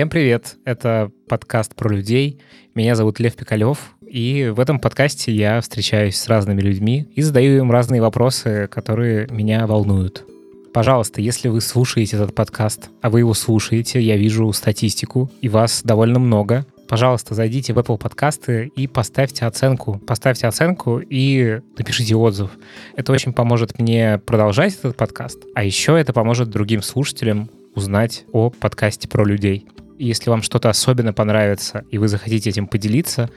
Всем 0.00 0.08
привет! 0.08 0.56
Это 0.64 1.10
подкаст 1.28 1.74
про 1.74 1.90
людей. 1.90 2.40
Меня 2.74 2.94
зовут 2.94 3.20
Лев 3.20 3.36
Пикалев, 3.36 3.92
и 4.00 4.50
в 4.50 4.58
этом 4.58 4.80
подкасте 4.80 5.30
я 5.30 5.60
встречаюсь 5.60 6.16
с 6.16 6.26
разными 6.26 6.62
людьми 6.62 7.06
и 7.14 7.20
задаю 7.20 7.58
им 7.58 7.70
разные 7.70 8.00
вопросы, 8.00 8.66
которые 8.70 9.28
меня 9.30 9.66
волнуют. 9.66 10.24
Пожалуйста, 10.72 11.20
если 11.20 11.48
вы 11.48 11.60
слушаете 11.60 12.16
этот 12.16 12.34
подкаст, 12.34 12.88
а 13.02 13.10
вы 13.10 13.18
его 13.18 13.34
слушаете, 13.34 14.00
я 14.00 14.16
вижу 14.16 14.50
статистику, 14.54 15.30
и 15.42 15.50
вас 15.50 15.82
довольно 15.84 16.18
много, 16.18 16.64
пожалуйста, 16.88 17.34
зайдите 17.34 17.74
в 17.74 17.78
Apple 17.78 17.98
подкасты 17.98 18.72
и 18.74 18.86
поставьте 18.86 19.44
оценку. 19.44 19.98
Поставьте 20.06 20.46
оценку 20.46 21.02
и 21.06 21.60
напишите 21.76 22.16
отзыв. 22.16 22.52
Это 22.96 23.12
очень 23.12 23.34
поможет 23.34 23.78
мне 23.78 24.16
продолжать 24.16 24.78
этот 24.78 24.96
подкаст, 24.96 25.44
а 25.54 25.62
еще 25.62 26.00
это 26.00 26.14
поможет 26.14 26.48
другим 26.48 26.80
слушателям 26.80 27.50
узнать 27.74 28.24
о 28.32 28.48
подкасте 28.48 29.06
про 29.06 29.26
людей. 29.26 29.66
Если 30.02 30.30
вам 30.30 30.40
что-то 30.40 30.70
особенно 30.70 31.12
понравится, 31.12 31.84
и 31.90 31.98
вы 31.98 32.08
захотите 32.08 32.48
этим 32.48 32.66
поделиться, 32.66 33.28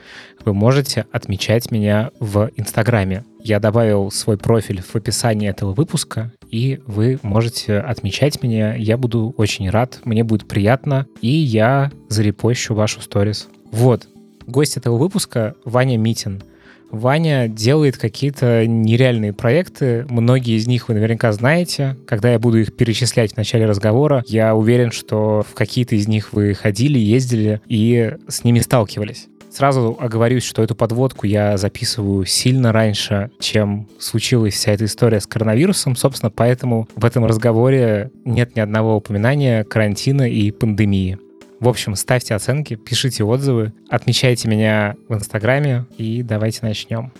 вы 0.45 0.53
можете 0.53 1.05
отмечать 1.11 1.71
меня 1.71 2.11
в 2.21 2.51
Инстаграме. 2.55 3.25
Я 3.41 3.59
добавил 3.59 4.09
свой 4.11 4.37
профиль 4.37 4.81
в 4.81 4.95
описании 4.95 5.49
этого 5.49 5.73
выпуска, 5.73 6.31
и 6.49 6.79
вы 6.87 7.19
можете 7.21 7.79
отмечать 7.79 8.41
меня. 8.41 8.75
Я 8.75 8.95
буду 8.95 9.35
очень 9.35 9.69
рад, 9.69 9.99
мне 10.05 10.23
будет 10.23 10.47
приятно, 10.47 11.05
и 11.19 11.27
я 11.27 11.91
зарепощу 12.07 12.73
вашу 12.73 13.01
сторис. 13.01 13.49
Вот, 13.69 14.07
гость 14.47 14.77
этого 14.77 14.97
выпуска— 14.97 15.55
Ваня 15.65 15.97
Митин— 15.97 16.43
Ваня 16.93 17.47
делает 17.47 17.97
какие-то 17.97 18.67
нереальные 18.67 19.33
проекты. 19.33 20.05
Многие 20.09 20.57
из 20.57 20.67
них 20.67 20.87
вы 20.87 20.93
наверняка 20.93 21.31
знаете. 21.31 21.97
Когда 22.05 22.31
я 22.31 22.37
буду 22.37 22.59
их 22.59 22.75
перечислять 22.75 23.33
в 23.33 23.37
начале 23.37 23.65
разговора, 23.65 24.23
я 24.27 24.53
уверен, 24.53 24.91
что 24.91 25.43
в 25.49 25.55
какие-то 25.55 25.95
из 25.95 26.07
них 26.07 26.33
вы 26.33 26.53
ходили, 26.53 26.99
ездили 26.99 27.61
и 27.67 28.13
с 28.27 28.43
ними 28.43 28.59
сталкивались. 28.59 29.27
Сразу 29.49 29.97
оговорюсь, 29.99 30.43
что 30.43 30.61
эту 30.61 30.75
подводку 30.75 31.25
я 31.25 31.57
записываю 31.57 32.25
сильно 32.25 32.71
раньше, 32.71 33.31
чем 33.39 33.87
случилась 33.99 34.53
вся 34.53 34.71
эта 34.71 34.85
история 34.85 35.19
с 35.19 35.25
коронавирусом. 35.25 35.95
Собственно, 35.95 36.29
поэтому 36.29 36.87
в 36.95 37.05
этом 37.05 37.25
разговоре 37.25 38.11
нет 38.23 38.55
ни 38.55 38.59
одного 38.59 38.95
упоминания 38.95 39.63
карантина 39.63 40.29
и 40.29 40.51
пандемии. 40.51 41.17
В 41.63 41.69
общем, 41.69 41.95
ставьте 41.95 42.35
оценки, 42.35 42.75
пишите 42.75 43.23
отзывы, 43.23 43.71
отмечайте 43.87 44.49
меня 44.49 44.95
в 45.07 45.13
Инстаграме 45.13 45.85
и 45.97 46.21
давайте 46.21 46.59
начнем. 46.61 47.13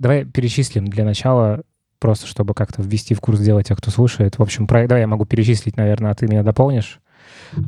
Давай 0.00 0.24
перечислим 0.24 0.88
для 0.88 1.04
начала, 1.04 1.62
просто 2.00 2.26
чтобы 2.26 2.54
как-то 2.54 2.82
ввести 2.82 3.14
в 3.14 3.20
курс 3.20 3.38
дела 3.38 3.62
тех, 3.62 3.78
кто 3.78 3.92
слушает. 3.92 4.36
В 4.36 4.42
общем, 4.42 4.66
про... 4.66 4.88
давай 4.88 5.02
я 5.02 5.06
могу 5.06 5.26
перечислить, 5.26 5.76
наверное, 5.76 6.10
а 6.10 6.14
ты 6.16 6.26
меня 6.26 6.42
дополнишь. 6.42 6.98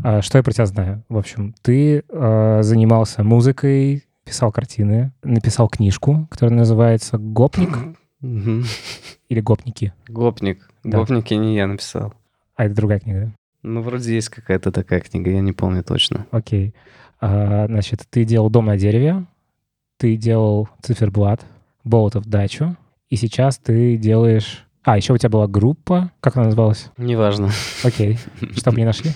А, 0.02 0.20
что 0.20 0.38
я 0.38 0.42
про 0.42 0.50
тебя 0.50 0.66
знаю? 0.66 1.04
В 1.08 1.16
общем, 1.16 1.54
ты 1.62 2.02
э, 2.08 2.62
занимался 2.62 3.22
музыкой, 3.22 4.04
писал 4.24 4.50
картины, 4.50 5.12
написал 5.22 5.68
книжку, 5.68 6.26
которая 6.28 6.58
называется 6.58 7.18
«Гопник». 7.18 7.96
Или 8.20 9.40
«Гопники». 9.40 9.92
«Гопник». 10.08 10.68
Да. 10.82 10.98
«Гопники» 10.98 11.34
не 11.34 11.54
я 11.54 11.68
написал. 11.68 12.14
А 12.58 12.64
это 12.64 12.74
другая 12.74 12.98
книга, 12.98 13.20
да? 13.20 13.32
Ну, 13.62 13.82
вроде 13.82 14.12
есть 14.14 14.30
какая-то 14.30 14.72
такая 14.72 15.00
книга, 15.00 15.30
я 15.30 15.40
не 15.40 15.52
помню 15.52 15.84
точно. 15.84 16.26
Окей. 16.32 16.74
А, 17.20 17.66
значит, 17.68 18.04
ты 18.10 18.24
делал 18.24 18.50
«Дом 18.50 18.66
на 18.66 18.76
дереве», 18.76 19.26
ты 19.96 20.16
делал 20.16 20.68
«Циферблат», 20.82 21.46
«Болотов 21.84 22.26
дачу», 22.26 22.76
и 23.10 23.16
сейчас 23.16 23.58
ты 23.58 23.96
делаешь... 23.96 24.66
А, 24.82 24.96
еще 24.96 25.12
у 25.12 25.16
тебя 25.16 25.28
была 25.28 25.46
группа. 25.46 26.10
Как 26.18 26.36
она 26.36 26.46
называлась? 26.46 26.90
Неважно. 26.96 27.50
Окей. 27.84 28.18
Чтобы 28.56 28.78
не 28.78 28.84
нашли? 28.84 29.12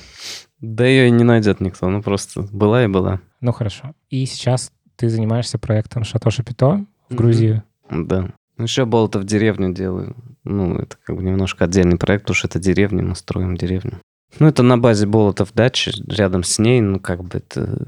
Да 0.60 0.86
ее 0.86 1.10
не 1.10 1.24
найдет 1.24 1.60
никто, 1.60 1.88
ну 1.88 2.00
просто 2.00 2.42
была 2.42 2.84
и 2.84 2.86
была. 2.86 3.20
Ну 3.40 3.50
хорошо. 3.50 3.92
И 4.08 4.24
сейчас 4.26 4.70
ты 4.94 5.08
занимаешься 5.08 5.58
проектом 5.58 6.04
«Шато 6.04 6.30
Шапито» 6.30 6.86
в 7.08 7.14
Грузии. 7.16 7.64
Да. 7.90 8.30
Еще 8.56 8.84
Болотов 8.84 9.24
деревню 9.24 9.74
делаю. 9.74 10.14
Ну, 10.44 10.76
это 10.76 10.96
как 11.04 11.16
бы 11.16 11.22
немножко 11.22 11.64
отдельный 11.64 11.98
проект, 11.98 12.24
потому 12.24 12.34
что 12.34 12.48
это 12.48 12.58
деревня, 12.58 13.02
мы 13.02 13.14
строим 13.14 13.56
деревню. 13.56 14.00
Ну, 14.38 14.48
это 14.48 14.62
на 14.62 14.78
базе 14.78 15.06
Болотов 15.06 15.52
дачи, 15.52 15.92
рядом 16.08 16.42
с 16.42 16.58
ней, 16.58 16.80
ну, 16.80 16.98
как 16.98 17.22
бы 17.22 17.38
это 17.38 17.78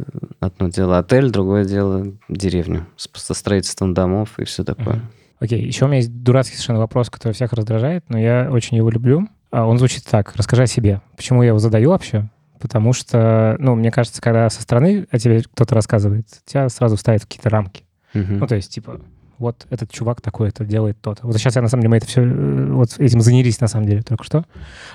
одно 0.40 0.68
дело 0.68 0.98
отель, 0.98 1.30
другое 1.30 1.64
дело 1.64 2.06
деревню 2.28 2.86
со 2.96 3.34
строительством 3.34 3.94
домов 3.94 4.38
и 4.38 4.44
все 4.44 4.62
такое. 4.62 5.00
Окей, 5.40 5.62
okay. 5.62 5.66
еще 5.66 5.86
у 5.86 5.88
меня 5.88 5.98
есть 5.98 6.22
дурацкий 6.22 6.54
совершенно 6.54 6.78
вопрос, 6.80 7.10
который 7.10 7.32
всех 7.32 7.52
раздражает, 7.52 8.04
но 8.08 8.18
я 8.18 8.48
очень 8.50 8.76
его 8.76 8.90
люблю. 8.90 9.28
А 9.50 9.66
он 9.66 9.78
звучит 9.78 10.04
так. 10.04 10.34
Расскажи 10.36 10.64
о 10.64 10.66
себе. 10.66 11.00
Почему 11.16 11.42
я 11.42 11.48
его 11.48 11.58
задаю 11.58 11.90
вообще? 11.90 12.28
Потому 12.60 12.92
что, 12.92 13.56
ну, 13.58 13.74
мне 13.74 13.90
кажется, 13.90 14.22
когда 14.22 14.48
со 14.48 14.62
стороны 14.62 15.06
о 15.10 15.18
тебе 15.18 15.42
кто-то 15.42 15.74
рассказывает, 15.74 16.26
тебя 16.44 16.68
сразу 16.68 16.96
ставят 16.96 17.22
в 17.22 17.26
какие-то 17.26 17.50
рамки. 17.50 17.84
Uh-huh. 18.14 18.38
Ну, 18.38 18.46
то 18.46 18.54
есть, 18.54 18.72
типа, 18.72 19.00
вот 19.38 19.66
этот 19.70 19.90
чувак 19.90 20.20
такой 20.20 20.48
это 20.48 20.64
делает 20.64 21.00
тот. 21.00 21.18
Вот 21.22 21.36
сейчас 21.36 21.56
я, 21.56 21.62
на 21.62 21.68
самом 21.68 21.82
деле, 21.82 21.90
мы 21.90 21.96
это 21.98 22.06
все, 22.06 22.22
э, 22.22 22.72
вот 22.72 22.98
этим 22.98 23.20
занялись, 23.20 23.60
на 23.60 23.68
самом 23.68 23.86
деле, 23.86 24.02
только 24.02 24.24
что. 24.24 24.44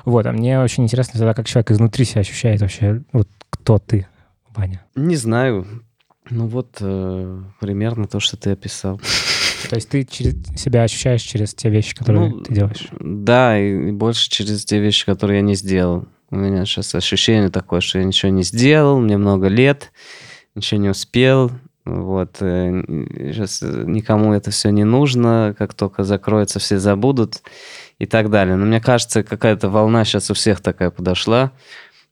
Вот, 0.06 0.26
а 0.26 0.32
мне 0.32 0.60
очень 0.60 0.84
интересно 0.84 1.20
тогда, 1.20 1.34
как 1.34 1.48
человек 1.48 1.72
изнутри 1.72 2.06
себя 2.06 2.22
ощущает 2.22 2.62
вообще, 2.62 3.02
вот 3.12 3.28
кто 3.50 3.80
ты, 3.80 4.08
Ваня? 4.56 4.86
Не 4.96 5.16
знаю. 5.16 5.66
Ну 6.30 6.48
вот, 6.48 6.78
э, 6.80 7.42
примерно 7.60 8.08
то, 8.08 8.20
что 8.20 8.38
ты 8.38 8.52
описал. 8.52 9.00
То 9.70 9.76
есть 9.76 9.90
ты 9.90 10.04
через 10.06 10.36
себя 10.56 10.84
ощущаешь 10.84 11.22
через 11.22 11.54
те 11.54 11.70
вещи, 11.70 11.96
которые 11.96 12.30
ну, 12.30 12.40
ты 12.42 12.54
делаешь? 12.54 12.88
Да, 13.00 13.60
и 13.60 13.92
больше 13.92 14.30
через 14.30 14.64
те 14.66 14.80
вещи, 14.80 15.06
которые 15.06 15.38
я 15.38 15.42
не 15.42 15.56
сделал. 15.56 16.08
У 16.32 16.36
меня 16.36 16.66
сейчас 16.66 16.94
ощущение 16.96 17.50
такое, 17.50 17.82
что 17.82 18.00
я 18.00 18.06
ничего 18.06 18.32
не 18.32 18.44
сделал, 18.44 19.00
мне 19.00 19.18
много 19.18 19.48
лет, 19.48 19.92
ничего 20.56 20.80
не 20.80 20.90
успел, 20.90 21.52
вот. 21.90 22.38
Сейчас 22.40 23.62
э, 23.62 23.84
никому 23.86 24.34
это 24.34 24.52
все 24.52 24.70
не 24.70 24.84
нужно, 24.84 25.56
как 25.58 25.74
только 25.74 26.04
закроется, 26.04 26.60
все 26.60 26.80
забудут 26.80 27.42
и 27.98 28.06
так 28.06 28.30
далее. 28.30 28.56
Но 28.56 28.66
мне 28.66 28.82
кажется, 28.82 29.24
какая-то 29.24 29.70
волна 29.70 30.06
сейчас 30.06 30.32
у 30.32 30.34
всех 30.34 30.62
такая 30.62 30.90
подошла, 30.92 31.52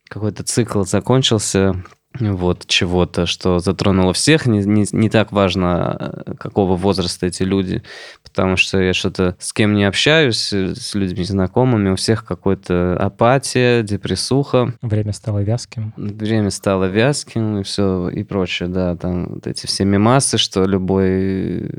какой-то 0.08 0.44
цикл 0.44 0.84
закончился, 0.84 1.84
вот 2.20 2.66
чего-то, 2.68 3.26
что 3.26 3.60
затронуло 3.60 4.14
всех. 4.14 4.46
Не, 4.46 4.60
не, 4.60 4.86
не 4.92 5.10
так 5.10 5.32
важно, 5.32 6.24
э, 6.26 6.34
какого 6.36 6.76
возраста 6.76 7.26
эти 7.26 7.44
люди, 7.44 7.84
потому 8.24 8.58
что 8.58 8.80
я 8.80 8.94
что-то 8.94 9.36
с 9.40 9.54
кем 9.54 9.74
не 9.74 9.86
общаюсь, 9.86 10.52
э, 10.54 10.76
с 10.76 10.96
людьми 10.96 11.24
знакомыми, 11.24 11.90
у 11.90 11.96
всех 11.96 12.26
какая-то 12.26 12.98
апатия, 12.98 13.84
депрессуха. 13.84 14.74
Время 14.82 15.14
стало 15.14 15.40
вязким. 15.40 15.94
Время 15.98 16.50
стало 16.50 16.86
вязким 16.86 17.60
и 17.60 17.64
все, 17.64 18.10
и 18.10 18.24
прочее, 18.24 18.70
да, 18.70 18.96
там 18.96 19.36
вот 19.36 19.48
эти 19.48 19.66
все 19.66 19.86
мемасы, 19.86 20.38
что 20.38 20.66
любой 20.66 21.10
э, 21.10 21.70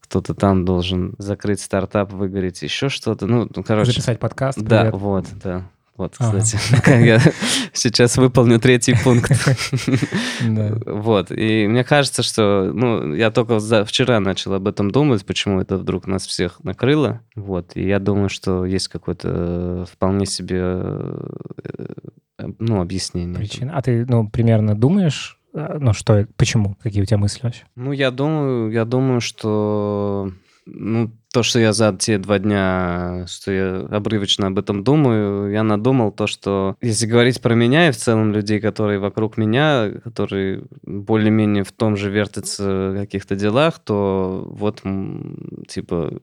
кто-то 0.00 0.34
там 0.34 0.64
должен 0.64 1.14
закрыть 1.18 1.60
стартап, 1.60 2.12
выгореть, 2.12 2.62
еще 2.62 2.88
что-то. 2.88 3.26
Ну, 3.26 3.48
короче. 3.66 3.90
Записать 3.90 4.20
подкаст. 4.20 4.60
Да, 4.60 4.82
привет. 4.82 4.94
вот, 5.00 5.26
да. 5.42 5.64
Вот, 5.96 6.16
кстати, 6.18 6.58
я 7.04 7.20
сейчас 7.72 8.16
выполню 8.16 8.60
третий 8.60 8.94
пункт. 9.02 9.32
Вот, 10.86 11.30
и 11.30 11.66
мне 11.66 11.84
кажется, 11.84 12.22
что, 12.22 12.70
ну, 12.72 13.14
я 13.14 13.30
только 13.30 13.58
вчера 13.84 14.20
начал 14.20 14.54
об 14.54 14.68
этом 14.68 14.90
думать, 14.90 15.24
почему 15.24 15.60
это 15.60 15.76
вдруг 15.76 16.06
нас 16.06 16.26
всех 16.26 16.62
накрыло. 16.64 17.20
Вот, 17.34 17.72
и 17.74 17.86
я 17.86 17.98
думаю, 17.98 18.28
что 18.28 18.64
есть 18.64 18.88
какое-то 18.88 19.28
э, 19.30 19.84
вполне 19.90 20.26
себе, 20.26 20.60
э, 20.62 22.48
ну, 22.58 22.80
объяснение. 22.80 23.36
Причина. 23.36 23.72
А 23.74 23.82
ты, 23.82 24.04
ну, 24.06 24.28
примерно 24.28 24.74
думаешь, 24.74 25.38
э, 25.54 25.78
ну, 25.80 25.92
что, 25.92 26.26
почему? 26.36 26.76
Какие 26.82 27.02
у 27.02 27.06
тебя 27.06 27.18
мысли 27.18 27.40
вообще? 27.42 27.64
Ну, 27.74 27.92
я 27.92 28.10
думаю, 28.10 28.70
я 28.70 28.84
думаю, 28.84 29.20
что 29.20 30.32
ну, 30.66 31.12
то, 31.36 31.42
что 31.42 31.58
я 31.58 31.74
за 31.74 31.94
те 31.94 32.16
два 32.16 32.38
дня, 32.38 33.26
что 33.28 33.52
я 33.52 33.80
обрывочно 33.90 34.46
об 34.46 34.58
этом 34.58 34.82
думаю, 34.82 35.52
я 35.52 35.62
надумал 35.62 36.10
то, 36.10 36.26
что 36.26 36.76
если 36.80 37.06
говорить 37.06 37.42
про 37.42 37.54
меня 37.54 37.88
и 37.88 37.92
в 37.92 37.96
целом 37.98 38.32
людей, 38.32 38.58
которые 38.58 38.98
вокруг 39.00 39.36
меня, 39.36 39.90
которые 40.02 40.62
более-менее 40.82 41.62
в 41.62 41.72
том 41.72 41.98
же 41.98 42.10
вертятся 42.10 42.92
в 42.92 42.96
каких-то 43.00 43.36
делах, 43.36 43.80
то 43.80 44.46
вот, 44.48 44.82
типа, 45.68 46.22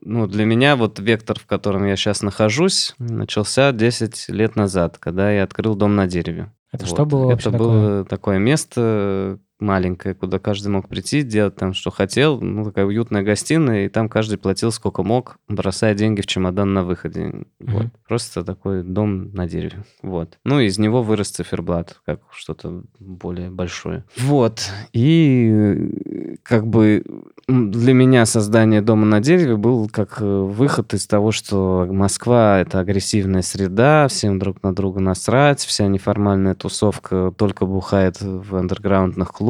ну, 0.00 0.26
для 0.26 0.46
меня 0.46 0.76
вот 0.76 1.00
вектор, 1.00 1.38
в 1.38 1.44
котором 1.44 1.84
я 1.84 1.96
сейчас 1.96 2.22
нахожусь, 2.22 2.94
начался 2.98 3.72
10 3.72 4.30
лет 4.30 4.56
назад, 4.56 4.96
когда 4.96 5.30
я 5.30 5.42
открыл 5.42 5.74
дом 5.74 5.96
на 5.96 6.06
дереве. 6.06 6.50
Это 6.72 6.86
вот. 6.86 6.94
что 6.94 7.04
было 7.04 7.32
Это 7.32 7.50
было 7.50 7.58
такое? 7.58 8.04
такое 8.04 8.38
место, 8.38 9.38
маленькая, 9.58 10.14
куда 10.14 10.38
каждый 10.38 10.68
мог 10.68 10.88
прийти, 10.88 11.22
делать 11.22 11.56
там, 11.56 11.74
что 11.74 11.90
хотел. 11.90 12.40
Ну, 12.40 12.64
такая 12.64 12.84
уютная 12.84 13.22
гостиная, 13.22 13.86
и 13.86 13.88
там 13.88 14.08
каждый 14.08 14.38
платил 14.38 14.72
сколько 14.72 15.02
мог, 15.02 15.38
бросая 15.48 15.94
деньги 15.94 16.20
в 16.20 16.26
чемодан 16.26 16.74
на 16.74 16.84
выходе. 16.84 17.20
Mm-hmm. 17.20 17.46
Вот. 17.58 17.86
Просто 18.08 18.44
такой 18.44 18.82
дом 18.82 19.32
на 19.32 19.46
дереве. 19.46 19.84
Вот. 20.02 20.38
Ну, 20.44 20.60
из 20.60 20.78
него 20.78 21.02
вырос 21.02 21.30
циферблат, 21.30 22.00
как 22.04 22.20
что-то 22.32 22.82
более 22.98 23.50
большое. 23.50 24.04
Вот. 24.16 24.70
И 24.92 26.38
как 26.42 26.66
бы 26.66 27.02
для 27.48 27.92
меня 27.92 28.26
создание 28.26 28.80
дома 28.80 29.06
на 29.06 29.20
дереве 29.20 29.56
был 29.56 29.88
как 29.88 30.20
э, 30.20 30.24
выход 30.24 30.94
из 30.94 31.06
того, 31.06 31.30
что 31.30 31.86
Москва— 31.88 32.58
это 32.60 32.80
агрессивная 32.80 33.42
среда, 33.42 34.08
всем 34.08 34.40
друг 34.40 34.62
на 34.64 34.74
друга 34.74 35.00
насрать, 35.00 35.60
вся 35.60 35.86
неформальная 35.86 36.56
тусовка 36.56 37.32
только 37.36 37.64
бухает 37.64 38.20
в 38.20 38.56
андерграундных 38.56 39.30
клубах, 39.30 39.45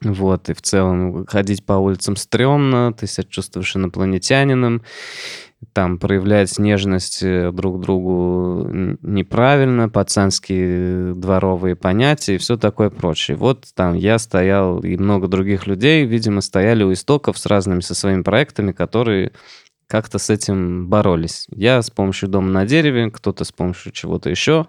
вот, 0.00 0.48
и 0.48 0.54
в 0.54 0.62
целом 0.62 1.26
ходить 1.26 1.64
по 1.64 1.74
улицам 1.74 2.16
стрёмно, 2.16 2.92
ты 2.92 3.06
себя 3.06 3.24
чувствуешь 3.28 3.76
инопланетянином, 3.76 4.82
там 5.72 5.98
проявлять 5.98 6.58
нежность 6.58 7.22
э, 7.22 7.50
друг 7.52 7.80
другу 7.80 8.68
неправильно, 9.02 9.88
пацанские 9.88 11.14
дворовые 11.14 11.76
понятия 11.76 12.34
и 12.34 12.38
все 12.38 12.56
такое 12.56 12.90
прочее. 12.90 13.36
Вот 13.36 13.66
там 13.74 13.94
я 13.94 14.18
стоял, 14.18 14.80
и 14.80 14.96
много 14.96 15.28
других 15.28 15.66
людей, 15.66 16.04
видимо, 16.04 16.40
стояли 16.40 16.84
у 16.84 16.92
истоков 16.92 17.38
с 17.38 17.46
разными 17.46 17.80
со 17.80 17.94
своими 17.94 18.22
проектами, 18.22 18.72
которые 18.72 19.32
как-то 19.86 20.18
с 20.18 20.30
этим 20.30 20.88
боролись. 20.88 21.46
Я 21.50 21.80
с 21.80 21.90
помощью 21.90 22.28
дома 22.28 22.48
на 22.50 22.66
дереве, 22.66 23.10
кто-то 23.10 23.44
с 23.44 23.52
помощью 23.52 23.92
чего-то 23.92 24.30
еще. 24.30 24.66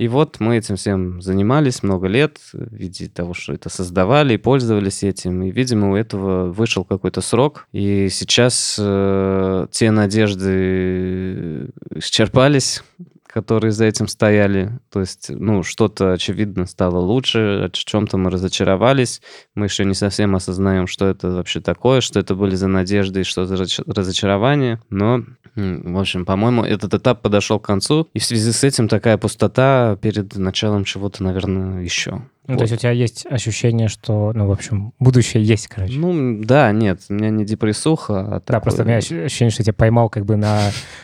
И 0.00 0.08
вот 0.08 0.40
мы 0.40 0.56
этим 0.56 0.76
всем 0.76 1.20
занимались 1.20 1.82
много 1.82 2.06
лет 2.06 2.38
в 2.54 2.74
виде 2.74 3.06
того, 3.06 3.34
что 3.34 3.52
это 3.52 3.68
создавали 3.68 4.32
и 4.32 4.38
пользовались 4.38 5.02
этим. 5.02 5.42
И, 5.42 5.50
видимо, 5.50 5.90
у 5.90 5.94
этого 5.94 6.50
вышел 6.50 6.86
какой-то 6.86 7.20
срок. 7.20 7.68
И 7.72 8.08
сейчас 8.08 8.78
э, 8.80 9.66
те 9.70 9.90
надежды 9.90 11.68
исчерпались, 11.96 12.82
которые 13.30 13.70
за 13.70 13.84
этим 13.84 14.08
стояли. 14.08 14.78
То 14.90 15.00
есть, 15.00 15.30
ну, 15.30 15.62
что-то, 15.62 16.12
очевидно, 16.12 16.66
стало 16.66 16.98
лучше, 16.98 17.38
о 17.64 17.70
чем-то 17.70 18.18
мы 18.18 18.30
разочаровались. 18.30 19.22
Мы 19.54 19.66
еще 19.66 19.84
не 19.84 19.94
совсем 19.94 20.34
осознаем, 20.34 20.86
что 20.86 21.06
это 21.06 21.30
вообще 21.30 21.60
такое, 21.60 22.00
что 22.00 22.18
это 22.18 22.34
были 22.34 22.54
за 22.54 22.68
надежды 22.68 23.20
и 23.20 23.24
что 23.24 23.46
за 23.46 23.56
разочарование. 23.86 24.80
Но, 24.90 25.24
в 25.54 25.98
общем, 25.98 26.24
по-моему, 26.24 26.64
этот 26.64 26.94
этап 26.94 27.22
подошел 27.22 27.60
к 27.60 27.66
концу. 27.66 28.08
И 28.14 28.18
в 28.18 28.24
связи 28.24 28.52
с 28.52 28.64
этим 28.64 28.88
такая 28.88 29.16
пустота 29.16 29.96
перед 30.00 30.36
началом 30.36 30.84
чего-то, 30.84 31.22
наверное, 31.22 31.82
еще. 31.82 32.22
Ну, 32.46 32.54
вот. 32.54 32.58
то 32.58 32.62
есть 32.64 32.74
у 32.74 32.76
тебя 32.78 32.90
есть 32.90 33.26
ощущение, 33.30 33.86
что, 33.86 34.32
ну, 34.34 34.48
в 34.48 34.50
общем, 34.50 34.92
будущее 34.98 35.44
есть, 35.44 35.68
короче. 35.68 35.96
Ну, 35.96 36.42
да, 36.42 36.72
нет, 36.72 37.02
у 37.08 37.14
меня 37.14 37.30
не 37.30 37.44
депрессуха, 37.44 38.20
а 38.20 38.24
Да, 38.24 38.40
такое... 38.40 38.60
просто 38.60 38.82
у 38.82 38.86
меня 38.86 38.96
ощущение, 38.96 39.50
что 39.50 39.60
я 39.60 39.66
тебя 39.66 39.74
поймал 39.74 40.08
как 40.08 40.24
бы 40.24 40.34
на 40.34 40.58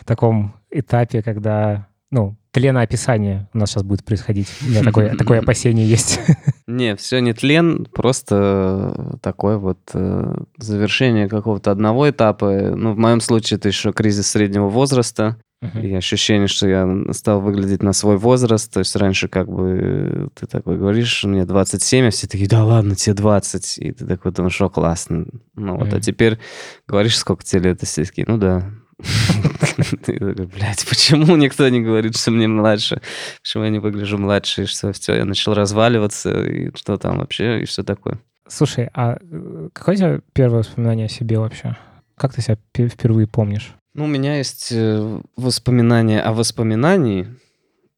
таком 0.05 0.55
этапе, 0.70 1.23
когда 1.23 1.87
ну, 2.17 2.35
тленоописание 2.51 3.47
у 3.53 3.59
нас 3.59 3.71
сейчас 3.71 3.83
будет 3.83 4.03
происходить. 4.03 4.49
У 4.63 4.71
меня 4.71 4.83
такое, 4.83 5.15
такое 5.19 5.41
опасение 5.41 5.87
есть. 5.87 6.19
Не, 6.67 6.97
все 6.97 7.21
не 7.21 7.33
тлен, 7.35 7.87
просто 7.95 9.19
такое 9.23 9.59
вот 9.59 9.79
э, 9.93 10.35
завершение 10.57 11.29
какого-то 11.29 11.71
одного 11.71 12.09
этапа. 12.09 12.73
Ну, 12.75 12.95
в 12.95 12.99
моем 12.99 13.21
случае 13.21 13.59
это 13.59 13.69
еще 13.69 13.93
кризис 13.93 14.29
среднего 14.29 14.69
возраста. 14.69 15.37
И 15.81 15.95
ощущение, 15.95 16.49
что 16.49 16.69
я 16.69 16.89
стал 17.13 17.41
выглядеть 17.41 17.83
на 17.83 17.93
свой 17.93 18.17
возраст. 18.17 18.73
То 18.73 18.81
есть 18.81 18.97
раньше 18.97 19.29
как 19.29 19.49
бы 19.49 20.29
ты 20.35 20.47
такой 20.47 20.77
говоришь, 20.77 21.25
мне 21.25 21.45
27, 21.45 22.07
а 22.07 22.11
все 22.11 22.27
такие, 22.27 22.49
да 22.49 22.65
ладно, 22.65 22.95
тебе 22.95 23.15
20. 23.15 23.79
И 23.79 23.93
ты 23.93 24.07
такой 24.07 24.33
думаешь, 24.33 24.55
что 24.55 24.69
классно. 24.69 25.27
Ну 25.55 25.79
вот, 25.79 25.93
а 25.93 26.01
теперь 26.01 26.39
говоришь, 26.87 27.17
сколько 27.17 27.45
тебе 27.45 27.71
лет, 27.71 27.83
и 27.83 27.87
все 27.87 28.05
такие, 28.05 28.27
ну 28.29 28.39
да, 28.39 28.71
Блять, 30.07 30.87
почему 30.89 31.37
никто 31.37 31.69
не 31.69 31.81
говорит, 31.81 32.17
что 32.17 32.31
мне 32.31 32.49
младше? 32.49 33.01
Почему 33.43 33.65
я 33.65 33.71
не 33.71 33.79
выгляжу 33.79 34.19
младше, 34.19 34.63
и 34.63 34.67
что 34.67 34.93
все, 34.93 35.15
я 35.15 35.25
начал 35.25 35.55
разваливаться, 35.55 36.43
и 36.43 36.75
что 36.75 36.97
там 36.97 37.19
вообще, 37.19 37.63
и 37.63 37.65
все 37.65 37.83
такое. 37.83 38.19
Слушай, 38.49 38.89
а 38.95 39.19
э, 39.21 39.69
какое 39.73 39.95
у 39.97 39.99
тебя 39.99 40.21
первое 40.33 40.61
воспоминание 40.61 41.07
о 41.07 41.11
себе 41.11 41.39
вообще? 41.39 41.77
Как 42.17 42.33
ты 42.33 42.41
себя 42.41 42.57
впервые 42.89 43.27
помнишь? 43.27 43.75
Ну, 43.95 44.05
у 44.05 44.09
меня 44.09 44.39
есть 44.39 44.73
э, 44.73 45.21
воспоминания 45.37 46.21
о 46.21 46.33
воспоминании. 46.33 47.29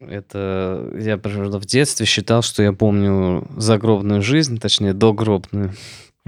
Это 0.00 0.90
я, 0.98 1.18
правда, 1.18 1.58
в 1.58 1.66
детстве 1.66 2.06
считал, 2.06 2.42
что 2.42 2.62
я 2.62 2.72
помню 2.72 3.46
загробную 3.56 4.22
жизнь, 4.22 4.58
точнее, 4.58 4.94
догробную 4.94 5.74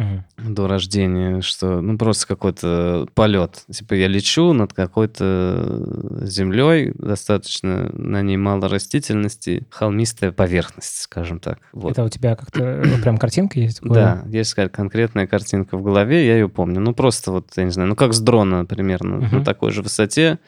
угу. 0.01 0.53
до 0.53 0.67
рождения, 0.67 1.41
что 1.41 1.81
ну 1.81 1.99
просто 1.99 2.27
какой-то 2.27 3.07
полет. 3.15 3.65
Типа 3.71 3.95
я 3.95 4.09
лечу 4.09 4.53
над 4.53 4.73
какой-то 4.73 6.23
землей, 6.23 6.93
достаточно 6.97 7.91
на 7.93 8.23
ней 8.23 8.37
мало 8.37 8.69
растительности, 8.69 9.67
холмистая 9.71 10.33
поверхность, 10.33 11.03
скажем 11.03 11.41
так. 11.41 11.59
Вот. 11.73 11.93
Это 11.93 12.05
у 12.05 12.09
тебя 12.09 12.37
как-то 12.37 12.63
э, 12.63 13.03
прям 13.03 13.19
картинка 13.19 13.61
есть? 13.61 13.81
Да, 13.83 14.25
есть 14.27 14.55
конкретная 14.55 15.27
картинка 15.27 15.77
в 15.77 15.83
голове, 15.83 16.27
я 16.27 16.35
ее 16.35 16.49
помню. 16.49 16.81
Ну 16.81 16.95
просто 16.95 17.33
вот, 17.33 17.49
я 17.57 17.65
не 17.65 17.71
знаю, 17.71 17.89
ну 17.89 17.97
как 17.97 18.13
с 18.13 18.21
дрона 18.21 18.65
примерно, 18.65 19.19
угу. 19.19 19.37
на 19.37 19.45
такой 19.45 19.71
же 19.73 19.83
высоте 19.83 20.39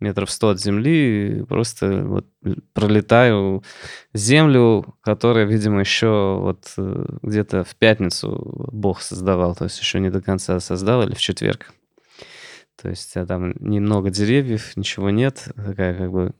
метров 0.00 0.30
сто 0.30 0.48
от 0.50 0.60
земли, 0.60 1.44
просто 1.48 2.02
вот 2.04 2.26
пролетаю 2.72 3.62
землю, 4.14 4.96
которая, 5.02 5.44
видимо, 5.44 5.80
еще 5.80 6.38
вот 6.40 6.72
э, 6.76 7.04
где-то 7.22 7.64
в 7.64 7.76
пятницу 7.76 8.68
Бог 8.72 9.00
создавал, 9.02 9.54
то 9.54 9.64
есть 9.64 9.78
еще 9.78 10.00
не 10.00 10.10
до 10.10 10.20
конца 10.20 10.58
создал, 10.60 11.02
или 11.02 11.14
в 11.14 11.20
четверг. 11.20 11.72
То 12.80 12.88
есть 12.88 13.16
а 13.16 13.26
там 13.26 13.52
немного 13.60 14.10
деревьев, 14.10 14.76
ничего 14.76 15.10
нет, 15.10 15.48
такая 15.54 15.94
как 15.94 16.10
бы 16.10 16.34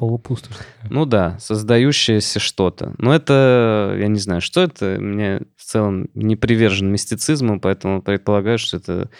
Полупустошь. 0.00 0.56
Ну 0.88 1.04
да, 1.04 1.36
создающееся 1.40 2.40
что-то. 2.40 2.94
Но 2.96 3.14
это, 3.14 3.94
я 4.00 4.08
не 4.08 4.18
знаю, 4.18 4.40
что 4.40 4.62
это. 4.62 4.96
Мне 4.98 5.42
в 5.58 5.62
целом 5.62 6.08
не 6.14 6.36
привержен 6.36 6.90
мистицизму, 6.90 7.60
поэтому 7.60 8.00
предполагаю, 8.00 8.56
что 8.56 8.78
это 8.78 9.10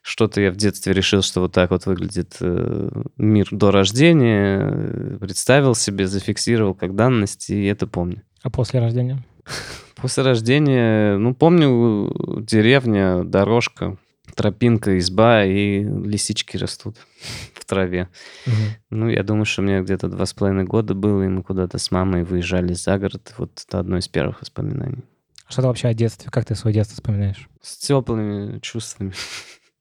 что-то 0.00 0.40
я 0.40 0.50
в 0.50 0.56
детстве 0.56 0.94
решил, 0.94 1.20
что 1.20 1.42
вот 1.42 1.52
так 1.52 1.70
вот 1.70 1.84
выглядит 1.84 2.38
э, 2.40 2.90
мир 3.18 3.48
до 3.50 3.70
рождения, 3.70 5.18
представил 5.18 5.74
себе, 5.74 6.06
зафиксировал 6.06 6.72
как 6.72 6.96
данность, 6.96 7.50
и 7.50 7.66
это 7.66 7.86
помню. 7.86 8.22
А 8.42 8.48
после 8.48 8.80
рождения? 8.80 9.22
После 9.96 10.22
рождения, 10.22 11.18
ну, 11.18 11.34
помню, 11.34 12.14
деревня, 12.40 13.24
дорожка, 13.24 13.98
тропинка, 14.34 14.98
изба, 14.98 15.44
и 15.44 15.82
лисички 15.82 16.56
растут 16.56 16.96
в 17.54 17.64
траве. 17.64 18.08
Угу. 18.46 18.54
Ну, 18.90 19.08
я 19.08 19.22
думаю, 19.22 19.44
что 19.44 19.62
мне 19.62 19.80
где-то 19.80 20.08
два 20.08 20.26
с 20.26 20.32
половиной 20.32 20.64
года 20.64 20.94
было, 20.94 21.22
и 21.22 21.28
мы 21.28 21.42
куда-то 21.42 21.78
с 21.78 21.90
мамой 21.90 22.24
выезжали 22.24 22.72
за 22.72 22.98
город. 22.98 23.34
Вот 23.38 23.62
это 23.66 23.78
одно 23.78 23.98
из 23.98 24.08
первых 24.08 24.40
воспоминаний. 24.40 25.04
Что 25.48 25.62
ты 25.62 25.68
вообще 25.68 25.88
о 25.88 25.94
детстве? 25.94 26.30
Как 26.30 26.44
ты 26.44 26.54
свое 26.54 26.74
детство 26.74 26.94
вспоминаешь? 26.94 27.48
С 27.60 27.76
теплыми 27.78 28.58
чувствами. 28.60 29.12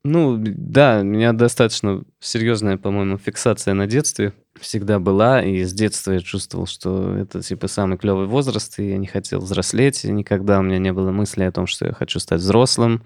Ну, 0.05 0.37
да, 0.39 0.99
у 1.01 1.03
меня 1.03 1.33
достаточно 1.33 2.03
серьезная, 2.21 2.77
по-моему, 2.77 3.17
фиксация 3.17 3.73
на 3.73 3.85
детстве 3.85 4.31
всегда 4.61 4.99
была, 4.99 5.41
и 5.41 5.63
с 5.63 5.73
детства 5.73 6.11
я 6.11 6.19
чувствовал, 6.19 6.65
что 6.65 7.15
это, 7.15 7.41
типа, 7.41 7.67
самый 7.67 7.97
клевый 7.97 8.27
возраст, 8.27 8.79
и 8.79 8.89
я 8.89 8.97
не 8.97 9.07
хотел 9.07 9.39
взрослеть, 9.39 10.05
и 10.05 10.11
никогда 10.11 10.59
у 10.59 10.61
меня 10.61 10.77
не 10.77 10.93
было 10.93 11.11
мысли 11.11 11.43
о 11.43 11.51
том, 11.51 11.67
что 11.67 11.85
я 11.85 11.93
хочу 11.93 12.19
стать 12.19 12.41
взрослым, 12.41 13.03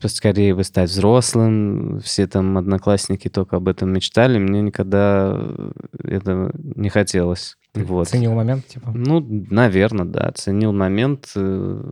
поскорее 0.00 0.54
бы 0.54 0.64
стать 0.64 0.90
взрослым. 0.90 2.00
Все 2.00 2.26
там 2.26 2.56
одноклассники 2.58 3.28
только 3.28 3.56
об 3.56 3.68
этом 3.68 3.92
мечтали. 3.92 4.38
Мне 4.38 4.62
никогда 4.62 5.38
это 6.02 6.52
не 6.54 6.88
хотелось. 6.88 7.56
Вот. 7.74 8.08
Ценил 8.08 8.32
момент, 8.32 8.66
типа? 8.66 8.90
Ну, 8.94 9.24
наверное, 9.50 10.06
да, 10.06 10.32
ценил 10.34 10.72
момент. 10.72 11.30
Э, 11.36 11.82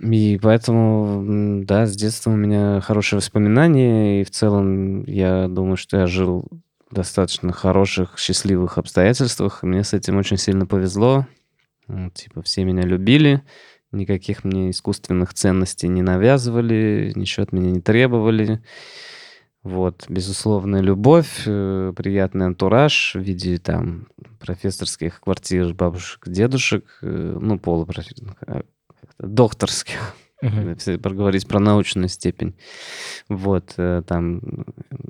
и 0.00 0.38
поэтому, 0.40 1.64
да, 1.64 1.86
с 1.86 1.96
детства 1.96 2.30
у 2.30 2.36
меня 2.36 2.80
хорошие 2.80 3.18
воспоминания, 3.18 4.20
и 4.20 4.24
в 4.24 4.30
целом 4.30 5.04
я 5.04 5.48
думаю, 5.48 5.76
что 5.76 5.98
я 5.98 6.06
жил 6.06 6.46
достаточно 6.92 7.52
хороших, 7.52 8.18
счастливых 8.18 8.78
обстоятельствах, 8.78 9.62
мне 9.62 9.82
с 9.82 9.92
этим 9.92 10.18
очень 10.18 10.36
сильно 10.36 10.66
повезло. 10.66 11.26
Типа 12.14 12.42
все 12.42 12.64
меня 12.64 12.82
любили, 12.82 13.42
никаких 13.90 14.44
мне 14.44 14.70
искусственных 14.70 15.34
ценностей 15.34 15.88
не 15.88 16.02
навязывали, 16.02 17.12
ничего 17.16 17.44
от 17.44 17.52
меня 17.52 17.70
не 17.70 17.80
требовали. 17.80 18.62
Вот, 19.62 20.06
безусловная 20.08 20.80
любовь, 20.80 21.44
э, 21.46 21.92
приятный 21.96 22.46
антураж 22.46 23.14
в 23.14 23.20
виде 23.20 23.58
там 23.58 24.08
профессорских 24.40 25.20
квартир 25.20 25.72
бабушек, 25.72 26.26
дедушек, 26.26 26.98
э, 27.00 27.38
ну, 27.40 27.60
полупрофессорских, 27.60 28.34
а, 28.44 28.62
докторских, 29.20 30.16
uh-huh. 30.42 30.74
если 30.74 30.96
проговорить 30.96 31.46
про 31.46 31.60
научную 31.60 32.08
степень. 32.08 32.54
Вот, 33.28 33.74
э, 33.76 34.02
там 34.06 34.40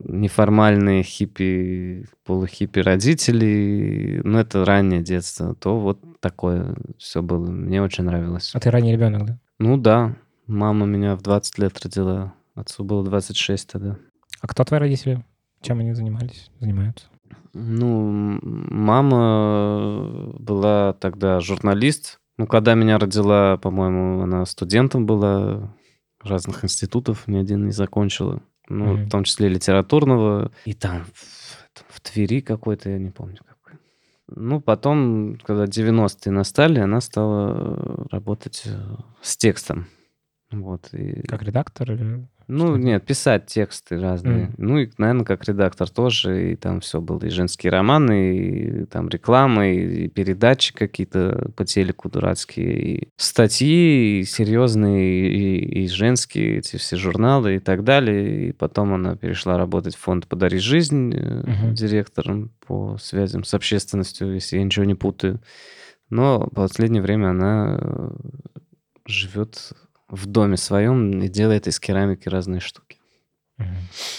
неформальные 0.05 1.03
хиппи, 1.03 2.07
полухиппи 2.25 2.81
родители, 2.81 4.21
ну, 4.25 4.39
это 4.39 4.65
раннее 4.65 5.03
детство, 5.03 5.55
то 5.55 5.79
вот 5.79 6.01
такое 6.21 6.77
все 6.99 7.23
было. 7.23 7.51
Мне 7.51 7.83
очень 7.83 8.05
нравилось. 8.05 8.53
А 8.55 8.61
ты 8.61 8.71
ранний 8.71 8.93
ребенок, 8.93 9.27
да? 9.27 9.39
Ну, 9.59 9.77
да. 9.77 10.17
Мама 10.47 10.87
меня 10.87 11.17
в 11.17 11.23
20 11.23 11.59
лет 11.59 11.79
родила. 11.83 12.35
Отцу 12.55 12.85
было 12.85 13.05
26 13.05 13.69
тогда. 13.71 13.97
А 14.41 14.49
кто 14.49 14.65
твои 14.65 14.81
родители? 14.81 15.25
Чем 15.63 15.79
они 15.79 15.95
занимались, 15.95 16.51
занимаются? 16.61 17.07
Ну, 17.55 18.41
мама 18.43 20.33
была 20.39 20.95
тогда 20.95 21.41
журналист. 21.41 22.19
Ну, 22.43 22.49
когда 22.49 22.75
меня 22.75 22.99
родила, 22.99 23.57
по-моему, 23.57 24.21
она 24.21 24.45
студентом 24.47 25.07
была 25.07 25.73
разных 26.21 26.65
институтов, 26.65 27.29
ни 27.29 27.37
один 27.37 27.67
не 27.67 27.71
закончил. 27.71 28.43
Ну, 28.69 28.95
Мгм. 28.95 29.05
в 29.05 29.11
том 29.11 29.23
числе 29.23 29.49
литературного. 29.49 30.51
И 30.65 30.73
там 30.73 31.05
в, 31.15 31.85
в 31.87 32.01
Твери 32.01 32.41
какой-то, 32.41 32.91
я 32.91 32.99
не 32.99 33.11
помню 33.11 33.39
какой. 33.47 33.79
Ну, 34.27 34.61
потом, 34.61 35.39
когда 35.45 35.67
90-е 35.67 36.33
настали, 36.33 36.81
она 36.81 37.01
стала 37.01 38.09
работать 38.11 38.63
э, 38.65 38.97
с 39.21 39.37
текстом. 39.37 39.87
Вот. 40.51 40.89
И... 40.93 41.23
Как 41.29 41.45
редактор 41.45 41.93
или... 41.93 42.27
Ну, 42.55 42.77
нет, 42.77 43.07
писать 43.07 43.47
тексты 43.47 43.99
разные. 43.99 44.49
Мгм. 44.49 44.55
Ну, 44.59 44.79
и, 44.79 44.91
наверное, 44.99 45.25
как 45.25 45.43
редактор 45.49 45.89
тоже. 45.89 46.53
И 46.53 46.57
там 46.57 46.81
все 46.81 47.01
было. 47.01 47.25
И 47.25 47.31
женские 47.31 47.71
романы, 47.71 48.37
и 48.37 48.85
там 48.85 49.09
реклама, 49.09 49.71
и, 49.71 50.09
передачи 50.09 50.75
какие-то 50.75 51.51
по 51.57 51.65
телеку 51.65 52.11
дурацкие, 52.11 52.83
и 52.83 53.09
статьи 53.17 54.21
и 54.21 54.25
серьезные, 54.25 55.33
и, 55.33 55.85
и 55.85 55.89
женские, 55.89 56.59
эти 56.59 56.77
все 56.77 56.97
журналы 56.97 57.57
и 57.57 57.59
так 57.59 57.85
далее. 57.85 58.49
И 58.49 58.53
потом 58.53 58.93
она 58.93 59.17
перешла 59.17 59.57
работать 59.57 59.97
в 59.97 60.01
фонд 60.01 60.29
«Подари 60.29 60.59
жизнь» 60.59 61.15
Мгм. 61.15 61.75
директором 61.75 62.51
по 62.67 62.99
связям 63.01 63.45
с 63.45 63.55
общественностью, 63.55 64.35
если 64.35 64.59
я 64.59 64.65
ничего 64.65 64.85
не 64.85 64.95
путаю. 64.95 65.41
Но 66.11 66.41
в 66.41 66.55
последнее 66.55 67.03
время 67.03 67.31
она 67.31 67.79
э, 67.81 68.11
живет 69.07 69.73
в 70.13 70.27
доме 70.27 70.57
своем 70.57 71.21
и 71.23 71.29
делает 71.29 71.67
из 71.67 71.81
керамики 71.81 72.29
разные 72.29 72.61
штуки. 72.61 72.99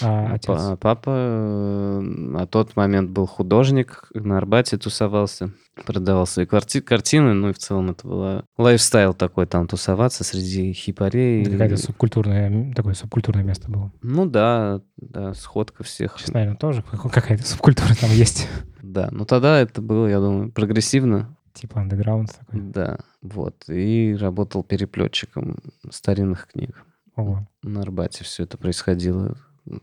А 0.00 0.32
отец? 0.34 0.46
Па- 0.46 0.76
Папа 0.76 2.00
на 2.02 2.46
тот 2.46 2.76
момент 2.76 3.10
был 3.10 3.26
художник, 3.26 4.08
на 4.14 4.38
Арбате 4.38 4.78
тусовался, 4.78 5.50
продавал 5.84 6.26
свои 6.26 6.46
кварти- 6.46 6.80
картины, 6.80 7.34
ну 7.34 7.50
и 7.50 7.52
в 7.52 7.58
целом 7.58 7.90
это 7.90 8.06
была 8.08 8.44
лайфстайл 8.56 9.12
такой, 9.12 9.46
там 9.46 9.66
тусоваться 9.66 10.24
среди 10.24 10.72
хипарей. 10.72 11.42
Это 11.42 11.50
какая-то 11.50 11.76
субкультурная, 11.76 12.46
м, 12.46 12.72
такое 12.72 12.94
субкультурное 12.94 13.42
место 13.44 13.70
было. 13.70 13.92
Ну 14.02 14.24
да, 14.26 14.80
да, 14.96 15.34
сходка 15.34 15.84
всех. 15.84 16.16
Сейчас, 16.18 16.32
наверное, 16.32 16.56
тоже 16.56 16.82
какая-то 17.12 17.44
субкультура 17.46 17.94
там 18.00 18.10
есть. 18.10 18.48
Да, 18.82 19.08
но 19.10 19.24
тогда 19.24 19.60
это 19.60 19.82
было, 19.82 20.06
я 20.06 20.20
думаю, 20.20 20.52
прогрессивно. 20.52 21.36
Типа 21.54 21.80
андеграунд 21.80 22.30
такой. 22.36 22.60
Да, 22.60 22.98
вот. 23.22 23.64
И 23.68 24.16
работал 24.20 24.62
переплетчиком 24.64 25.56
старинных 25.90 26.48
книг. 26.48 26.84
Ого. 27.16 27.46
на 27.62 27.80
Арбате 27.82 28.24
все 28.24 28.42
это 28.42 28.58
происходило. 28.58 29.36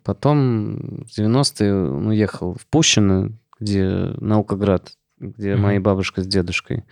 Потом 0.03 1.05
в 1.05 1.17
90-е 1.17 1.73
он 1.73 2.07
уехал 2.07 2.53
в 2.55 2.67
Пущино, 2.67 3.31
где 3.57 3.85
Наукоград, 4.19 4.91
где 5.17 5.53
Мгм. 5.53 5.63
моя 5.63 5.79
бабушка 5.79 6.21
с 6.23 6.27
дедушкой 6.27 6.83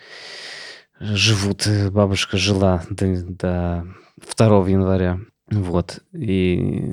живут. 1.00 1.68
Бабушка 1.92 2.38
жила 2.38 2.84
до, 2.90 3.22
до 3.26 3.86
2 4.38 4.70
января. 4.70 5.20
Вот. 5.52 6.00
И 6.14 6.90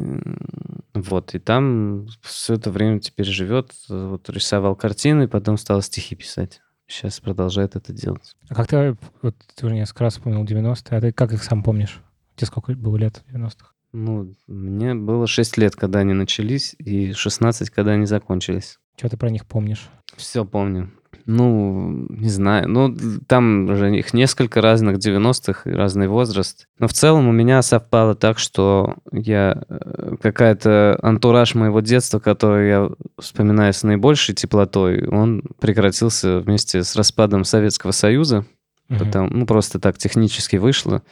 вот. 0.94 1.34
И 1.34 1.38
там 1.38 2.08
все 2.22 2.54
это 2.54 2.70
время 2.70 2.98
теперь 3.00 3.26
живет. 3.26 3.72
Вот 3.88 4.28
рисовал 4.30 4.74
картины, 4.74 5.28
потом 5.28 5.56
стал 5.56 5.82
стихи 5.82 6.16
писать. 6.16 6.60
Сейчас 6.86 7.20
продолжает 7.20 7.76
это 7.76 7.92
делать. 7.92 8.36
А 8.48 8.54
как 8.54 8.68
ты, 8.68 8.96
вот 9.22 9.34
ты 9.54 9.66
уже 9.66 9.74
несколько 9.74 10.04
раз 10.04 10.14
вспомнил 10.14 10.44
90-е, 10.44 10.98
а 10.98 11.00
ты 11.00 11.12
как 11.12 11.32
их 11.32 11.42
сам 11.42 11.62
помнишь? 11.62 12.00
Тебе 12.36 12.46
сколько 12.46 12.72
было 12.74 12.96
лет 12.96 13.22
в 13.26 13.34
90-х? 13.34 13.72
Ну, 13.92 14.34
мне 14.46 14.94
было 14.94 15.26
6 15.26 15.56
лет, 15.56 15.74
когда 15.74 16.00
они 16.00 16.12
начались, 16.12 16.74
и 16.78 17.12
16, 17.12 17.70
когда 17.70 17.92
они 17.92 18.06
закончились. 18.06 18.78
Что 18.96 19.08
ты 19.08 19.16
про 19.16 19.30
них 19.30 19.46
помнишь? 19.46 19.88
Все 20.16 20.44
помню. 20.44 20.92
Ну, 21.26 22.06
не 22.08 22.28
знаю. 22.28 22.68
Ну, 22.68 22.96
там 23.26 23.74
же 23.76 23.96
их 23.96 24.14
несколько 24.14 24.60
разных 24.60 24.98
90-х, 24.98 25.68
и 25.68 25.74
разный 25.74 26.06
возраст. 26.06 26.68
Но 26.78 26.86
в 26.86 26.92
целом 26.92 27.28
у 27.28 27.32
меня 27.32 27.62
совпало 27.62 28.14
так, 28.14 28.38
что 28.38 28.94
я 29.10 29.60
э, 29.68 30.16
какая-то 30.22 30.98
антураж 31.02 31.56
моего 31.56 31.80
детства, 31.80 32.20
который 32.20 32.68
я 32.68 32.90
вспоминаю 33.18 33.72
с 33.72 33.82
наибольшей 33.82 34.36
теплотой, 34.36 35.08
он 35.08 35.42
прекратился 35.60 36.38
вместе 36.38 36.84
с 36.84 36.94
распадом 36.94 37.42
Советского 37.42 37.90
Союза. 37.90 38.46
Мгм. 38.88 38.98
Потому, 38.98 39.28
ну, 39.30 39.46
просто 39.46 39.80
так 39.80 39.98
технически 39.98 40.56
вышло, 40.56 41.02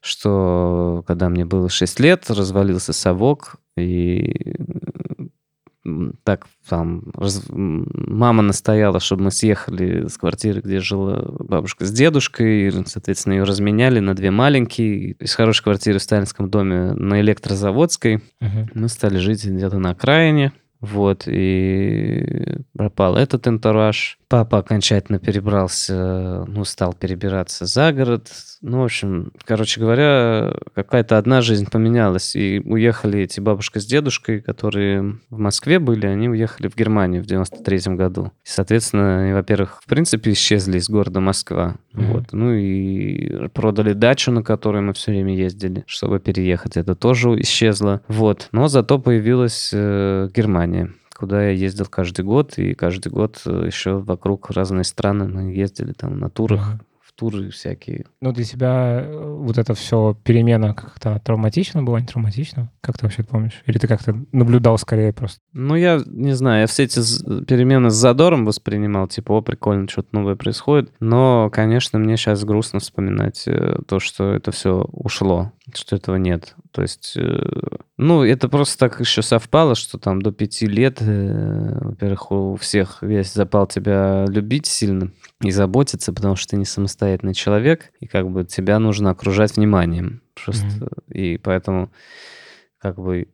что 0.00 1.04
когда 1.06 1.28
мне 1.28 1.44
было 1.44 1.68
6 1.68 2.00
лет, 2.00 2.28
развалился 2.30 2.92
совок, 2.92 3.56
и 3.76 4.54
м, 4.58 5.19
так 6.24 6.46
там 6.68 7.04
раз- 7.14 7.46
мама 7.48 8.42
настояла, 8.42 9.00
чтобы 9.00 9.24
мы 9.24 9.30
съехали 9.30 10.06
с 10.08 10.18
квартиры, 10.18 10.60
где 10.60 10.78
жила 10.80 11.24
бабушка 11.38 11.86
с 11.86 11.90
дедушкой, 11.92 12.68
и, 12.68 12.70
соответственно, 12.86 13.34
ее 13.34 13.44
разменяли 13.44 14.00
на 14.00 14.14
две 14.14 14.30
маленькие. 14.30 15.12
Из 15.12 15.34
хорошей 15.34 15.62
квартиры 15.64 15.98
в 15.98 16.02
Сталинском 16.02 16.50
доме 16.50 16.92
на 16.92 17.20
Электрозаводской 17.20 18.22
Мгм. 18.40 18.70
мы 18.74 18.88
стали 18.88 19.16
жить 19.18 19.44
где-то 19.46 19.78
на 19.78 19.90
окраине. 19.90 20.52
Вот, 20.80 21.24
и 21.26 22.58
пропал 22.74 23.16
этот 23.16 23.46
антураж. 23.46 24.18
Папа 24.28 24.58
окончательно 24.58 25.18
перебрался, 25.18 26.44
ну, 26.46 26.64
стал 26.64 26.94
перебираться 26.94 27.66
за 27.66 27.92
город. 27.92 28.30
Ну, 28.62 28.80
в 28.80 28.84
общем, 28.84 29.32
короче 29.44 29.80
говоря, 29.80 30.54
какая-то 30.74 31.18
одна 31.18 31.42
жизнь 31.42 31.68
поменялась. 31.70 32.36
И 32.36 32.62
уехали 32.64 33.20
эти 33.20 33.40
бабушка 33.40 33.80
с 33.80 33.86
дедушкой, 33.86 34.40
которые 34.40 35.18
в 35.30 35.38
Москве 35.38 35.78
были, 35.78 36.06
они 36.06 36.28
уехали 36.28 36.68
в 36.68 36.76
Германию 36.76 37.22
в 37.22 37.26
93 37.26 37.96
году. 37.96 38.32
И, 38.44 38.48
соответственно, 38.48 39.22
они, 39.22 39.32
во-первых, 39.32 39.80
в 39.82 39.86
принципе, 39.86 40.32
исчезли 40.32 40.78
из 40.78 40.88
города 40.88 41.20
Москва. 41.20 41.76
Мгм. 41.92 42.12
Вот. 42.12 42.24
Ну 42.32 42.52
и 42.52 43.48
продали 43.48 43.92
дачу, 43.92 44.30
на 44.30 44.42
которой 44.42 44.80
мы 44.80 44.92
все 44.92 45.10
время 45.10 45.34
ездили, 45.36 45.84
чтобы 45.86 46.20
переехать. 46.20 46.76
Это 46.76 46.94
тоже 46.94 47.30
исчезло. 47.40 48.00
Вот. 48.08 48.48
Но 48.52 48.68
зато 48.68 48.98
появилась 48.98 49.70
э, 49.72 50.28
Германия 50.34 50.69
куда 51.16 51.44
я 51.44 51.50
ездил 51.50 51.86
каждый 51.86 52.24
год, 52.24 52.58
и 52.58 52.74
каждый 52.74 53.12
год 53.12 53.42
э, 53.44 53.64
еще 53.66 53.98
вокруг 53.98 54.50
разные 54.50 54.84
страны 54.84 55.28
мы 55.28 55.52
ездили 55.52 55.92
там 55.92 56.18
на 56.18 56.30
турах, 56.30 56.74
Мгм. 56.74 56.80
В 57.20 57.30
туры 57.30 57.50
всякие. 57.50 58.06
Ну, 58.20 58.32
для 58.32 58.44
тебя 58.44 59.00
э, 59.02 59.36
вот 59.38 59.58
это 59.58 59.74
все 59.74 60.16
перемена 60.24 60.74
как-то 60.74 61.20
травматично 61.22 61.82
было, 61.82 61.98
не 61.98 62.06
травматично? 62.06 62.70
Как 62.80 62.98
ты 62.98 63.04
вообще 63.04 63.22
это 63.22 63.30
помнишь? 63.30 63.62
Или 63.66 63.78
ты 63.78 63.86
как-то 63.86 64.16
наблюдал 64.32 64.78
скорее 64.78 65.12
просто? 65.12 65.40
Ну, 65.52 65.74
я 65.74 66.00
не 66.06 66.34
знаю, 66.34 66.62
я 66.62 66.66
все 66.66 66.84
эти 66.84 67.00
перемены 67.44 67.90
с 67.90 67.94
задором 67.94 68.44
воспринимал, 68.44 69.06
типа, 69.08 69.32
о, 69.32 69.42
прикольно, 69.42 69.88
что-то 69.88 70.08
новое 70.12 70.36
происходит. 70.36 70.92
Но, 71.00 71.50
конечно, 71.52 71.98
мне 71.98 72.16
сейчас 72.16 72.44
грустно 72.44 72.80
вспоминать 72.80 73.44
э, 73.46 73.76
то, 73.86 74.00
что 74.00 74.32
это 74.32 74.50
все 74.50 74.86
ушло, 74.92 75.52
что 75.74 75.96
этого 75.96 76.16
нет. 76.16 76.54
То 76.72 76.82
есть, 76.82 77.14
э, 77.16 77.42
ну, 77.96 78.24
это 78.24 78.48
просто 78.48 78.78
так 78.78 79.00
еще 79.00 79.22
совпало, 79.22 79.74
что 79.74 79.98
там 79.98 80.22
до 80.22 80.32
пяти 80.32 80.66
лет, 80.66 81.00
во-первых, 81.00 82.32
у 82.32 82.56
всех 82.56 83.02
весь 83.02 83.32
запал 83.32 83.66
тебя 83.66 84.24
любить 84.26 84.66
сильно 84.66 85.10
и 85.42 85.50
заботиться, 85.50 86.12
потому 86.12 86.36
что 86.36 86.50
ты 86.50 86.56
не 86.56 86.64
самостоятельный 86.64 87.34
человек, 87.34 87.92
и 88.00 88.06
как 88.06 88.30
бы 88.30 88.44
тебя 88.44 88.78
нужно 88.78 89.10
окружать 89.10 89.56
вниманием. 89.56 90.22
Просто, 90.34 90.90
и 91.08 91.38
поэтому 91.38 91.90
как 92.78 92.98
бы 92.98 93.28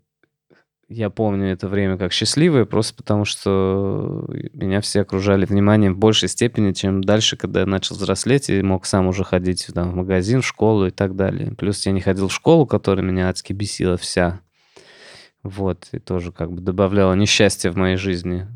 я 0.88 1.10
помню 1.10 1.50
это 1.50 1.66
время 1.66 1.98
как 1.98 2.12
счастливое, 2.12 2.64
просто 2.64 2.94
потому 2.94 3.24
что 3.24 4.24
меня 4.52 4.80
все 4.80 5.00
окружали 5.00 5.44
вниманием 5.44 5.94
в 5.94 5.98
большей 5.98 6.28
степени, 6.28 6.72
чем 6.72 7.02
дальше, 7.02 7.36
когда 7.36 7.60
я 7.60 7.66
начал 7.66 7.96
взрослеть 7.96 8.50
и 8.50 8.62
мог 8.62 8.86
сам 8.86 9.08
уже 9.08 9.24
ходить 9.24 9.66
там, 9.74 9.90
в 9.90 9.96
магазин, 9.96 10.42
в 10.42 10.46
школу 10.46 10.86
и 10.86 10.90
так 10.90 11.16
далее. 11.16 11.52
Плюс 11.56 11.84
я 11.86 11.92
не 11.92 12.00
ходил 12.00 12.28
в 12.28 12.32
школу, 12.32 12.66
которая 12.66 13.04
меня 13.04 13.28
адски 13.28 13.52
бесила 13.52 13.96
вся. 13.96 14.40
Вот, 15.42 15.88
и 15.92 15.98
тоже 15.98 16.30
как 16.30 16.52
бы 16.52 16.60
добавляла 16.60 17.14
несчастья 17.14 17.70
в 17.72 17.76
моей 17.76 17.96
жизни 17.96 18.46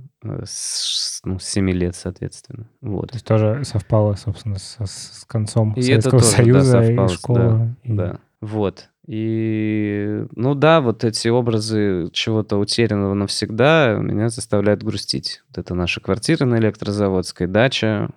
с, 0.45 1.21
ну, 1.25 1.39
с 1.39 1.45
7 1.45 1.71
лет, 1.71 1.95
соответственно. 1.95 2.67
Вот. 2.81 3.09
То 3.11 3.15
есть 3.17 3.27
тоже 3.27 3.63
совпало, 3.65 4.15
собственно, 4.15 4.59
со- 4.59 4.85
с, 4.87 5.25
концом 5.27 5.73
И 5.75 5.81
это 5.81 6.11
Советского 6.11 6.21
тоже, 6.21 6.25
да, 6.25 6.37
Союза 6.37 6.71
совпало, 6.85 7.07
и 7.07 7.09
школы. 7.09 7.77
и- 7.85 7.93
Да, 7.95 8.19
вот. 8.41 8.89
И, 9.07 10.25
ну 10.37 10.55
да, 10.55 10.81
вот 10.81 11.05
эти 11.05 11.29
образы 11.29 12.11
чего-то 12.13 12.59
утерянного 12.59 13.15
навсегда 13.15 13.97
меня 14.01 14.29
заставляют 14.29 14.83
грустить. 14.83 15.43
Вот 15.49 15.59
это 15.59 15.75
наша 15.75 16.01
квартира 16.01 16.45
на 16.45 16.59
Электрозаводской, 16.59 17.47
дача. 17.47 18.11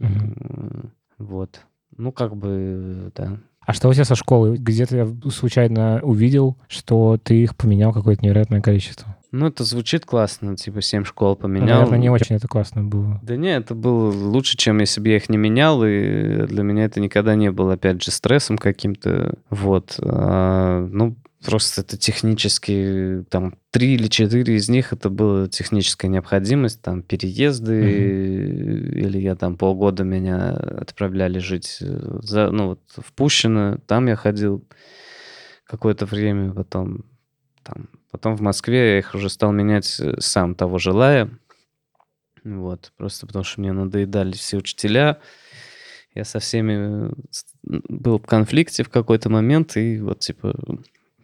М, 0.00 0.92
Вот. 1.18 1.60
Ну, 1.96 2.12
как 2.12 2.36
бы, 2.36 3.10
да. 3.16 3.38
А 3.60 3.72
что 3.72 3.88
у 3.88 3.92
тебя 3.92 4.04
со 4.04 4.14
школы? 4.14 4.56
Где-то 4.56 4.96
я 4.96 5.30
случайно 5.30 5.98
увидел, 6.02 6.56
что 6.68 7.18
ты 7.22 7.42
их 7.42 7.56
поменял 7.56 7.92
какое-то 7.92 8.24
невероятное 8.24 8.60
количество. 8.62 9.16
Ну, 9.30 9.46
это 9.46 9.62
звучит 9.64 10.06
классно, 10.06 10.56
типа 10.56 10.80
семь 10.80 11.04
школ 11.04 11.36
поменял. 11.36 11.80
Наверное, 11.80 11.98
не 11.98 12.10
очень 12.10 12.36
это 12.36 12.48
классно 12.48 12.82
было. 12.82 13.20
Да 13.22 13.36
не, 13.36 13.54
это 13.54 13.74
было 13.74 14.10
лучше, 14.10 14.56
чем 14.56 14.78
если 14.78 15.00
бы 15.00 15.08
я 15.08 15.16
их 15.16 15.28
не 15.28 15.36
менял, 15.36 15.84
и 15.84 16.46
для 16.46 16.62
меня 16.62 16.86
это 16.86 16.98
никогда 16.98 17.34
не 17.34 17.50
было, 17.50 17.74
опять 17.74 18.02
же, 18.02 18.10
стрессом 18.10 18.56
каким-то, 18.56 19.38
вот. 19.50 19.98
А, 20.02 20.86
ну, 20.90 21.16
просто 21.44 21.82
это 21.82 21.98
технически, 21.98 23.24
там, 23.28 23.54
три 23.70 23.94
или 23.94 24.08
четыре 24.08 24.56
из 24.56 24.68
них 24.70 24.92
это 24.92 25.10
была 25.10 25.46
техническая 25.46 26.10
необходимость, 26.10 26.80
там, 26.80 27.02
переезды, 27.02 27.92
или 28.94 29.18
я 29.18 29.36
там 29.36 29.56
полгода 29.56 30.04
меня 30.04 30.52
отправляли 30.52 31.38
жить, 31.38 31.78
э, 31.82 32.18
за, 32.22 32.50
ну, 32.50 32.68
вот, 32.68 32.80
в 32.96 33.12
Пущино, 33.12 33.78
там 33.86 34.06
я 34.06 34.16
ходил 34.16 34.64
какое-то 35.66 36.06
время 36.06 36.52
потом 36.52 37.04
там, 37.62 37.88
потом 38.10 38.36
в 38.36 38.40
Москве 38.40 38.92
я 38.92 38.98
их 38.98 39.14
уже 39.14 39.28
стал 39.28 39.52
менять 39.52 39.98
э, 40.00 40.20
сам 40.20 40.54
того 40.54 40.78
желая. 40.78 41.30
Вот, 42.44 42.92
просто 42.96 43.26
потому 43.26 43.44
что 43.44 43.60
мне 43.60 43.72
надоедали 43.72 44.32
все 44.32 44.56
учителя. 44.56 45.18
Я 46.14 46.24
со 46.24 46.40
всеми 46.40 47.12
был 47.62 48.18
в 48.18 48.26
конфликте 48.26 48.82
в 48.82 48.88
какой-то 48.88 49.28
момент, 49.28 49.76
и 49.76 50.00
вот, 50.00 50.20
типа, 50.20 50.54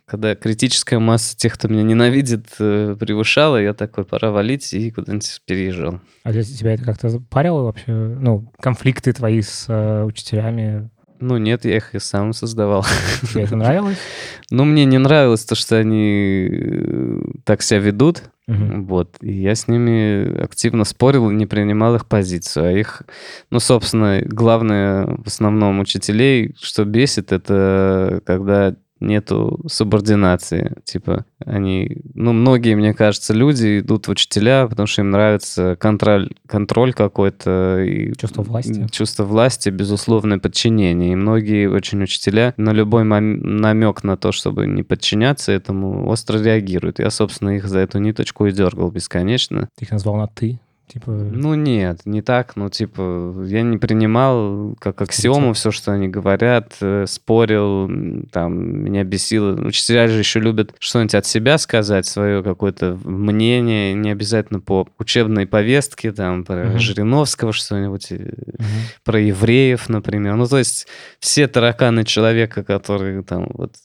когда 0.04 0.34
критическая 0.34 0.98
масса 0.98 1.36
тех, 1.36 1.54
кто 1.54 1.68
меня 1.68 1.82
ненавидит, 1.82 2.46
э, 2.58 2.96
превышала, 2.98 3.56
я 3.56 3.72
такой, 3.72 4.04
пора 4.04 4.30
валить, 4.30 4.72
и 4.72 4.90
куда-нибудь 4.90 5.40
переезжал. 5.46 6.00
А 6.22 6.32
для 6.32 6.42
тебя 6.42 6.74
это 6.74 6.84
как-то 6.84 7.20
парило 7.30 7.62
вообще? 7.62 7.92
Ну, 7.92 8.52
конфликты 8.60 9.12
твои 9.12 9.40
с 9.40 9.66
э, 9.68 10.04
учителями? 10.04 10.90
Ну 11.24 11.38
нет, 11.38 11.64
я 11.64 11.78
их 11.78 11.94
и 11.94 11.98
сам 11.98 12.34
создавал. 12.34 12.84
Тебе 13.22 13.44
это 13.44 13.56
нравилось? 13.56 13.98
Ну, 14.50 14.64
мне 14.64 14.84
не 14.84 14.98
нравилось 14.98 15.42
то, 15.44 15.54
что 15.54 15.78
они 15.78 16.48
э, 16.52 17.20
так 17.44 17.62
себя 17.62 17.80
ведут. 17.80 18.24
Угу. 18.46 18.82
Вот. 18.82 19.16
И 19.22 19.32
я 19.32 19.54
с 19.54 19.68
ними 19.68 20.38
активно 20.42 20.84
спорил 20.84 21.30
и 21.30 21.34
не 21.34 21.46
принимал 21.46 21.94
их 21.96 22.06
позицию. 22.06 22.66
А 22.66 22.72
их, 22.72 23.02
ну, 23.50 23.58
собственно, 23.58 24.20
главное 24.22 25.06
в 25.06 25.26
основном 25.26 25.80
учителей, 25.80 26.54
что 26.60 26.84
бесит, 26.84 27.32
это 27.32 28.20
когда 28.26 28.76
нету 29.00 29.60
субординации. 29.66 30.76
Типа 30.84 31.24
они, 31.44 31.98
ну, 32.14 32.32
многие, 32.32 32.74
мне 32.74 32.94
кажется, 32.94 33.34
люди 33.34 33.80
идут 33.80 34.06
в 34.06 34.10
учителя, 34.10 34.66
потому 34.66 34.86
что 34.86 35.02
им 35.02 35.10
нравится 35.10 35.76
контроль, 35.76 36.30
контроль 36.46 36.92
какой-то. 36.92 37.82
И 37.82 38.12
чувство 38.16 38.42
власти. 38.42 38.86
Чувство 38.90 39.24
власти, 39.24 39.68
безусловное 39.68 40.38
подчинение. 40.38 41.12
И 41.12 41.16
многие 41.16 41.68
очень 41.68 42.02
учителя 42.02 42.54
на 42.56 42.70
любой 42.70 43.04
намек 43.04 44.04
на 44.04 44.16
то, 44.16 44.32
чтобы 44.32 44.66
не 44.66 44.82
подчиняться 44.82 45.52
этому, 45.52 46.08
остро 46.08 46.38
реагируют. 46.38 46.98
Я, 46.98 47.10
собственно, 47.10 47.50
их 47.50 47.66
за 47.66 47.80
эту 47.80 47.98
ниточку 47.98 48.46
и 48.46 48.52
дергал 48.52 48.90
бесконечно. 48.90 49.68
Ты 49.76 49.84
их 49.84 49.90
назвал 49.90 50.16
на 50.16 50.28
«ты»? 50.28 50.60
Типа... 50.86 51.10
Ну 51.12 51.54
нет, 51.54 52.00
не 52.04 52.20
так. 52.20 52.56
Ну, 52.56 52.68
типа, 52.68 53.42
я 53.46 53.62
не 53.62 53.78
принимал 53.78 54.76
как 54.78 55.00
аксиому 55.00 55.54
все, 55.54 55.70
что 55.70 55.92
они 55.92 56.08
говорят, 56.08 56.74
э, 56.80 57.06
спорил, 57.08 57.90
там, 58.30 58.84
меня 58.84 59.02
бесило. 59.02 59.54
Учителя 59.54 60.08
же 60.08 60.18
еще 60.18 60.40
любят 60.40 60.74
что-нибудь 60.78 61.14
от 61.14 61.26
себя 61.26 61.56
сказать, 61.56 62.06
свое 62.06 62.42
какое-то 62.42 62.98
мнение, 63.02 63.94
не 63.94 64.10
обязательно 64.10 64.60
по 64.60 64.86
учебной 64.98 65.46
повестке, 65.46 66.12
там, 66.12 66.44
про 66.44 66.66
uh-huh. 66.66 66.78
Жириновского 66.78 67.52
что-нибудь, 67.54 68.12
uh-huh. 68.12 68.64
про 69.04 69.20
евреев, 69.20 69.88
например. 69.88 70.36
Ну, 70.36 70.46
то 70.46 70.58
есть 70.58 70.86
все 71.18 71.48
тараканы 71.48 72.04
человека, 72.04 72.62
которые 72.62 73.22
там, 73.22 73.48
вот, 73.54 73.76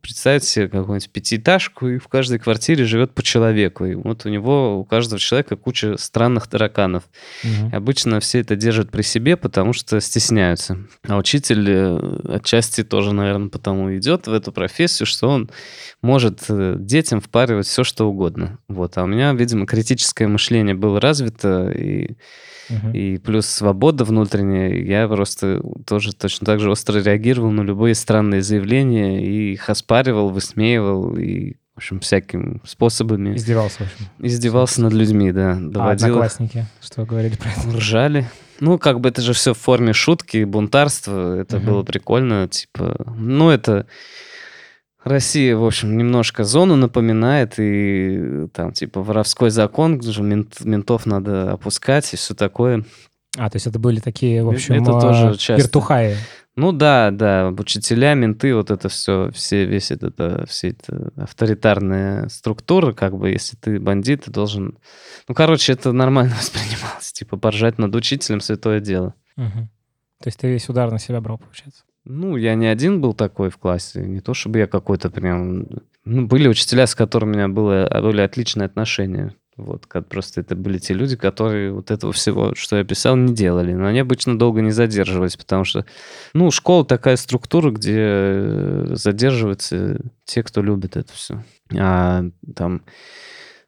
представить 0.00 0.44
себе 0.44 0.68
какую-нибудь 0.68 1.10
пятиэтажку, 1.10 1.88
и 1.88 1.98
в 1.98 2.08
каждой 2.08 2.38
квартире 2.38 2.84
живет 2.84 3.12
по 3.12 3.22
человеку. 3.22 3.84
И 3.84 3.94
вот 3.94 4.24
у 4.24 4.28
него, 4.30 4.78
у 4.78 4.84
каждого 4.84 5.18
человека 5.18 5.56
куча 5.56 5.96
странных 5.98 6.37
тараканов. 6.46 7.04
Угу. 7.42 7.76
Обычно 7.76 8.20
все 8.20 8.40
это 8.40 8.56
держат 8.56 8.90
при 8.90 9.02
себе, 9.02 9.36
потому 9.36 9.72
что 9.72 10.00
стесняются. 10.00 10.78
А 11.06 11.16
учитель 11.16 11.68
э, 11.68 12.36
отчасти 12.36 12.84
тоже, 12.84 13.12
наверное, 13.12 13.48
потому 13.48 13.96
идет 13.96 14.26
в 14.26 14.32
эту 14.32 14.52
профессию, 14.52 15.06
что 15.06 15.28
он 15.28 15.50
может 16.02 16.44
э, 16.48 16.76
детям 16.78 17.20
впаривать 17.20 17.66
все, 17.66 17.84
что 17.84 18.08
угодно. 18.08 18.58
Вот. 18.68 18.96
А 18.98 19.04
у 19.04 19.06
меня, 19.06 19.32
видимо, 19.32 19.66
критическое 19.66 20.28
мышление 20.28 20.74
было 20.74 21.00
развито, 21.00 21.70
и 21.70 22.16
Uh-huh. 22.70 22.92
И 22.92 23.16
плюс 23.18 23.46
свобода 23.46 24.04
внутренняя. 24.04 24.74
Я 24.74 25.08
просто 25.08 25.62
тоже 25.86 26.14
точно 26.14 26.44
так 26.44 26.60
же 26.60 26.70
остро 26.70 26.98
реагировал 27.00 27.50
на 27.50 27.62
любые 27.62 27.94
странные 27.94 28.42
заявления 28.42 29.24
и 29.24 29.52
их 29.54 29.70
оспаривал, 29.70 30.28
высмеивал 30.28 31.16
и 31.16 31.54
в 31.78 31.80
общем, 31.80 32.00
всякими 32.00 32.60
способами. 32.64 33.36
Издевался, 33.36 33.78
в 33.78 33.80
общем. 33.82 34.06
Издевался 34.18 34.82
над 34.82 34.92
людьми, 34.92 35.30
да. 35.30 35.52
А 35.52 35.54
Доводил. 35.54 35.80
А 35.80 35.90
одноклассники, 35.92 36.66
что 36.80 37.04
говорили 37.04 37.36
про 37.36 37.50
это? 37.50 37.76
Ржали. 37.76 38.26
Ну, 38.58 38.80
как 38.80 38.98
бы 38.98 39.08
это 39.08 39.22
же 39.22 39.32
все 39.32 39.54
в 39.54 39.58
форме 39.58 39.92
шутки, 39.92 40.42
бунтарства. 40.42 41.36
Это 41.36 41.58
угу. 41.58 41.66
было 41.66 41.82
прикольно. 41.84 42.48
Типа, 42.48 42.96
ну, 43.16 43.50
это... 43.50 43.86
Россия, 45.04 45.56
в 45.56 45.64
общем, 45.64 45.96
немножко 45.96 46.42
зону 46.42 46.74
напоминает, 46.74 47.54
и 47.58 48.48
там, 48.52 48.72
типа, 48.72 49.00
воровской 49.00 49.50
закон, 49.50 50.02
же 50.02 50.24
мент, 50.24 50.64
ментов 50.64 51.06
надо 51.06 51.52
опускать 51.52 52.12
и 52.12 52.16
все 52.16 52.34
такое. 52.34 52.84
А, 53.36 53.48
то 53.48 53.56
есть 53.56 53.68
это 53.68 53.78
были 53.78 54.00
такие, 54.00 54.42
в 54.42 54.48
общем, 54.48 54.74
это 54.74 55.00
тоже 55.00 55.36
часто. 55.38 55.62
вертухаи. 55.62 56.16
Ну 56.58 56.72
да, 56.72 57.12
да, 57.12 57.54
учителя, 57.56 58.14
менты, 58.14 58.52
вот 58.52 58.72
это 58.72 58.88
все, 58.88 59.30
все, 59.30 59.64
весь 59.64 59.92
этот, 59.92 60.18
это, 60.18 60.44
все 60.48 60.70
это 60.70 61.12
авторитарная 61.16 62.28
структура, 62.28 62.92
как 62.92 63.16
бы, 63.16 63.30
если 63.30 63.56
ты 63.56 63.78
бандит, 63.78 64.24
ты 64.24 64.32
должен... 64.32 64.76
Ну, 65.28 65.34
короче, 65.36 65.74
это 65.74 65.92
нормально 65.92 66.34
воспринималось, 66.36 67.12
типа, 67.12 67.36
поржать 67.36 67.78
над 67.78 67.94
учителем 67.94 68.40
святое 68.40 68.80
дело. 68.80 69.14
Угу. 69.36 69.68
То 70.20 70.26
есть 70.26 70.40
ты 70.40 70.48
весь 70.48 70.68
удар 70.68 70.90
на 70.90 70.98
себя 70.98 71.20
брал, 71.20 71.38
получается? 71.38 71.84
Ну, 72.04 72.36
я 72.36 72.56
не 72.56 72.66
один 72.66 73.00
был 73.00 73.14
такой 73.14 73.50
в 73.50 73.58
классе, 73.58 74.00
не 74.00 74.20
то 74.20 74.34
чтобы 74.34 74.58
я 74.58 74.66
какой-то 74.66 75.10
прям... 75.10 75.64
Ну, 76.04 76.26
были 76.26 76.48
учителя, 76.48 76.88
с 76.88 76.96
которыми 76.96 77.34
у 77.34 77.34
меня 77.34 77.48
было, 77.48 77.88
были 78.02 78.20
отличные 78.20 78.66
отношения. 78.66 79.32
Вот, 79.58 79.86
как 79.86 80.06
просто 80.06 80.40
это 80.40 80.54
были 80.54 80.78
те 80.78 80.94
люди, 80.94 81.16
которые 81.16 81.72
вот 81.72 81.90
этого 81.90 82.12
всего, 82.12 82.54
что 82.54 82.76
я 82.76 82.84
писал, 82.84 83.16
не 83.16 83.34
делали. 83.34 83.74
Но 83.74 83.86
они 83.86 83.98
обычно 83.98 84.38
долго 84.38 84.60
не 84.60 84.70
задерживались, 84.70 85.36
потому 85.36 85.64
что, 85.64 85.84
ну, 86.32 86.52
школа 86.52 86.84
такая 86.84 87.16
структура, 87.16 87.72
где 87.72 87.96
э, 87.98 88.86
задерживаются 88.92 90.00
те, 90.24 90.44
кто 90.44 90.62
любит 90.62 90.96
это 90.96 91.12
все. 91.12 91.44
А 91.76 92.22
там, 92.54 92.82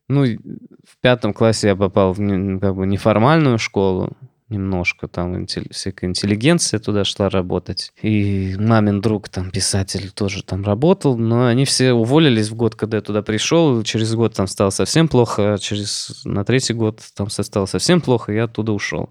ну, 0.08 0.24
в 0.24 1.00
пятом 1.00 1.34
классе 1.34 1.68
я 1.68 1.76
попал 1.76 2.12
в 2.12 2.58
как 2.60 2.76
бы 2.76 2.86
неформальную 2.86 3.58
школу, 3.58 4.16
немножко, 4.50 5.08
там 5.08 5.46
всякая 5.46 6.06
интеллигенция 6.06 6.80
туда 6.80 7.04
шла 7.04 7.28
работать. 7.30 7.92
И 8.02 8.56
мамин 8.58 9.00
друг, 9.00 9.28
там, 9.28 9.50
писатель, 9.50 10.10
тоже 10.10 10.42
там 10.42 10.64
работал, 10.64 11.16
но 11.16 11.46
они 11.46 11.64
все 11.64 11.92
уволились 11.92 12.48
в 12.48 12.54
год, 12.54 12.74
когда 12.74 12.98
я 12.98 13.02
туда 13.02 13.22
пришел. 13.22 13.82
Через 13.82 14.14
год 14.14 14.34
там 14.34 14.46
стало 14.46 14.70
совсем 14.70 15.08
плохо, 15.08 15.54
а 15.54 15.58
через 15.58 16.22
на 16.24 16.44
третий 16.44 16.74
год 16.74 17.00
там 17.14 17.30
стало 17.30 17.66
совсем 17.66 18.00
плохо, 18.00 18.32
и 18.32 18.36
я 18.36 18.44
оттуда 18.44 18.72
ушел. 18.72 19.10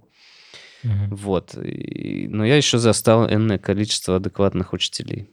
Угу. 0.84 1.16
Вот. 1.16 1.56
И, 1.56 2.28
но 2.30 2.46
я 2.46 2.56
еще 2.56 2.78
застал 2.78 3.30
энное 3.30 3.58
количество 3.58 4.18
адекватных 4.18 4.74
учителей. 4.74 5.30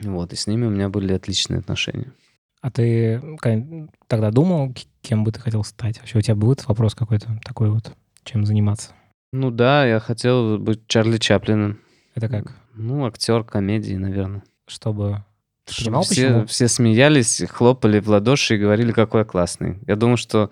Вот, 0.00 0.32
и 0.32 0.36
с 0.36 0.46
ними 0.46 0.66
у 0.66 0.70
меня 0.70 0.88
были 0.88 1.12
отличные 1.12 1.58
отношения. 1.60 2.12
А 2.60 2.70
ты 2.70 3.22
тогда 4.08 4.30
думал, 4.30 4.74
кем 5.00 5.24
бы 5.24 5.32
ты 5.32 5.40
хотел 5.40 5.62
стать? 5.64 5.98
Вообще 5.98 6.18
у 6.18 6.20
тебя 6.20 6.34
был 6.34 6.54
вопрос 6.66 6.94
какой-то 6.94 7.38
такой 7.44 7.70
вот, 7.70 7.92
чем 8.24 8.44
заниматься? 8.44 8.92
Ну 9.32 9.50
да, 9.50 9.86
я 9.86 10.00
хотел 10.00 10.58
быть 10.58 10.86
Чарли 10.86 11.18
Чаплиным. 11.18 11.80
Это 12.14 12.28
как? 12.28 12.54
Ну, 12.74 13.06
актер 13.06 13.44
комедии, 13.44 13.94
наверное. 13.94 14.42
Чтобы 14.66 15.24
ты 15.66 15.82
понимал, 15.82 16.02
все, 16.02 16.28
почему? 16.28 16.46
все 16.46 16.68
смеялись, 16.68 17.42
хлопали 17.48 17.98
в 17.98 18.08
ладоши 18.08 18.54
и 18.54 18.58
говорили, 18.58 18.92
какой 18.92 19.22
я 19.22 19.24
классный. 19.24 19.78
Я 19.86 19.96
думаю, 19.96 20.16
что 20.16 20.50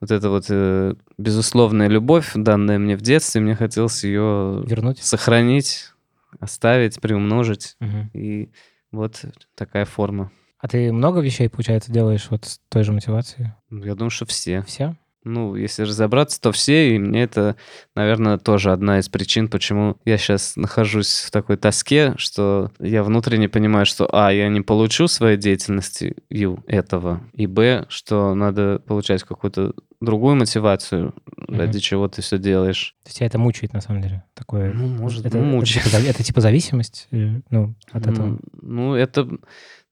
вот 0.00 0.10
эта 0.10 0.30
вот 0.30 0.46
э, 0.48 0.94
безусловная 1.18 1.88
любовь, 1.88 2.32
данная 2.34 2.78
мне 2.78 2.96
в 2.96 3.02
детстве, 3.02 3.40
мне 3.40 3.54
хотелось 3.54 4.04
ее 4.04 4.62
вернуть, 4.66 5.02
сохранить, 5.02 5.90
оставить, 6.40 7.00
приумножить. 7.00 7.76
Угу. 7.80 8.10
И 8.14 8.50
вот 8.90 9.22
такая 9.54 9.84
форма. 9.84 10.32
А 10.58 10.68
ты 10.68 10.92
много 10.92 11.20
вещей, 11.20 11.50
получается, 11.50 11.92
делаешь 11.92 12.26
вот 12.30 12.46
с 12.46 12.60
той 12.70 12.84
же 12.84 12.92
мотивацией? 12.92 13.52
Я 13.70 13.94
думаю, 13.94 14.10
что 14.10 14.24
все. 14.24 14.62
Все? 14.62 14.96
Ну, 15.24 15.56
если 15.56 15.84
разобраться, 15.84 16.38
то 16.38 16.52
все, 16.52 16.94
и 16.94 16.98
мне 16.98 17.22
это, 17.22 17.56
наверное, 17.94 18.36
тоже 18.36 18.72
одна 18.72 18.98
из 18.98 19.08
причин, 19.08 19.48
почему 19.48 19.96
я 20.04 20.18
сейчас 20.18 20.54
нахожусь 20.56 21.22
в 21.26 21.30
такой 21.30 21.56
тоске, 21.56 22.12
что 22.18 22.70
я 22.78 23.02
внутренне 23.02 23.48
понимаю, 23.48 23.86
что, 23.86 24.06
а, 24.12 24.30
я 24.30 24.48
не 24.48 24.60
получу 24.60 25.08
своей 25.08 25.38
деятельности 25.38 26.16
ю 26.28 26.62
этого, 26.66 27.22
и, 27.32 27.46
б, 27.46 27.86
что 27.88 28.34
надо 28.34 28.80
получать 28.86 29.22
какую-то 29.22 29.72
другую 30.04 30.36
мотивацию, 30.36 31.14
mm-hmm. 31.26 31.56
ради 31.56 31.80
чего 31.80 32.08
ты 32.08 32.22
все 32.22 32.38
делаешь. 32.38 32.94
То 33.04 33.08
есть 33.08 33.18
тебя 33.18 33.26
это 33.26 33.38
мучает, 33.38 33.72
на 33.72 33.80
самом 33.80 34.02
деле? 34.02 34.24
Такое... 34.34 34.72
Ну, 34.72 34.88
может, 34.88 35.24
это, 35.26 35.38
ну, 35.38 35.44
мучает. 35.44 35.86
Это, 35.86 35.98
это, 35.98 36.06
это 36.10 36.22
типа 36.22 36.40
зависимость? 36.40 37.08
Ну, 37.10 37.74
от 37.92 38.06
этого? 38.06 38.38
Ну, 38.60 38.94
это... 38.94 39.28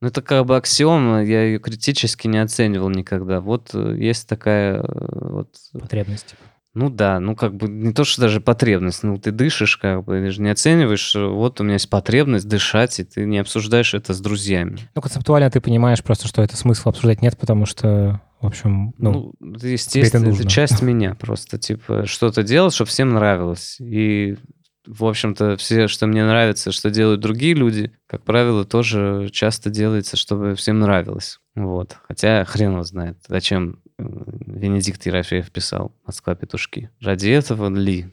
Ну, 0.01 0.09
это 0.09 0.21
как 0.21 0.47
бы 0.47 0.57
аксиома, 0.57 1.23
я 1.23 1.45
ее 1.45 1.61
критически 1.61 2.27
не 2.27 2.39
оценивал 2.39 2.91
никогда. 2.91 3.41
Вот 3.41 3.71
э, 3.73 3.95
есть 3.97 4.29
такая 4.29 4.81
э, 4.81 4.83
вот... 4.83 5.51
Потребность. 5.73 6.27
Типа. 6.27 6.43
Ну 6.75 6.89
да, 6.89 7.21
ну 7.21 7.37
как 7.37 7.55
бы 7.55 7.69
не 7.69 7.93
то, 7.93 8.05
что 8.05 8.23
даже 8.23 8.41
потребность, 8.41 9.03
ну 9.03 9.19
ты 9.19 9.31
дышишь, 9.31 9.77
как 9.77 10.05
бы, 10.05 10.21
ты 10.21 10.31
же 10.31 10.41
не 10.41 10.49
оцениваешь, 10.49 11.15
вот 11.15 11.61
у 11.61 11.65
меня 11.65 11.75
есть 11.75 11.91
потребность 11.91 12.49
дышать, 12.49 12.99
и 12.99 13.05
ты 13.05 13.27
не 13.27 13.39
обсуждаешь 13.39 13.93
это 13.93 14.15
с 14.15 14.21
друзьями. 14.21 14.79
Ну 14.95 15.03
концептуально 15.03 15.51
ты 15.51 15.61
понимаешь 15.61 16.03
просто, 16.03 16.27
что 16.29 16.43
это 16.43 16.57
смысла 16.57 16.91
обсуждать 16.91 17.21
нет, 17.21 17.37
потому 17.37 17.67
что, 17.67 18.23
в 18.43 18.47
общем, 18.47 18.93
ну, 18.99 19.33
ну 19.39 19.57
естественно, 19.63 20.27
это, 20.27 20.41
это 20.41 20.49
часть 20.49 20.83
меня 20.83 21.15
просто, 21.15 21.59
типа, 21.59 22.07
что-то 22.07 22.43
делать, 22.43 22.75
чтобы 22.75 22.89
всем 22.91 23.11
нравилось. 23.11 23.77
И 23.81 24.37
в 24.85 25.05
общем-то, 25.05 25.57
все, 25.57 25.87
что 25.87 26.09
мне 26.09 26.25
нравится, 26.25 26.73
что 26.73 26.91
делают 26.91 27.21
другие 27.21 27.55
люди, 27.55 27.93
как 28.07 28.25
правило, 28.25 28.65
тоже 28.65 29.29
часто 29.31 29.71
делается, 29.71 30.17
чтобы 30.17 30.57
всем 30.57 30.81
нравилось. 30.81 31.39
Вот. 31.55 31.97
Хотя 32.09 32.45
хрен 32.45 32.73
его 32.73 32.83
знает, 32.83 33.17
зачем 33.29 33.79
э, 33.99 34.03
Венедикт 34.03 35.07
Ерофеев 35.07 35.51
писал 35.53 35.95
«Москва 36.05 36.35
петушки». 36.35 36.91
Ради 37.01 37.31
этого 37.31 37.69
ли? 37.73 38.11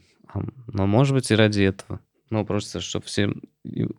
Но 0.68 0.86
может 0.86 1.14
быть 1.14 1.32
и 1.32 1.34
ради 1.34 1.62
этого. 1.62 1.98
Ну, 2.30 2.44
просто, 2.44 2.80
чтобы 2.80 3.06
всем, 3.06 3.42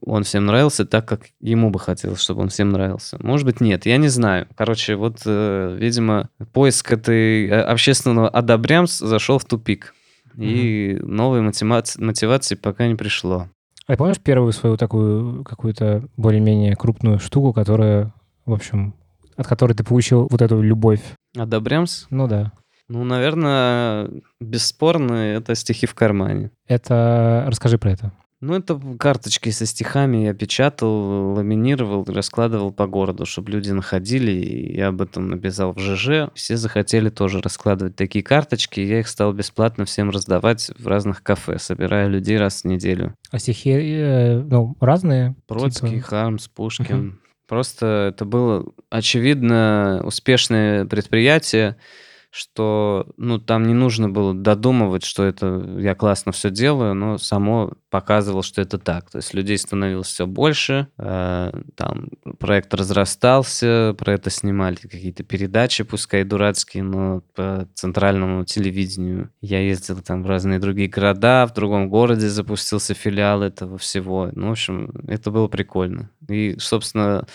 он 0.05 0.23
всем 0.23 0.45
нравился 0.45 0.85
так, 0.85 1.05
как 1.05 1.23
ему 1.41 1.69
бы 1.69 1.79
хотелось, 1.79 2.21
чтобы 2.21 2.41
он 2.41 2.49
всем 2.49 2.69
нравился. 2.69 3.17
Может 3.19 3.45
быть, 3.45 3.59
нет, 3.59 3.85
я 3.85 3.97
не 3.97 4.07
знаю. 4.07 4.47
Короче, 4.55 4.95
вот, 4.95 5.21
э, 5.25 5.75
видимо, 5.77 6.29
поиск 6.53 6.93
этой 6.93 7.47
э, 7.47 7.61
общественного 7.61 8.29
одобрямс 8.29 8.99
зашел 8.99 9.37
в 9.37 9.45
тупик. 9.45 9.93
И 10.37 10.97
новой 11.01 11.41
мотивации, 11.41 12.01
мотивации 12.01 12.55
пока 12.55 12.87
не 12.87 12.95
пришло. 12.95 13.49
А 13.87 13.97
помнишь 13.97 14.19
первую 14.19 14.53
свою 14.53 14.77
такую 14.77 15.43
какую-то 15.43 16.07
более-менее 16.15 16.77
крупную 16.77 17.19
штуку, 17.19 17.51
которая, 17.51 18.13
в 18.45 18.53
общем, 18.53 18.93
от 19.35 19.47
которой 19.47 19.73
ты 19.73 19.83
получил 19.83 20.29
вот 20.31 20.41
эту 20.41 20.61
любовь? 20.61 21.01
Одобрямс? 21.35 22.05
Ну 22.09 22.27
да. 22.27 22.53
Ну, 22.87 23.03
наверное, 23.03 24.09
бесспорно, 24.39 25.13
это 25.13 25.55
стихи 25.55 25.85
в 25.85 25.95
кармане. 25.95 26.51
Это... 26.67 27.45
Расскажи 27.47 27.77
про 27.77 27.91
это. 27.91 28.11
Ну, 28.41 28.55
это 28.55 28.79
карточки 28.97 29.51
со 29.51 29.67
стихами 29.67 30.25
я 30.25 30.33
печатал, 30.33 31.33
ламинировал, 31.33 32.03
раскладывал 32.05 32.71
по 32.71 32.87
городу, 32.87 33.27
чтобы 33.27 33.51
люди 33.51 33.69
находили. 33.69 34.31
И 34.31 34.77
я 34.77 34.87
об 34.87 35.01
этом 35.01 35.29
написал 35.29 35.73
в 35.73 35.79
ЖЖ. 35.79 36.31
Все 36.33 36.57
захотели 36.57 37.09
тоже 37.09 37.39
раскладывать 37.39 37.95
такие 37.95 38.23
карточки. 38.23 38.79
и 38.79 38.87
Я 38.87 39.01
их 39.01 39.07
стал 39.07 39.31
бесплатно 39.31 39.85
всем 39.85 40.09
раздавать 40.09 40.71
в 40.79 40.87
разных 40.87 41.21
кафе, 41.21 41.59
собирая 41.59 42.07
людей 42.07 42.37
раз 42.37 42.63
в 42.63 42.65
неделю. 42.65 43.13
А 43.29 43.37
стихи, 43.37 43.69
э, 43.69 44.39
ну, 44.41 44.75
разные? 44.79 45.35
Бродский, 45.47 45.89
Типа- 45.97 46.07
Хармс, 46.07 46.47
Пушкин. 46.47 47.19
Просто 47.47 48.11
это 48.15 48.25
было, 48.25 48.65
очевидно, 48.89 50.01
успешное 50.03 50.85
предприятие, 50.85 51.75
что 52.31 53.07
ну, 53.17 53.39
там 53.39 53.67
не 53.67 53.73
нужно 53.73 54.09
было 54.09 54.33
додумывать, 54.33 55.03
что 55.03 55.23
это 55.25 55.75
я 55.77 55.95
классно 55.95 56.31
все 56.31 56.49
делаю, 56.49 56.95
но 56.95 57.17
само 57.17 57.73
показывало, 57.89 58.41
что 58.41 58.61
это 58.61 58.79
так. 58.79 59.09
То 59.11 59.17
есть 59.17 59.33
людей 59.33 59.57
становилось 59.57 60.07
все 60.07 60.25
больше, 60.25 60.87
э, 60.97 61.51
там 61.75 62.07
проект 62.39 62.73
разрастался, 62.73 63.93
про 63.97 64.13
это 64.13 64.29
снимали 64.29 64.75
какие-то 64.75 65.23
передачи, 65.23 65.83
пускай 65.83 66.23
дурацкие, 66.23 66.83
но 66.83 67.21
по 67.35 67.67
центральному 67.73 68.45
телевидению. 68.45 69.29
Я 69.41 69.59
ездил 69.59 70.01
там 70.01 70.23
в 70.23 70.27
разные 70.27 70.59
другие 70.59 70.87
города, 70.87 71.45
в 71.45 71.53
другом 71.53 71.89
городе 71.89 72.29
запустился 72.29 72.93
филиал 72.93 73.43
этого 73.43 73.77
всего. 73.77 74.29
Ну, 74.33 74.47
в 74.47 74.51
общем, 74.51 74.93
это 75.07 75.29
было 75.31 75.49
прикольно. 75.49 76.09
И, 76.29 76.55
собственно, 76.59 77.27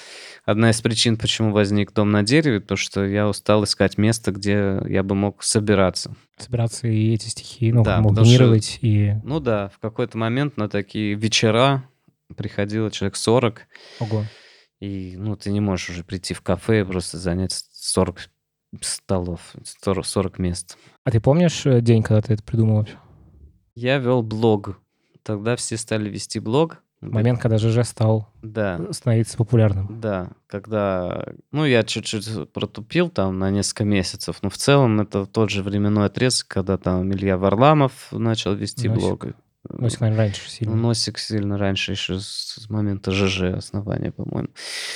одна 0.46 0.70
из 0.70 0.80
причин, 0.80 1.18
почему 1.18 1.52
возник 1.52 1.92
дом 1.92 2.11
на 2.11 2.22
дереве, 2.22 2.61
то 2.61 2.76
что 2.76 3.04
я 3.04 3.28
устал 3.28 3.64
искать 3.64 3.98
место, 3.98 4.32
где 4.32 4.80
я 4.87 5.03
бы 5.03 5.14
мог 5.14 5.42
собираться. 5.42 6.14
Собираться 6.38 6.87
и 6.88 7.12
эти 7.14 7.29
стихи, 7.29 7.72
ну, 7.72 7.83
Да, 7.83 8.03
потому 8.03 8.25
что- 8.27 8.55
и... 8.81 9.14
Ну 9.25 9.40
да, 9.40 9.68
в 9.68 9.79
какой-то 9.79 10.18
момент 10.18 10.57
на 10.57 10.68
такие 10.68 11.14
вечера 11.14 11.88
приходило 12.37 12.90
человек 12.90 13.16
40, 13.16 13.62
Ого. 14.01 14.25
и 14.81 15.14
ну 15.16 15.37
ты 15.37 15.51
не 15.51 15.61
можешь 15.61 15.90
уже 15.90 16.05
прийти 16.05 16.35
в 16.35 16.42
кафе 16.42 16.81
и 16.81 16.85
просто 16.85 17.18
занять 17.18 17.53
40 17.72 18.29
столов, 18.81 19.55
40 19.83 20.05
40 20.07 20.38
мест. 20.38 20.77
А 21.05 21.11
ты 21.11 21.20
помнишь 21.20 21.64
э, 21.66 21.81
день, 21.81 22.03
когда 22.03 22.20
ты 22.22 22.35
это 22.35 22.42
придумал 22.42 22.79
вообще? 22.79 22.99
Я 23.75 23.99
вел 23.99 24.22
блог. 24.22 24.81
Тогда 25.22 25.57
все 25.57 25.77
стали 25.77 26.09
вести 26.09 26.40
блог. 26.40 26.83
Момент, 27.12 27.40
когда 27.40 27.59
ЖЖ 27.59 27.87
стал 27.87 28.29
Да. 28.42 28.81
становиться 28.92 29.37
популярным. 29.37 30.01
Да, 30.01 30.31
когда, 30.47 31.27
ну, 31.53 31.64
я 31.64 31.83
чуть-чуть 31.83 32.53
протупил 32.53 33.09
там 33.11 33.38
на 33.38 33.51
несколько 33.51 33.85
месяцев, 33.85 34.38
но 34.42 34.51
в 34.51 34.57
целом 34.57 35.01
это 35.01 35.27
тот 35.27 35.51
же 35.51 35.62
временной 35.62 36.07
отрезок, 36.07 36.49
когда 36.49 36.77
там 36.79 37.12
Илья 37.12 37.37
Варламов 37.38 38.09
начал 38.12 38.55
вести 38.55 38.88
Носик. 38.88 39.01
блог. 39.03 39.27
Носик, 39.69 40.01
наверное, 40.01 40.25
раньше 40.27 40.49
сильно. 40.49 40.77
Носик 40.77 41.19
сильно 41.19 41.59
раньше, 41.59 41.92
еще 41.92 42.19
с 42.21 42.66
момента 42.69 43.11
ЖЖ 43.11 43.42
основания, 43.57 44.12
по-моему. 44.12 44.49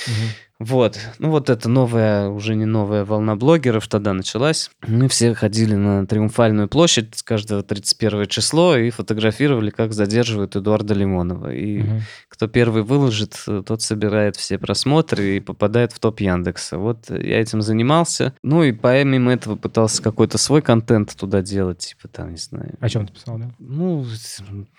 Мгм. 0.07 0.27
Вот. 0.63 0.99
Ну, 1.17 1.31
вот 1.31 1.49
эта 1.49 1.67
новая, 1.67 2.29
уже 2.29 2.53
не 2.55 2.65
новая 2.65 3.03
волна 3.03 3.35
блогеров 3.35 3.87
тогда 3.87 4.13
началась. 4.13 4.69
Мы 4.87 5.07
все 5.07 5.33
ходили 5.33 5.73
на 5.73 6.05
Триумфальную 6.05 6.67
площадь 6.67 7.15
с 7.15 7.23
каждого 7.23 7.63
31 7.63 8.27
число 8.27 8.77
и 8.77 8.91
фотографировали, 8.91 9.71
как 9.71 9.91
задерживают 9.93 10.55
Эдуарда 10.55 10.93
Лимонова. 10.93 11.51
И 11.51 11.79
Мгм. 11.79 12.01
кто 12.29 12.47
первый 12.47 12.83
выложит, 12.83 13.43
тот 13.65 13.81
собирает 13.81 14.35
все 14.35 14.59
просмотры 14.59 15.37
и 15.37 15.39
попадает 15.39 15.93
в 15.93 15.99
топ 15.99 16.19
Яндекса. 16.19 16.77
Вот 16.77 17.09
я 17.09 17.41
этим 17.41 17.63
занимался. 17.63 18.33
Ну 18.43 18.63
и 18.63 18.71
помимо 18.71 19.33
этого 19.33 19.55
пытался 19.55 20.03
какой-то 20.03 20.37
свой 20.37 20.61
контент 20.61 21.15
туда 21.15 21.41
делать, 21.41 21.79
типа 21.79 22.07
там, 22.07 22.31
не 22.31 22.37
знаю. 22.37 22.75
О 22.79 22.87
чем 22.87 23.07
ты 23.07 23.13
писал, 23.13 23.39
да? 23.39 23.49
Ну, 23.57 24.05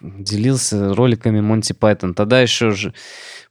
делился 0.00 0.94
роликами 0.94 1.40
Монти 1.40 1.72
Пайтон. 1.72 2.14
Тогда 2.14 2.40
еще 2.40 2.70
же 2.70 2.94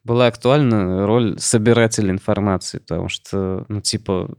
была 0.04 0.28
актуальна 0.28 1.06
роль 1.06 1.38
собирателя 1.40 2.12
информации, 2.12 2.80
потому 2.80 3.10
что, 3.10 3.66
ну, 3.68 3.82
типа, 3.82 4.30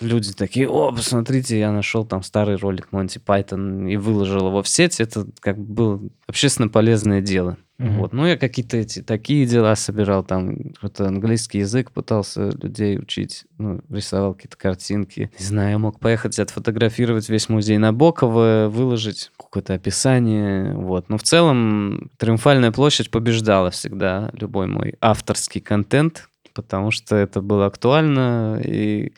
люди 0.00 0.32
такие, 0.32 0.68
о, 0.68 0.92
посмотрите, 0.92 1.58
я 1.58 1.72
нашел 1.72 2.04
там 2.04 2.22
старый 2.22 2.56
ролик 2.56 2.92
Монти 2.92 3.18
Пайтон 3.18 3.86
и 3.86 3.96
выложил 3.96 4.48
его 4.48 4.62
в 4.62 4.68
сеть. 4.68 5.00
Это 5.00 5.26
как 5.40 5.58
бы 5.58 5.74
было 5.74 6.00
общественно 6.26 6.68
полезное 6.68 7.20
дело. 7.20 7.56
Мгм. 7.82 7.98
Вот. 7.98 8.12
Ну, 8.12 8.24
я 8.26 8.36
какие-то 8.36 8.76
эти 8.76 9.02
такие 9.02 9.44
дела 9.44 9.74
собирал, 9.74 10.22
там, 10.22 10.72
какой-то 10.74 11.08
английский 11.08 11.58
язык 11.58 11.90
пытался 11.90 12.50
людей 12.62 12.96
учить, 12.96 13.44
ну, 13.58 13.80
рисовал 13.90 14.34
какие-то 14.34 14.56
картинки. 14.56 15.32
Не 15.36 15.44
знаю, 15.44 15.70
я 15.70 15.78
мог 15.78 15.98
поехать 15.98 16.38
отфотографировать 16.38 17.28
весь 17.28 17.48
музей 17.48 17.78
Набокова, 17.78 18.68
выложить 18.70 19.32
какое-то 19.36 19.74
описание, 19.74 20.74
вот. 20.74 21.08
Но 21.08 21.18
в 21.18 21.24
целом 21.24 22.10
Триумфальная 22.18 22.70
площадь 22.70 23.10
побеждала 23.10 23.70
всегда 23.72 24.30
любой 24.32 24.68
мой 24.68 24.94
авторский 25.00 25.60
контент, 25.60 26.28
потому 26.54 26.92
что 26.92 27.16
это 27.16 27.42
было 27.42 27.66
актуально, 27.66 28.60
и, 28.64 29.12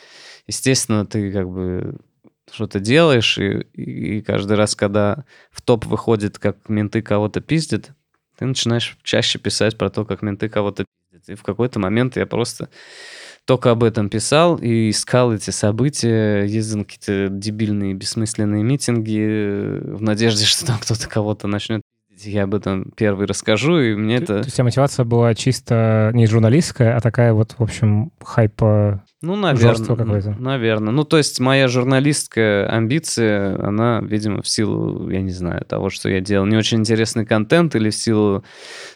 естественно, 0.47 1.05
ты 1.05 1.31
как 1.31 1.51
бы 1.51 1.97
что-то 2.51 2.81
делаешь, 2.81 3.37
и, 3.37 3.61
и 3.75 4.23
каждый 4.23 4.57
раз, 4.57 4.75
когда 4.75 5.25
в 5.51 5.61
топ 5.61 5.85
выходит, 5.85 6.39
как 6.39 6.57
менты 6.71 7.03
кого-то 7.03 7.43
пиздят, 7.43 7.93
ты 8.39 8.47
начинаешь 8.47 8.97
чаще 9.03 9.39
писать 9.39 9.79
про 9.79 9.91
то, 9.91 10.05
как 10.05 10.23
менты 10.23 10.49
кого-то 10.49 10.85
пиздят. 11.11 11.29
И 11.29 11.35
в 11.35 11.43
какой-то 11.43 11.79
момент 11.79 12.17
я 12.17 12.27
просто 12.27 12.69
только 13.45 13.71
об 13.71 13.85
этом 13.85 14.09
писал 14.09 14.57
и 14.57 14.91
искал 14.91 15.33
эти 15.33 15.51
события, 15.51 16.45
ездил 16.45 16.79
на 16.79 16.85
какие-то 16.85 17.29
дебильные, 17.31 17.95
бессмысленные 17.95 18.63
митинги 18.63 19.21
э, 19.21 19.97
в 19.97 20.03
надежде, 20.03 20.45
что 20.47 20.67
там 20.67 20.79
кто-то 20.79 21.09
кого-то 21.09 21.47
начнет. 21.47 21.83
Я 22.19 22.45
об 22.45 22.55
этом 22.55 22.93
первый 22.97 23.27
расскажу, 23.27 23.79
и 23.79 23.95
мне 23.95 24.19
То- 24.19 24.25
это... 24.25 24.33
То 24.35 24.45
есть 24.45 24.57
тебя 24.57 24.65
мотивация 24.65 25.05
была 25.05 25.35
чисто 25.35 26.11
не 26.15 26.27
журналистская, 26.27 26.97
а 26.97 27.01
такая 27.01 27.33
вот, 27.33 27.55
в 27.59 27.63
общем, 27.63 28.13
хайпа... 28.23 29.03
Ну, 29.21 29.37
наверное. 29.37 29.87
Какое-то. 29.87 30.37
Наверное. 30.39 30.93
Ну, 30.93 31.05
то 31.05 31.17
есть 31.17 31.41
моя 31.41 31.67
журналистская 31.67 32.67
амбиция, 32.67 33.59
она, 33.67 34.01
видимо, 34.03 34.43
в 34.43 34.49
силу, 34.49 35.09
я 35.11 35.23
не 35.23 35.31
знаю, 35.31 35.65
того, 35.65 35.89
что 35.89 36.09
я 36.11 36.21
делал 36.21 36.47
не 36.47 36.57
очень 36.57 36.79
интересный 36.79 37.25
контент 37.25 37.75
или 37.75 37.91
в 37.91 37.97
силу 37.97 38.45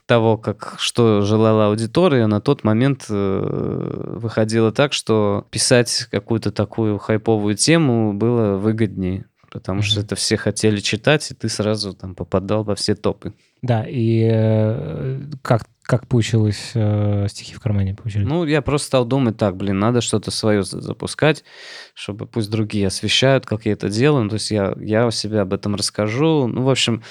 того, 0.07 0.37
как 0.37 0.74
что 0.78 1.22
желала 1.22 1.68
аудитория, 1.68 2.26
на 2.26 2.40
тот 2.40 2.62
момент 2.62 3.07
э, 3.09 4.14
выходило 4.16 4.70
так, 4.70 4.92
что 4.92 5.46
писать 5.50 6.09
какую-то 6.11 6.52
такую 6.52 6.98
хайповую 6.98 7.54
тему 7.54 8.12
было 8.12 8.57
выгоднее. 8.57 9.26
Потому 9.50 9.80
что 9.82 9.98
Мгм. 10.00 10.06
это 10.06 10.14
все 10.16 10.37
хотели 10.37 10.78
читать, 10.80 11.30
и 11.30 11.34
ты 11.34 11.48
сразу 11.48 11.94
там 11.94 12.14
попадал 12.14 12.64
во 12.64 12.74
все 12.74 12.94
топы. 12.94 13.32
Да, 13.62 13.84
и 13.88 14.28
э, 14.30 15.20
как, 15.42 15.62
как 15.82 16.06
получилось 16.06 16.72
э, 16.74 17.26
стихи 17.30 17.54
в 17.54 17.61
кармане? 17.61 17.94
Получились? 17.94 18.26
Ну, 18.28 18.44
я 18.44 18.61
просто 18.62 18.87
стал 18.88 19.04
думать, 19.06 19.37
так, 19.38 19.56
блин, 19.56 19.78
надо 19.78 20.00
что-то 20.02 20.30
свое 20.30 20.62
за- 20.62 20.80
запускать, 20.80 21.44
чтобы 21.94 22.26
пусть 22.26 22.50
другие 22.50 22.87
освещают, 22.88 23.46
как 23.46 23.64
я 23.64 23.72
это 23.72 23.88
делаю. 23.88 24.24
Ну, 24.24 24.28
то 24.30 24.34
есть 24.34 24.50
я, 24.50 24.74
я 24.78 25.06
у 25.06 25.11
себя 25.11 25.40
об 25.42 25.54
этом 25.54 25.74
расскажу. 25.74 26.46
Ну, 26.46 26.62
в 26.62 26.70
общем, 26.70 27.02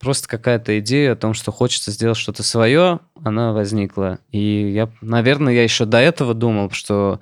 просто 0.00 0.28
какая-то 0.28 0.78
идея 0.80 1.12
о 1.12 1.16
том, 1.16 1.34
что 1.34 1.52
хочется 1.52 1.92
сделать 1.92 2.16
что-то 2.18 2.42
свое, 2.42 3.00
она 3.22 3.52
возникла. 3.52 4.18
И 4.32 4.70
я, 4.72 4.88
наверное, 5.02 5.52
я 5.52 5.62
еще 5.62 5.84
до 5.84 5.98
этого 5.98 6.32
думал, 6.34 6.70
что 6.70 7.20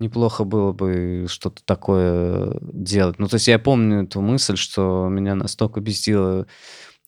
неплохо 0.00 0.44
было 0.44 0.72
бы 0.72 1.26
что-то 1.28 1.62
такое 1.64 2.56
делать. 2.62 3.18
Ну, 3.18 3.28
то 3.28 3.34
есть 3.34 3.48
я 3.48 3.58
помню 3.58 4.04
эту 4.04 4.20
мысль, 4.20 4.56
что 4.56 5.08
меня 5.08 5.34
настолько 5.34 5.80
бесило 5.80 6.46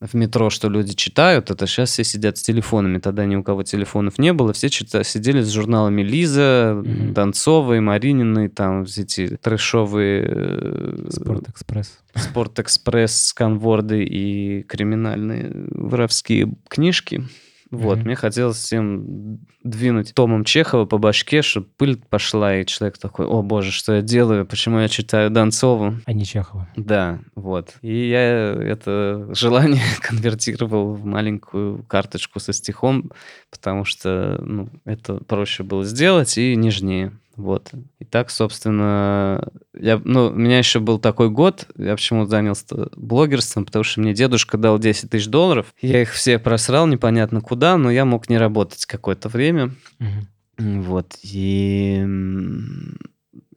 в 0.03 0.15
метро, 0.15 0.51
что 0.51 0.69
люди 0.69 0.95
читают, 0.95 1.51
это 1.51 1.67
сейчас 1.67 1.91
все 1.91 2.03
сидят 2.03 2.37
с 2.37 2.43
телефонами. 2.43 2.99
Тогда 2.99 3.25
ни 3.25 3.37
у 3.37 3.45
кого 3.45 3.63
телефонов 3.63 4.19
не 4.19 4.33
было. 4.33 4.53
Все 4.53 4.69
читали, 4.69 5.05
сидели 5.05 5.43
с 5.43 5.51
журналами 5.51 6.03
Лиза, 6.03 6.75
mm-hmm. 6.75 7.13
Донцовой, 7.13 7.81
Марининой, 7.81 8.49
там 8.49 8.85
все 8.85 9.03
эти 9.03 9.37
трэшовые... 9.37 10.25
Э, 10.27 11.09
Спорт-экспресс. 11.09 11.99
Спорт-экспресс, 12.17 13.29
сканворды 13.29 14.05
и 14.05 14.65
криминальные 14.65 15.53
воровские 15.71 16.53
книжки. 16.69 17.25
Вот, 17.73 17.99
mm-hmm. 17.99 18.05
мне 18.05 18.17
хотелось 18.17 18.59
всем 18.59 19.39
двинуть 19.65 20.13
Томом 20.13 20.45
Чехова 20.45 20.85
по 20.85 20.99
башке, 20.99 21.41
чтобы 21.41 21.69
пыль 21.79 21.97
пошла, 21.97 22.55
и 22.55 22.67
человек 22.67 22.99
такой, 22.99 23.25
о 23.25 23.41
боже, 23.41 23.73
что 23.73 23.95
я 23.95 24.03
делаю, 24.03 24.45
почему 24.45 24.79
я 24.79 24.89
читаю 24.89 25.31
Донцову? 25.31 25.95
А 26.05 26.13
не 26.13 26.27
Чехова. 26.27 26.69
Да, 26.77 27.21
вот. 27.35 27.77
И 27.81 28.11
я 28.11 28.21
это 28.21 29.27
желание 29.35 29.81
конвертировал 30.03 30.93
в 30.93 31.07
маленькую 31.07 31.83
карточку 31.85 32.41
со 32.41 32.53
стихом, 32.53 33.11
потому 33.51 33.87
что 33.87 34.39
ну, 34.45 34.69
это 34.85 35.15
проще 35.25 35.63
было 35.63 35.87
сделать 35.87 36.37
и 36.37 36.55
нежнее. 36.55 37.13
Вот. 37.43 37.73
И 37.99 38.05
так, 38.05 38.31
собственно, 38.31 39.49
я, 39.77 40.01
ну, 40.05 40.29
у 40.29 40.35
меня 40.35 40.59
еще 40.59 40.79
был 40.79 41.01
такой 41.01 41.29
год, 41.29 41.67
я 41.77 41.97
почему 41.97 42.25
занялся 42.25 42.89
блогерством, 42.95 43.65
потому 43.65 43.83
что 43.83 44.01
мне 44.01 44.15
дедушка 44.15 44.57
дал 44.59 44.79
10 44.79 45.11
тысяч 45.11 45.27
долларов, 45.27 45.75
я 45.81 46.03
их 46.03 46.13
все 46.13 46.39
просрал 46.39 46.87
непонятно 46.87 47.41
куда, 47.41 47.77
но 47.77 47.91
я 47.91 48.05
мог 48.05 48.31
не 48.31 48.39
работать 48.39 48.87
какое-то 48.87 49.29
время. 49.29 49.75
Угу. 49.99 50.83
Вот. 50.83 51.19
И, 51.25 52.07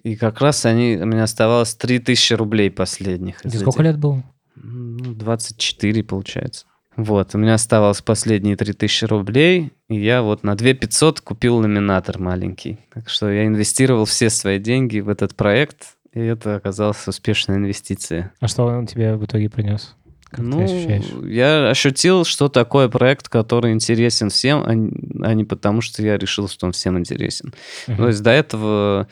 и 0.02 0.16
как 0.16 0.42
раз 0.42 0.66
они, 0.66 0.98
у 0.98 1.06
меня 1.06 1.24
оставалось 1.24 1.76
3 1.76 2.00
тысячи 2.00 2.34
рублей 2.34 2.72
последних. 2.72 3.42
сколько 3.54 3.84
лет 3.84 4.00
было? 4.00 4.24
24, 4.56 6.02
ну, 6.02 6.08
получается. 6.08 6.66
Вот, 6.98 7.36
у 7.36 7.38
меня 7.38 7.56
оставалось 7.56 8.02
последние 8.02 8.56
3000 8.56 9.06
рублей, 9.06 9.74
и 9.90 10.00
я 10.00 10.22
вот 10.22 10.44
на 10.44 10.56
2 10.56 10.74
500 10.74 11.22
купил 11.22 11.58
ламинатор 11.58 12.20
маленький. 12.20 12.80
Так 12.94 13.10
что 13.10 13.30
я 13.30 13.46
инвестировал 13.46 14.06
все 14.06 14.30
свои 14.30 14.60
деньги 14.60 15.00
в 15.00 15.10
этот 15.10 15.36
проект, 15.36 15.98
и 16.14 16.20
это 16.20 16.56
оказалась 16.56 17.06
успешная 17.08 17.58
инвестиция. 17.58 18.32
А 18.40 18.48
что 18.48 18.66
он 18.66 18.88
тебе 18.88 19.16
в 19.16 19.26
итоге 19.26 19.50
принес? 19.50 19.96
Как 20.30 20.40
ну, 20.40 20.58
ты 20.58 20.64
ощущаешь? 20.64 21.06
я 21.30 21.70
ощутил, 21.70 22.26
что 22.26 22.50
такое 22.50 22.90
проект, 22.90 23.30
который 23.30 23.74
интересен 23.74 24.30
всем, 24.30 24.60
а, 24.64 25.28
а 25.28 25.34
не 25.34 25.44
потому, 25.44 25.82
что 25.82 26.02
я 26.02 26.18
решил, 26.18 26.48
что 26.48 26.66
он 26.66 26.72
всем 26.72 26.98
интересен. 26.98 27.54
Uh-huh. 27.88 27.98
То 27.98 28.08
есть 28.08 28.24
до 28.24 28.32
этого 28.32 29.08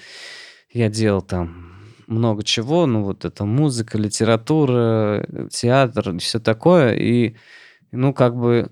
я 0.72 0.90
делал 0.90 1.22
там 1.22 1.74
много 2.08 2.44
чего, 2.44 2.86
ну 2.86 3.04
вот 3.04 3.26
это 3.26 3.46
музыка, 3.46 3.98
литература, 3.98 5.26
театр, 5.50 6.18
все 6.20 6.40
такое, 6.40 6.94
и 6.94 7.36
ну, 7.94 8.14
как 8.14 8.36
бы, 8.36 8.72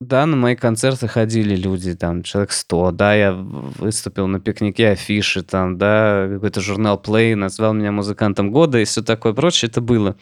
да, 0.00 0.24
на 0.24 0.34
мои 0.34 0.56
концерты 0.56 1.08
ходили 1.08 1.54
люди, 1.54 1.94
там, 1.94 2.22
человек 2.22 2.52
100, 2.52 2.92
да, 2.92 3.14
я 3.14 3.32
выступил 3.34 4.26
на 4.28 4.40
пикнике 4.40 4.88
афиши, 4.88 5.42
там, 5.42 5.76
да, 5.76 6.26
какой-то 6.32 6.62
журнал 6.62 6.98
Play 7.04 7.34
назвал 7.34 7.74
меня 7.74 7.92
музыкантом 7.92 8.50
года 8.50 8.78
и 8.78 8.84
все 8.86 9.02
такое 9.02 9.34
прочее, 9.34 9.68
это 9.68 9.82
было. 9.82 10.16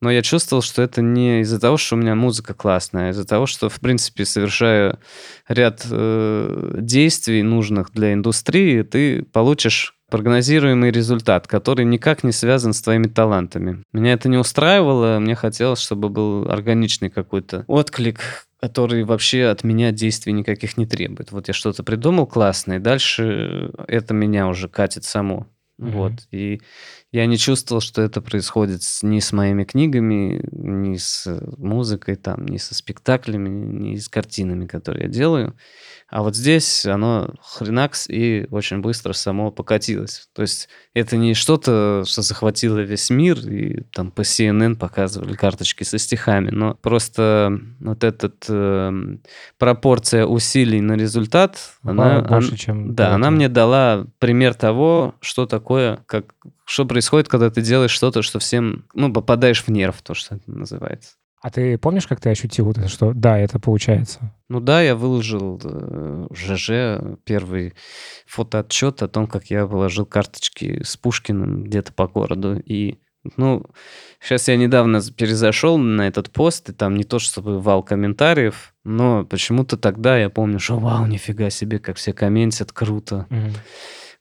Но 0.00 0.10
я 0.10 0.22
чувствовал, 0.22 0.62
что 0.62 0.82
это 0.82 1.00
не 1.00 1.42
из-за 1.42 1.60
того, 1.60 1.76
что 1.76 1.94
у 1.94 1.98
меня 1.98 2.16
музыка 2.16 2.54
классная, 2.54 3.08
а 3.08 3.10
из-за 3.10 3.24
того, 3.24 3.46
что, 3.46 3.68
в 3.68 3.78
принципе, 3.78 4.24
совершаю 4.24 4.98
ряд 5.46 5.86
э, 5.88 6.78
действий 6.80 7.44
нужных 7.44 7.92
для 7.92 8.12
индустрии, 8.14 8.82
ты 8.82 9.22
получишь 9.22 9.99
прогнозируемый 10.10 10.90
результат, 10.90 11.46
который 11.46 11.84
никак 11.84 12.24
не 12.24 12.32
связан 12.32 12.72
с 12.72 12.82
твоими 12.82 13.06
талантами. 13.06 13.82
Меня 13.92 14.12
это 14.12 14.28
не 14.28 14.36
устраивало, 14.36 15.18
мне 15.18 15.34
хотелось, 15.34 15.80
чтобы 15.80 16.08
был 16.08 16.50
органичный 16.50 17.10
какой-то 17.10 17.64
отклик, 17.66 18.46
который 18.60 19.04
вообще 19.04 19.44
от 19.44 19.64
меня 19.64 19.92
действий 19.92 20.32
никаких 20.32 20.76
не 20.76 20.86
требует. 20.86 21.32
Вот 21.32 21.48
я 21.48 21.54
что-то 21.54 21.82
придумал 21.82 22.26
классное, 22.26 22.76
и 22.76 22.80
дальше 22.80 23.72
это 23.88 24.12
меня 24.12 24.48
уже 24.48 24.68
катит 24.68 25.04
само. 25.04 25.46
Mm-hmm. 25.80 25.90
Вот. 25.92 26.12
И 26.30 26.60
я 27.10 27.26
не 27.26 27.38
чувствовал, 27.38 27.80
что 27.80 28.02
это 28.02 28.20
происходит 28.20 28.82
ни 29.02 29.18
с 29.18 29.32
моими 29.32 29.64
книгами, 29.64 30.44
ни 30.52 30.96
с 30.96 31.26
музыкой, 31.56 32.16
там, 32.16 32.44
ни 32.46 32.58
со 32.58 32.74
спектаклями, 32.74 33.48
ни 33.48 33.96
с 33.96 34.08
картинами, 34.08 34.66
которые 34.66 35.04
я 35.04 35.08
делаю. 35.08 35.56
А 36.10 36.22
вот 36.22 36.34
здесь 36.34 36.84
оно 36.86 37.30
хренакс 37.40 38.08
и 38.08 38.46
очень 38.50 38.80
быстро 38.80 39.12
само 39.12 39.52
покатилось. 39.52 40.28
То 40.34 40.42
есть 40.42 40.68
это 40.92 41.16
не 41.16 41.34
что-то, 41.34 42.02
что 42.06 42.22
захватило 42.22 42.78
весь 42.78 43.10
мир, 43.10 43.38
и 43.38 43.84
там 43.92 44.10
по 44.10 44.22
CNN 44.22 44.74
показывали 44.74 45.34
карточки 45.34 45.84
со 45.84 45.98
стихами, 45.98 46.50
но 46.50 46.74
просто 46.74 47.56
вот 47.78 48.02
эта 48.02 48.32
э, 48.48 48.92
пропорция 49.58 50.26
усилий 50.26 50.80
на 50.80 50.94
результат, 50.94 51.58
она, 51.82 52.22
больше, 52.22 52.56
чем 52.56 52.94
да, 52.94 53.14
она 53.14 53.30
мне 53.30 53.48
дала 53.48 54.06
пример 54.18 54.54
того, 54.54 55.14
что 55.20 55.46
такое, 55.46 56.00
как 56.06 56.34
что 56.64 56.86
происходит, 56.86 57.28
когда 57.28 57.50
ты 57.50 57.62
делаешь 57.62 57.90
что-то, 57.90 58.22
что 58.22 58.38
всем, 58.38 58.84
ну, 58.94 59.12
попадаешь 59.12 59.64
в 59.64 59.68
нерв, 59.68 60.02
то, 60.02 60.14
что 60.14 60.36
это 60.36 60.50
называется. 60.50 61.16
А 61.40 61.50
ты 61.50 61.78
помнишь, 61.78 62.06
как 62.06 62.20
ты 62.20 62.28
ощутил 62.28 62.66
вот 62.66 62.76
это, 62.76 62.88
что 62.88 63.12
да, 63.14 63.38
это 63.38 63.58
получается? 63.58 64.34
Ну 64.50 64.60
да, 64.60 64.82
я 64.82 64.94
выложил 64.94 65.58
э, 65.64 66.26
ЖЖ 66.34 67.18
первый 67.24 67.72
фотоотчет 68.26 69.02
о 69.02 69.08
том, 69.08 69.26
как 69.26 69.46
я 69.46 69.64
выложил 69.64 70.04
карточки 70.04 70.82
с 70.82 70.98
Пушкиным 70.98 71.64
где-то 71.64 71.94
по 71.94 72.08
городу. 72.08 72.60
И, 72.60 72.98
ну, 73.38 73.64
сейчас 74.20 74.48
я 74.48 74.56
недавно 74.56 75.00
перезашел 75.16 75.78
на 75.78 76.06
этот 76.06 76.30
пост, 76.30 76.68
и 76.68 76.72
там 76.74 76.94
не 76.94 77.04
то 77.04 77.18
чтобы 77.18 77.58
вал 77.58 77.82
комментариев, 77.82 78.74
но 78.84 79.24
почему-то 79.24 79.78
тогда 79.78 80.18
я 80.18 80.28
помню, 80.28 80.58
что 80.58 80.78
вау, 80.78 81.06
нифига 81.06 81.48
себе, 81.48 81.78
как 81.78 81.96
все 81.96 82.12
комментят, 82.12 82.70
круто. 82.70 83.26
Mm-hmm. 83.30 83.56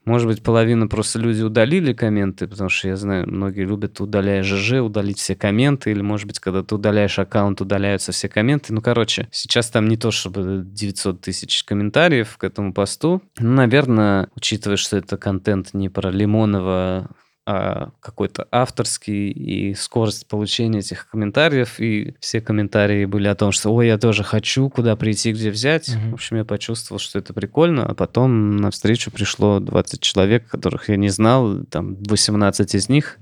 Может 0.06 0.28
быть, 0.28 0.42
половина 0.42 0.88
просто 0.88 1.20
люди 1.20 1.42
удалили 1.42 1.94
комменты, 1.94 2.48
потому 2.48 2.70
что 2.70 2.88
я 2.88 2.96
знаю, 2.96 3.30
многие 3.30 3.66
любят, 3.66 4.00
удаляя 4.00 4.44
ЖЖ, 4.44 4.82
удалить 4.82 5.20
все 5.20 5.36
комменты, 5.36 5.92
или, 5.92 6.02
может 6.02 6.26
быть, 6.26 6.40
когда 6.40 6.64
ты 6.64 6.76
удаляешь 6.76 7.20
аккаунт, 7.20 7.62
удаляются 7.62 8.12
все 8.12 8.30
комменты. 8.30 8.74
Ну, 8.74 8.82
короче, 8.82 9.28
сейчас 9.32 9.70
там 9.70 9.88
не 9.88 9.98
то, 9.98 10.12
чтобы 10.12 10.64
900 10.66 11.22
тысяч 11.22 11.64
комментариев 11.64 12.38
к 12.38 12.44
этому 12.44 12.74
посту. 12.74 13.22
Ну, 13.40 13.54
наверное, 13.54 14.30
учитывая, 14.36 14.78
что 14.78 14.98
это 14.98 15.18
контент 15.18 15.74
не 15.74 15.90
про 15.90 16.10
Лимонова, 16.12 17.10
а 17.52 17.90
какой-то 18.00 18.48
авторский 18.52 19.32
и 19.32 19.74
скорость 19.74 20.28
получения 20.28 20.80
этих 20.80 21.10
комментариев. 21.10 21.80
И 21.80 22.14
все 22.20 22.42
комментарии 22.42 23.06
были 23.06 23.28
о 23.28 23.34
том, 23.34 23.52
что 23.52 23.74
«Ой, 23.74 23.88
я 23.88 23.98
тоже 23.98 24.24
хочу, 24.24 24.70
куда 24.70 24.96
прийти, 24.96 25.32
где 25.32 25.50
взять». 25.50 25.90
Mm-hmm. 25.90 26.12
В 26.12 26.14
общем, 26.14 26.38
я 26.38 26.46
почувствовал, 26.46 27.00
что 27.00 27.18
это 27.18 27.34
прикольно. 27.34 27.88
А 27.88 27.96
потом 27.96 28.58
на 28.58 28.70
встречу 28.70 29.10
пришло 29.10 29.60
20 29.60 30.00
человек, 30.00 30.48
которых 30.48 30.90
я 30.90 30.96
не 30.96 31.10
знал. 31.10 31.64
Там 31.64 31.96
18 32.04 32.76
из 32.76 32.88
них 32.88 33.18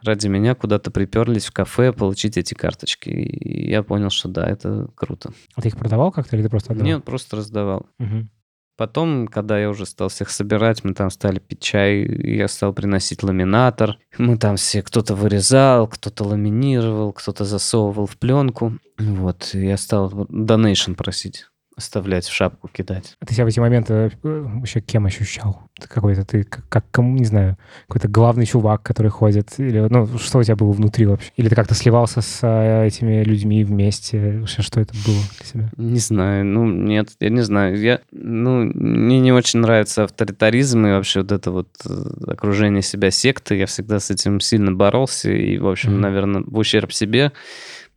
ради 0.00 0.28
меня 0.28 0.54
куда-то 0.54 0.92
приперлись 0.92 1.46
в 1.46 1.52
кафе 1.52 1.92
получить 1.92 2.36
эти 2.36 2.54
карточки. 2.54 3.08
И 3.08 3.68
я 3.68 3.82
понял, 3.82 4.10
что 4.10 4.28
да, 4.28 4.46
это 4.48 4.86
круто. 4.94 5.32
А 5.56 5.62
ты 5.62 5.68
их 5.68 5.76
продавал 5.76 6.12
как-то 6.12 6.36
или 6.36 6.44
ты 6.44 6.50
просто 6.50 6.72
отдавал? 6.72 6.92
Нет, 6.92 7.04
просто 7.04 7.34
раздавал. 7.34 7.86
Угу. 7.98 8.28
Потом, 8.76 9.26
когда 9.26 9.58
я 9.58 9.70
уже 9.70 9.86
стал 9.86 10.08
всех 10.08 10.30
собирать, 10.30 10.84
мы 10.84 10.92
там 10.94 11.10
стали 11.10 11.38
пить 11.38 11.60
чай, 11.60 12.02
я 12.02 12.46
стал 12.48 12.72
приносить 12.72 13.22
ламинатор. 13.22 13.96
Мы 14.18 14.36
там 14.36 14.56
все, 14.56 14.82
кто-то 14.82 15.14
вырезал, 15.14 15.88
кто-то 15.88 16.24
ламинировал, 16.24 17.12
кто-то 17.12 17.44
засовывал 17.44 18.06
в 18.06 18.16
пленку. 18.18 18.78
Вот, 18.98 19.50
я 19.54 19.76
стал 19.76 20.26
донейшн 20.28 20.92
просить 20.92 21.46
оставлять 21.76 22.24
в 22.24 22.32
шапку, 22.32 22.68
кидать. 22.68 23.16
А 23.20 23.26
ты 23.26 23.34
себя 23.34 23.44
в 23.44 23.48
эти 23.48 23.60
моменты 23.60 23.94
э, 23.94 24.10
вообще 24.22 24.80
кем 24.80 25.06
ощущал? 25.06 25.65
Какой-то, 25.78 26.24
ты 26.24 26.44
как, 26.44 26.66
как 26.68 26.84
кому, 26.90 27.16
не 27.16 27.26
знаю, 27.26 27.58
какой-то 27.86 28.08
главный 28.08 28.46
чувак, 28.46 28.82
который 28.82 29.10
ходит? 29.10 29.52
Или, 29.58 29.86
ну, 29.90 30.06
что 30.18 30.38
у 30.38 30.42
тебя 30.42 30.56
было 30.56 30.72
внутри 30.72 31.04
вообще? 31.04 31.30
Или 31.36 31.50
ты 31.50 31.54
как-то 31.54 31.74
сливался 31.74 32.22
с 32.22 32.38
э, 32.42 32.86
этими 32.86 33.22
людьми 33.22 33.62
вместе? 33.62 34.38
Вообще, 34.38 34.62
что 34.62 34.80
это 34.80 34.94
было 35.06 35.18
для 35.36 35.46
себя? 35.46 35.70
Не 35.76 35.98
знаю, 35.98 36.46
ну, 36.46 36.66
нет, 36.66 37.10
я 37.20 37.28
не 37.28 37.42
знаю. 37.42 37.78
Я, 37.78 38.00
ну, 38.10 38.64
мне 38.64 39.20
не 39.20 39.32
очень 39.32 39.60
нравится 39.60 40.04
авторитаризм 40.04 40.86
и 40.86 40.92
вообще 40.92 41.20
вот 41.20 41.32
это 41.32 41.50
вот 41.50 41.68
э, 41.84 42.30
окружение 42.32 42.82
себя 42.82 43.10
секты. 43.10 43.56
Я 43.56 43.66
всегда 43.66 44.00
с 44.00 44.10
этим 44.10 44.40
сильно 44.40 44.72
боролся 44.72 45.30
и, 45.30 45.58
в 45.58 45.68
общем, 45.68 45.90
mm-hmm. 45.90 46.00
наверное, 46.00 46.42
в 46.46 46.56
ущерб 46.56 46.90
себе. 46.92 47.32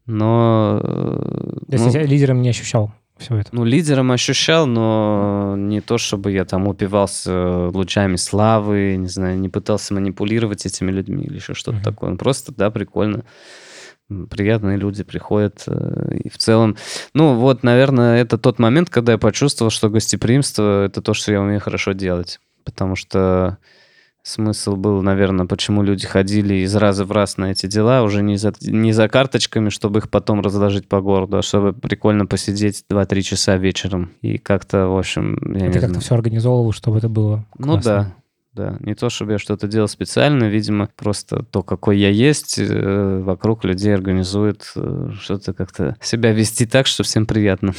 Но... 0.06 0.80
То 0.82 1.74
есть 1.74 1.86
ну, 1.86 1.92
я 1.92 2.04
лидером 2.04 2.42
не 2.42 2.50
ощущал? 2.50 2.92
Все 3.20 3.38
это? 3.38 3.50
Ну, 3.52 3.64
лидером 3.66 4.12
ощущал, 4.12 4.66
но 4.66 5.56
не 5.58 5.82
то, 5.82 5.98
чтобы 5.98 6.32
я 6.32 6.46
там 6.46 6.68
упивался 6.68 7.68
лучами 7.70 8.16
славы, 8.16 8.96
не 8.98 9.08
знаю, 9.08 9.38
не 9.40 9.50
пытался 9.50 9.94
манипулировать 9.94 10.66
этими 10.66 10.92
людьми 10.92 11.24
или 11.24 11.36
еще 11.36 11.54
что-то 11.54 11.78
mm-hmm. 11.78 11.84
такое. 11.84 12.16
Просто, 12.16 12.54
да, 12.56 12.72
прикольно. 12.72 13.24
Приятные 14.30 14.78
люди 14.78 15.04
приходят. 15.04 15.64
Э, 15.68 16.16
и 16.16 16.30
в 16.30 16.38
целом, 16.38 16.78
ну, 17.14 17.36
вот, 17.36 17.62
наверное, 17.62 18.22
это 18.22 18.38
тот 18.38 18.58
момент, 18.58 18.90
когда 18.90 19.12
я 19.12 19.18
почувствовал, 19.20 19.70
что 19.70 19.90
гостеприимство— 19.90 20.86
это 20.86 21.02
то, 21.02 21.14
что 21.14 21.32
я 21.32 21.42
умею 21.42 21.60
хорошо 21.60 21.92
делать. 21.92 22.40
Потому 22.64 22.96
что 22.96 23.60
смысл 24.30 24.76
был, 24.76 25.02
наверное, 25.02 25.46
почему 25.46 25.84
люди 25.84 26.06
ходили 26.08 26.56
из 26.56 26.76
раза 26.76 27.06
в 27.06 27.12
раз 27.12 27.38
на 27.38 27.52
эти 27.52 27.66
дела, 27.66 28.04
уже 28.04 28.22
не 28.24 28.38
за, 28.38 28.54
не 28.62 28.92
за 28.94 29.08
карточками, 29.10 29.70
чтобы 29.70 30.00
их 30.00 30.10
потом 30.10 30.42
разложить 30.42 30.88
по 30.88 31.02
городу, 31.02 31.38
а 31.38 31.42
чтобы 31.42 31.74
прикольно 31.74 32.26
посидеть 32.26 32.84
2-3 32.90 33.22
часа 33.22 33.58
вечером. 33.58 34.12
И 34.22 34.38
как-то, 34.38 34.88
в 34.88 34.98
общем, 34.98 35.38
я 35.56 35.68
ты 35.68 35.74
как-то 35.74 35.88
знаю. 35.90 36.02
все 36.02 36.16
организовывал, 36.16 36.72
чтобы 36.72 36.98
это 37.00 37.10
было 37.10 37.46
Ну 37.58 37.74
классно. 37.74 38.14
да, 38.54 38.72
да. 38.72 38.78
Не 38.80 38.96
то, 38.96 39.10
чтобы 39.10 39.34
я 39.34 39.38
что-то 39.40 39.68
делал 39.68 39.88
специально, 39.88 40.46
видимо, 40.46 40.90
просто 40.96 41.44
то, 41.44 41.64
какой 41.64 41.98
я 41.98 42.10
есть, 42.10 42.58
э, 42.60 43.22
вокруг 43.24 43.64
людей 43.66 43.94
организует 43.94 44.72
э, 44.76 45.10
что-то 45.20 45.54
как-то 45.54 45.96
себя 46.02 46.32
вести 46.32 46.66
так, 46.66 46.88
что 46.88 47.04
всем 47.04 47.26
приятно. 47.26 47.74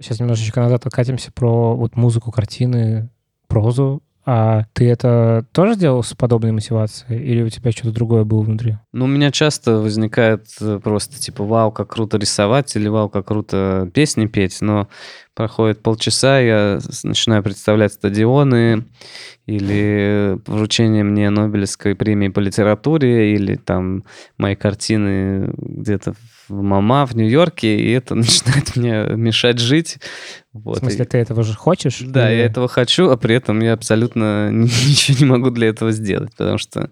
Сейчас 0.00 0.20
немножечко 0.20 0.60
назад 0.60 0.86
откатимся 0.86 1.32
про 1.32 1.74
вот 1.74 1.96
музыку, 1.96 2.30
картины, 2.30 3.10
прозу. 3.48 4.02
А 4.30 4.64
ты 4.74 4.86
это 4.90 5.46
тоже 5.52 5.74
делал 5.74 6.02
с 6.02 6.12
подобной 6.12 6.52
мотивацией? 6.52 7.18
Или 7.24 7.40
у 7.40 7.48
тебя 7.48 7.72
что-то 7.72 7.92
другое 7.92 8.24
было 8.24 8.42
внутри? 8.42 8.76
Ну, 8.92 9.06
у 9.06 9.08
меня 9.08 9.30
часто 9.30 9.78
возникает 9.78 10.48
э, 10.60 10.78
просто 10.84 11.18
типа, 11.18 11.44
вау, 11.44 11.72
как 11.72 11.88
круто 11.88 12.18
рисовать, 12.18 12.76
или 12.76 12.88
вау, 12.88 13.08
как 13.08 13.26
круто 13.26 13.90
песни 13.94 14.26
петь, 14.26 14.58
но 14.60 14.86
проходит 15.32 15.82
полчаса, 15.82 16.40
я 16.40 16.78
начинаю 17.04 17.42
представлять 17.42 17.94
стадионы, 17.94 18.84
или 19.46 20.38
вручение 20.46 21.04
мне 21.04 21.30
Нобелевской 21.30 21.94
премии 21.94 22.28
по 22.28 22.40
литературе, 22.40 23.32
или 23.32 23.54
там 23.54 24.04
мои 24.36 24.56
картины 24.56 25.54
где-то 25.56 26.12
в 26.48 26.60
Мама 26.60 27.06
в 27.06 27.14
Нью-Йорке, 27.14 27.78
и 27.78 27.90
это 27.92 28.14
начинает 28.16 28.76
мне 28.76 29.04
мешать 29.16 29.58
жить. 29.58 29.98
Вот. 30.64 30.76
В 30.76 30.80
смысле, 30.80 31.04
ты 31.04 31.18
этого 31.18 31.42
же 31.42 31.54
хочешь? 31.54 32.00
да, 32.00 32.30
Или- 32.30 32.38
я 32.40 32.46
этого 32.46 32.68
хочу, 32.68 33.08
а 33.10 33.16
при 33.16 33.34
этом 33.34 33.60
я 33.60 33.72
абсолютно 33.72 34.50
ни- 34.50 34.64
ничего 34.88 35.18
не 35.18 35.24
могу 35.26 35.50
для 35.50 35.68
этого 35.68 35.92
сделать, 35.92 36.30
потому 36.36 36.58
что, 36.58 36.90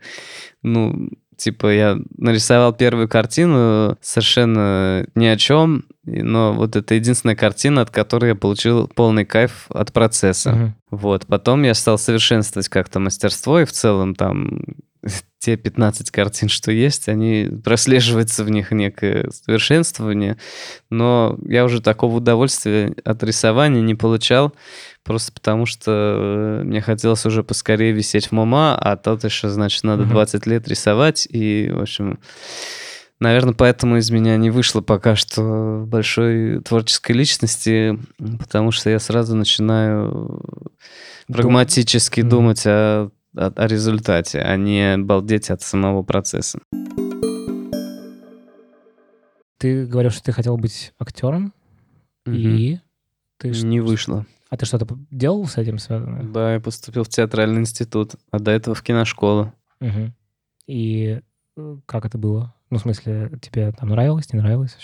ну, 0.62 1.10
типа, 1.36 1.72
я 1.72 1.98
нарисовал 2.16 2.72
первую 2.72 3.08
картину 3.08 3.96
совершенно 4.00 5.06
ни 5.14 5.26
о 5.26 5.36
чем, 5.36 5.84
но 6.04 6.52
вот 6.54 6.76
это 6.76 6.94
единственная 6.94 7.36
картина, 7.36 7.82
от 7.82 7.90
которой 7.90 8.28
я 8.30 8.34
получил 8.34 8.88
полный 8.88 9.24
кайф 9.24 9.66
от 9.68 9.92
процесса. 9.92 10.52
Мгм. 10.52 10.74
Вот, 10.90 11.26
потом 11.26 11.62
я 11.64 11.74
стал 11.74 11.98
совершенствовать 11.98 12.68
как-то 12.68 13.00
мастерство, 13.00 13.60
и 13.60 13.64
в 13.64 13.72
целом 13.72 14.14
там 14.14 14.62
те 15.38 15.56
15 15.56 16.10
картин, 16.10 16.48
что 16.48 16.72
есть, 16.72 17.08
они 17.08 17.48
прослеживается 17.62 18.42
в 18.42 18.50
них 18.50 18.72
некое 18.72 19.30
совершенствование, 19.30 20.38
но 20.90 21.38
я 21.46 21.64
уже 21.64 21.80
такого 21.80 22.16
удовольствия 22.16 22.94
от 23.04 23.22
рисования 23.22 23.82
не 23.82 23.94
получал, 23.94 24.54
просто 25.04 25.32
потому 25.32 25.66
что 25.66 26.60
э, 26.60 26.62
мне 26.64 26.80
хотелось 26.80 27.24
уже 27.26 27.44
поскорее 27.44 27.92
висеть 27.92 28.28
в 28.28 28.32
МОМА, 28.32 28.76
а 28.76 28.96
тут 28.96 29.24
еще, 29.24 29.48
значит, 29.48 29.84
надо 29.84 30.02
Мгм. 30.02 30.12
20 30.12 30.46
лет 30.46 30.66
рисовать, 30.68 31.28
и, 31.30 31.70
в 31.72 31.80
общем, 31.80 32.18
Наверное, 33.18 33.54
поэтому 33.54 33.96
из 33.96 34.10
меня 34.10 34.36
не 34.36 34.50
вышло 34.50 34.82
пока 34.82 35.16
что 35.16 35.84
большой 35.86 36.60
творческой 36.60 37.12
личности, 37.12 37.98
потому 38.38 38.72
что 38.72 38.90
я 38.90 38.98
сразу 38.98 39.34
начинаю 39.34 40.42
прагматически 41.26 42.20
Мгм. 42.20 42.28
думать 42.28 42.62
о, 42.66 43.10
о- 43.36 43.52
о 43.54 43.66
результате, 43.66 44.40
а 44.40 44.56
не 44.56 44.96
балдеть 44.98 45.50
от 45.50 45.62
самого 45.62 46.02
процесса. 46.02 46.58
Ты 49.58 49.86
говорил, 49.86 50.10
что 50.10 50.22
ты 50.22 50.32
хотел 50.32 50.56
быть 50.58 50.92
актером, 50.98 51.52
Мгм. 52.26 52.36
и 52.36 52.80
ты 53.38 53.50
Не 53.50 53.80
вышло. 53.80 54.26
А 54.50 54.56
ты 54.56 54.66
что-то 54.66 54.86
делал 55.10 55.46
с 55.46 55.56
этим 55.56 55.78
связано? 55.78 56.22
Да, 56.32 56.54
я 56.54 56.60
поступил 56.60 57.04
в 57.04 57.08
театральный 57.08 57.60
институт, 57.60 58.14
а 58.30 58.38
до 58.38 58.50
этого 58.52 58.74
в 58.74 58.82
киношколу. 58.82 59.52
Мгм. 59.80 60.14
И 60.66 61.20
э, 61.56 61.76
как 61.86 62.04
это 62.04 62.18
было? 62.18 62.54
Ну, 62.70 62.78
в 62.78 62.82
смысле, 62.82 63.30
тебе 63.40 63.72
там 63.72 63.88
нравилось, 63.90 64.32
не 64.32 64.38
нравилось? 64.40 64.76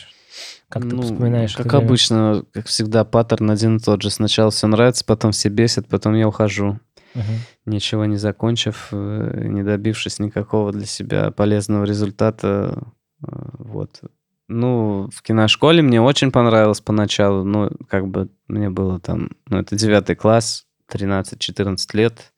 Как 0.68 0.82
ты 0.84 0.88
Ну, 0.96 1.02
вспоминаешь 1.02 1.54
Как 1.54 1.66
время? 1.66 1.84
обычно, 1.84 2.44
как 2.52 2.66
всегда, 2.66 3.04
паттерн 3.04 3.50
один 3.50 3.76
и 3.76 3.80
тот 3.80 4.00
же. 4.02 4.10
Сначала 4.10 4.50
все 4.50 4.66
нравится, 4.66 5.04
потом 5.04 5.32
все 5.32 5.48
бесит, 5.50 5.86
потом 5.88 6.14
я 6.14 6.26
ухожу. 6.26 6.78
Мгм. 7.14 7.24
ничего 7.66 8.04
не 8.06 8.16
закончив, 8.16 8.88
э, 8.92 9.44
не 9.48 9.62
добившись 9.62 10.18
никакого 10.18 10.72
для 10.72 10.86
себя 10.86 11.30
полезного 11.30 11.84
результата. 11.84 12.82
э, 13.22 13.28
Вот. 13.58 14.00
Ну, 14.48 15.08
в 15.12 15.22
киношколе 15.22 15.82
мне 15.82 16.00
очень 16.00 16.30
понравилось 16.30 16.80
поначалу. 16.80 17.44
Ну, 17.44 17.70
как 17.88 18.08
бы 18.08 18.28
мне 18.48 18.68
было 18.68 19.00
там... 19.00 19.30
Ну, 19.48 19.58
это 19.58 19.76
девятый 19.76 20.16
класс, 20.16 20.66
13-14 20.90 21.94
лет. 21.94 22.32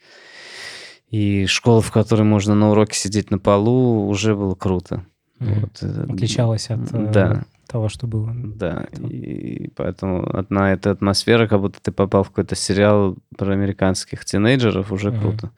И 1.08 1.46
школа, 1.46 1.80
в 1.80 1.90
которой 1.90 2.22
можно 2.22 2.54
на 2.54 2.70
уроке 2.70 2.98
сидеть 2.98 3.30
на 3.30 3.38
полу, 3.38 4.06
уже 4.08 4.34
было 4.34 4.54
круто. 4.54 5.04
Мгм. 5.38 5.60
Вот, 5.60 5.82
э, 5.82 6.06
Отличалось 6.08 6.70
от 6.70 7.10
Да. 7.12 7.44
Того, 7.66 7.88
что 7.88 8.06
было. 8.06 8.32
Да, 8.34 8.86
этого. 8.92 9.08
и 9.10 9.68
поэтому 9.76 10.24
одна 10.36 10.72
эта 10.72 10.90
атмосфера, 10.90 11.46
как 11.48 11.60
будто 11.60 11.80
ты 11.82 11.92
попал 11.92 12.22
в 12.24 12.28
какой-то 12.28 12.54
сериал 12.54 13.16
про 13.36 13.52
американских 13.52 14.24
тинейджеров, 14.24 14.92
уже 14.92 15.10
Мгм. 15.10 15.20
круто. 15.20 15.50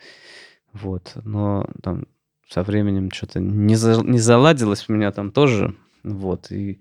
Вот, 0.73 1.12
но 1.25 1.69
там 1.83 2.05
со 2.49 2.62
временем 2.62 3.11
что-то 3.11 3.40
не, 3.40 3.77
за- 3.77 4.03
не 4.03 4.19
заладилось 4.19 4.85
у 4.88 4.92
меня 4.92 5.11
там 5.11 5.31
тоже, 5.33 5.75
вот, 6.05 6.51
и 6.53 6.81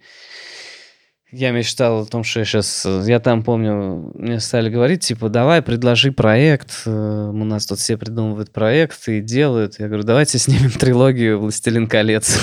я 1.32 1.52
мечтал 1.52 2.04
о 2.04 2.06
том, 2.06 2.24
что 2.24 2.40
я 2.40 2.46
сейчас... 2.46 2.86
Я 3.06 3.20
там 3.20 3.44
помню, 3.44 4.12
мне 4.16 4.40
стали 4.40 4.70
говорить, 4.70 5.02
типа, 5.02 5.28
давай, 5.28 5.62
предложи 5.62 6.14
проект. 6.14 6.84
э, 6.86 7.30
У 7.30 7.44
нас 7.44 7.66
тут 7.66 7.80
все 7.80 7.98
придумывают 7.98 8.52
проекты 8.54 9.18
и 9.18 9.22
делают. 9.22 9.78
Я 9.80 9.88
говорю, 9.88 10.04
давайте 10.04 10.38
снимем 10.38 10.72
трилогию 10.72 11.40
«Властелин 11.40 11.88
колец». 11.88 12.40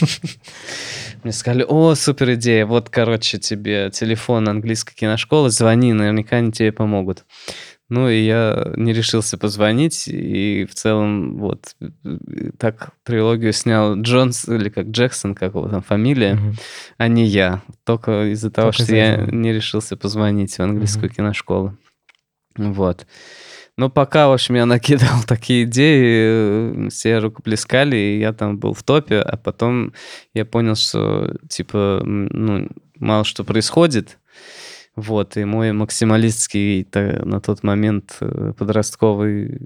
Мне 1.24 1.32
сказали, 1.32 1.64
о, 1.66 1.94
супер 1.94 2.34
идея, 2.34 2.66
вот, 2.66 2.90
короче, 2.90 3.38
тебе 3.38 3.90
телефон 3.90 4.46
английской 4.46 4.94
киношколы, 4.94 5.48
звони, 5.48 5.94
наверняка 5.94 6.36
они 6.36 6.52
тебе 6.52 6.70
помогут. 6.70 7.24
Ну, 7.88 8.08
и 8.10 8.20
я 8.24 8.72
не 8.76 8.92
решился 8.92 9.38
позвонить, 9.38 10.06
и 10.06 10.66
в 10.66 10.74
целом 10.74 11.38
вот 11.38 11.76
так 12.58 12.90
трилогию 13.04 13.52
снял 13.54 13.94
Джонс, 13.96 14.46
или 14.48 14.68
как 14.68 14.88
Джексон, 14.88 15.34
как 15.34 15.54
его 15.54 15.66
там 15.68 15.82
фамилия, 15.82 16.34
Мгм. 16.34 16.54
а 16.98 17.08
не 17.08 17.24
я. 17.24 17.62
Только 17.84 18.32
из-за 18.32 18.50
того, 18.50 18.68
Только 18.68 18.74
что 18.74 18.84
из-за 18.84 18.96
я 18.96 19.14
этого. 19.14 19.30
не 19.30 19.52
решился 19.52 19.96
позвонить 19.96 20.54
в 20.56 20.60
английскую 20.60 21.06
Мгм. 21.06 21.14
киношколу. 21.14 21.76
Вот. 22.56 23.06
Но 23.76 23.90
пока, 23.90 24.28
в 24.28 24.32
общем, 24.32 24.54
я 24.54 24.66
накидал 24.66 25.22
такие 25.26 25.64
идеи, 25.64 26.86
э, 26.86 26.88
все 26.90 27.18
рукоплескали, 27.18 27.96
и 27.96 28.18
я 28.20 28.32
там 28.32 28.58
был 28.58 28.72
в 28.72 28.82
топе, 28.82 29.18
а 29.18 29.36
потом 29.36 29.92
я 30.32 30.44
понял, 30.44 30.76
что, 30.76 31.36
типа, 31.48 32.00
ну, 32.04 32.68
мало 32.98 33.24
что 33.24 33.42
происходит, 33.42 34.18
вот, 34.96 35.36
и 35.36 35.44
мой 35.44 35.72
максималистский 35.72 36.86
на 37.24 37.40
тот 37.40 37.64
момент 37.64 38.16
э, 38.20 38.52
подростковый 38.56 39.46
э, 39.46 39.58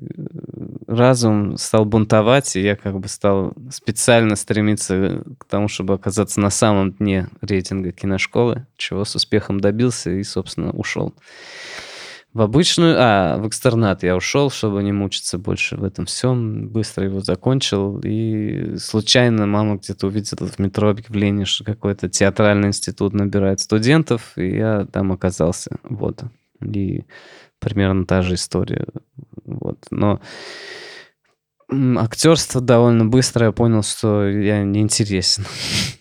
разум 0.87 1.59
стал 1.59 1.85
бунтовать, 1.85 2.57
и 2.57 2.63
я 2.63 2.77
как 2.77 2.99
бы 2.99 3.09
стал 3.09 3.53
специально 3.71 4.37
стремиться 4.37 5.23
к 5.39 5.45
тому, 5.45 5.69
чтобы 5.69 5.93
оказаться 5.93 6.41
на 6.41 6.49
самом 6.49 6.93
дне 6.93 7.29
рейтинга 7.43 7.93
киношколы, 7.93 8.67
чего 8.79 9.05
с 9.05 9.15
успехом 9.17 9.61
добился 9.61 10.11
и, 10.13 10.23
собственно, 10.23 10.71
ушел. 10.71 11.15
В 12.35 12.43
обычную, 12.43 12.95
а, 12.99 13.39
в 13.39 13.49
экстернат 13.49 14.03
я 14.03 14.15
ушел, 14.15 14.51
чтобы 14.51 14.83
не 14.83 14.93
мучиться 14.93 15.39
больше 15.39 15.77
в 15.77 15.85
этом 15.85 16.05
всем. 16.05 16.69
Быстро 16.69 17.07
его 17.07 17.21
закончил. 17.21 18.01
И 18.05 18.77
случайно 18.77 19.47
мама 19.47 19.77
где-то 19.77 20.07
увидела 20.07 20.47
в 20.47 20.59
метро 20.59 20.91
объявление, 20.91 21.47
что 21.47 21.65
какой-то 21.65 22.09
театральный 22.09 22.69
институт 22.69 23.15
набирает 23.15 23.61
студентов, 23.61 24.37
и 24.37 24.57
я 24.57 24.87
там 24.93 25.11
оказался. 25.11 25.79
Вот. 25.83 26.23
И 26.63 27.05
примерно 27.61 28.05
та 28.05 28.21
же 28.21 28.35
история. 28.35 28.87
Вот. 29.45 29.79
Но 29.91 30.21
актерство 31.71 32.61
довольно 32.61 33.07
быстро 33.07 33.47
я 33.47 33.53
понял, 33.53 33.83
что 33.83 34.29
я 34.29 34.65
не 34.65 34.81
интересен. 34.81 35.45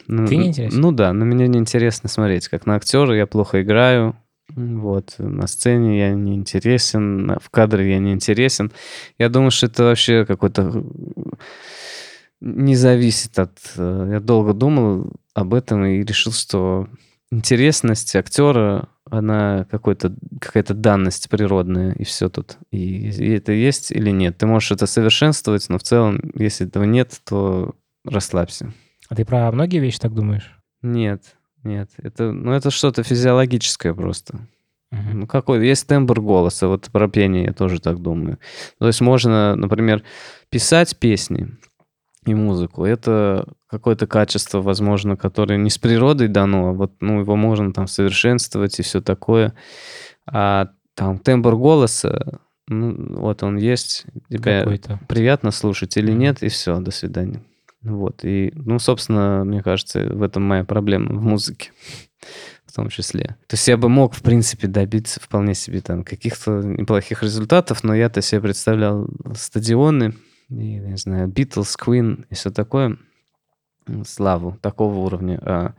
Ну, 0.08 0.28
Ты 0.28 0.38
не 0.38 0.48
интересен? 0.48 0.80
Ну 0.80 0.92
да, 0.92 1.14
на 1.14 1.24
меня 1.24 1.48
не 1.48 1.60
интересно 1.60 2.10
смотреть, 2.10 2.48
как 2.48 2.66
на 2.66 2.76
актера 2.76 3.16
я 3.16 3.28
плохо 3.28 3.62
играю, 3.62 4.16
вот, 4.58 5.16
на 5.20 5.46
сцене 5.46 6.00
я 6.00 6.14
не 6.16 6.34
интересен, 6.34 7.38
в 7.40 7.50
кадре 7.52 7.92
я 7.92 8.00
не 8.00 8.12
интересен. 8.12 8.72
Я 9.20 9.30
думаю, 9.30 9.52
что 9.52 9.68
это 9.68 9.84
вообще 9.84 10.26
какой-то 10.26 10.64
э, 10.64 11.22
не 12.42 12.76
зависит 12.76 13.38
от... 13.38 13.56
э, 13.78 14.10
Я 14.14 14.20
долго 14.20 14.54
думал 14.54 15.14
об 15.36 15.54
этом 15.54 15.86
и 15.86 16.04
решил, 16.04 16.32
что 16.32 16.90
интересность 17.32 18.16
актера, 18.16 18.90
она 19.06 19.68
какой-то, 19.70 20.16
какая-то 20.42 20.74
данность 20.74 21.30
природная, 21.30 21.94
и 21.94 22.04
все 22.04 22.28
тут. 22.30 22.58
И, 22.72 23.10
и 23.10 23.30
это 23.34 23.52
есть 23.52 23.92
или 23.92 24.10
нет. 24.10 24.40
Ты 24.40 24.48
можешь 24.48 24.72
это 24.72 24.88
совершенствовать, 24.88 25.70
но 25.70 25.78
в 25.78 25.84
целом, 25.84 26.20
если 26.34 26.66
этого 26.66 26.84
нет, 26.84 27.22
то 27.30 27.76
расслабься. 28.04 28.74
А 29.08 29.16
ты 29.16 29.24
про 29.24 29.52
многие 29.52 29.78
вещи 29.78 30.00
так 30.00 30.16
думаешь? 30.16 30.60
Нет, 30.82 31.37
нет. 31.64 31.90
Это, 31.98 32.32
ну, 32.32 32.52
это 32.52 32.72
что-то 32.72 33.04
физиологическое 33.04 33.94
просто. 33.94 34.48
Ну, 34.90 35.28
какой 35.28 35.66
есть 35.68 35.86
тембр 35.88 36.22
голоса, 36.22 36.68
вот 36.68 36.90
про 36.92 37.10
пение 37.10 37.46
я 37.46 37.54
тоже 37.54 37.82
так 37.82 38.02
думаю. 38.02 38.40
То 38.80 38.88
есть 38.88 39.02
можно, 39.02 39.54
например, 39.56 40.02
писать 40.50 40.98
песни 40.98 41.50
и 42.26 42.34
музыку. 42.34 42.86
Это 42.86 43.46
какое-то 43.68 44.08
качество, 44.08 44.62
возможно, 44.62 45.18
которое 45.18 45.58
не 45.58 45.70
с 45.70 45.78
природой 45.78 46.30
дано, 46.30 46.70
а 46.70 46.74
вот 46.74 46.94
ну, 47.02 47.20
его 47.20 47.36
можно 47.36 47.74
там 47.74 47.88
совершенствовать 47.88 48.80
и 48.80 48.84
все 48.84 49.02
такое. 49.02 49.54
А 50.26 50.70
там 50.94 51.20
тембр 51.20 51.58
голоса, 51.58 52.40
ну, 52.68 52.96
вот 53.18 53.44
он 53.44 53.58
есть, 53.58 54.06
тебя 54.30 54.60
Какой-то. 54.60 55.00
приятно 55.08 55.52
слушать 55.52 55.98
или 55.98 56.12
нет, 56.12 56.44
и 56.44 56.48
все, 56.48 56.80
до 56.80 56.92
свидания. 56.92 57.42
Вот, 57.96 58.24
и, 58.24 58.52
ну, 58.56 58.80
собственно, 58.80 59.44
мне 59.46 59.62
кажется, 59.64 60.02
в 60.02 60.22
этом 60.22 60.44
моя 60.44 60.64
проблема 60.64 61.14
в 61.14 61.24
музыке 61.24 61.72
в 62.66 62.74
том 62.74 62.90
числе. 62.90 63.38
То 63.48 63.54
есть 63.54 63.68
я 63.68 63.78
бы 63.78 63.90
мог, 63.90 64.14
в 64.14 64.22
принципе, 64.22 64.68
добиться 64.68 65.20
вполне 65.20 65.56
себе 65.56 65.82
там 65.82 66.04
каких-то 66.04 66.62
неплохих 66.62 67.24
результатов, 67.24 67.84
но 67.84 67.96
я-то 67.96 68.22
себе 68.22 68.42
представлял 68.42 69.08
стадионы, 69.36 70.14
и, 70.50 70.54
не 70.80 70.98
знаю, 70.98 71.30
Beatles, 71.30 71.76
Queen 71.80 72.26
и 72.30 72.36
все 72.36 72.52
такое, 72.52 72.98
славу 74.06 74.58
такого 74.62 74.98
уровня, 74.98 75.40
а 75.44 75.74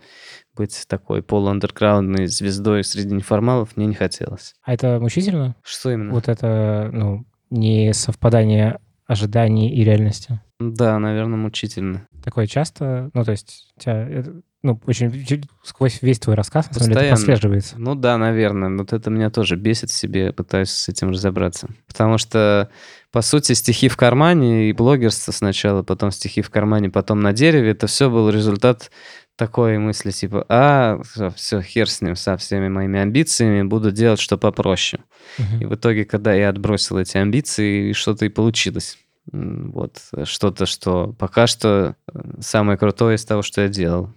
быть 0.56 0.86
такой 0.88 1.22
полуандерграундной 1.22 2.26
звездой 2.26 2.82
среди 2.84 3.14
неформалов 3.14 3.76
мне 3.76 3.86
не 3.86 3.94
хотелось. 3.94 4.54
А 4.62 4.74
это 4.74 4.98
мучительно? 4.98 5.56
Что 5.62 5.92
именно? 5.92 6.12
Вот 6.12 6.28
это, 6.28 6.90
ну, 6.92 7.26
не 7.50 7.92
совпадание 7.92 8.80
ожиданий 9.08 9.74
и 9.74 9.82
реальности. 9.82 10.40
Да, 10.60 10.98
наверное, 10.98 11.38
мучительно. 11.38 12.06
Такое 12.22 12.46
часто, 12.46 13.10
ну, 13.14 13.24
то 13.24 13.32
есть 13.32 13.72
у 13.76 13.80
тебя, 13.80 14.24
ну, 14.62 14.80
очень 14.86 15.44
сквозь 15.64 16.02
весь 16.02 16.18
твой 16.18 16.36
рассказ, 16.36 16.68
на 16.68 16.74
самом 16.74 16.94
деле, 16.94 17.06
это 17.06 17.16
прослеживается. 17.16 17.76
Ну 17.78 17.94
да, 17.94 18.18
наверное. 18.18 18.76
Вот 18.76 18.92
это 18.92 19.08
меня 19.08 19.30
тоже 19.30 19.56
бесит 19.56 19.90
в 19.90 19.94
себе, 19.94 20.32
пытаюсь 20.32 20.70
с 20.70 20.88
этим 20.88 21.10
разобраться. 21.10 21.68
Потому 21.86 22.18
что, 22.18 22.68
по 23.10 23.22
сути, 23.22 23.54
стихи 23.54 23.88
в 23.88 23.96
кармане 23.96 24.68
и 24.68 24.72
блогерство 24.72 25.32
сначала, 25.32 25.82
потом 25.82 26.10
стихи 26.10 26.42
в 26.42 26.50
кармане, 26.50 26.90
потом 26.90 27.20
на 27.20 27.32
дереве, 27.32 27.70
это 27.70 27.86
все 27.86 28.10
был 28.10 28.28
результат 28.28 28.90
такой 29.38 29.78
мысли, 29.78 30.10
типа, 30.10 30.44
а, 30.48 31.00
все, 31.36 31.62
хер 31.62 31.88
с 31.88 32.02
ним, 32.02 32.16
со 32.16 32.36
всеми 32.36 32.68
моими 32.68 32.98
амбициями, 32.98 33.62
буду 33.62 33.92
делать 33.92 34.20
что 34.20 34.36
попроще. 34.36 35.02
Мгм. 35.38 35.62
И 35.62 35.64
в 35.64 35.74
итоге, 35.76 36.04
когда 36.04 36.34
я 36.34 36.48
отбросил 36.50 36.98
эти 36.98 37.16
амбиции, 37.16 37.92
что-то 37.92 38.26
и 38.26 38.28
получилось. 38.28 38.98
Вот, 39.30 40.00
э, 40.12 40.24
что-то, 40.24 40.66
что 40.66 41.14
пока 41.18 41.46
что 41.46 41.94
э, 42.12 42.20
самое 42.40 42.78
крутое 42.78 43.16
из 43.16 43.24
того, 43.24 43.42
что 43.42 43.60
я 43.60 43.68
делал. 43.68 44.10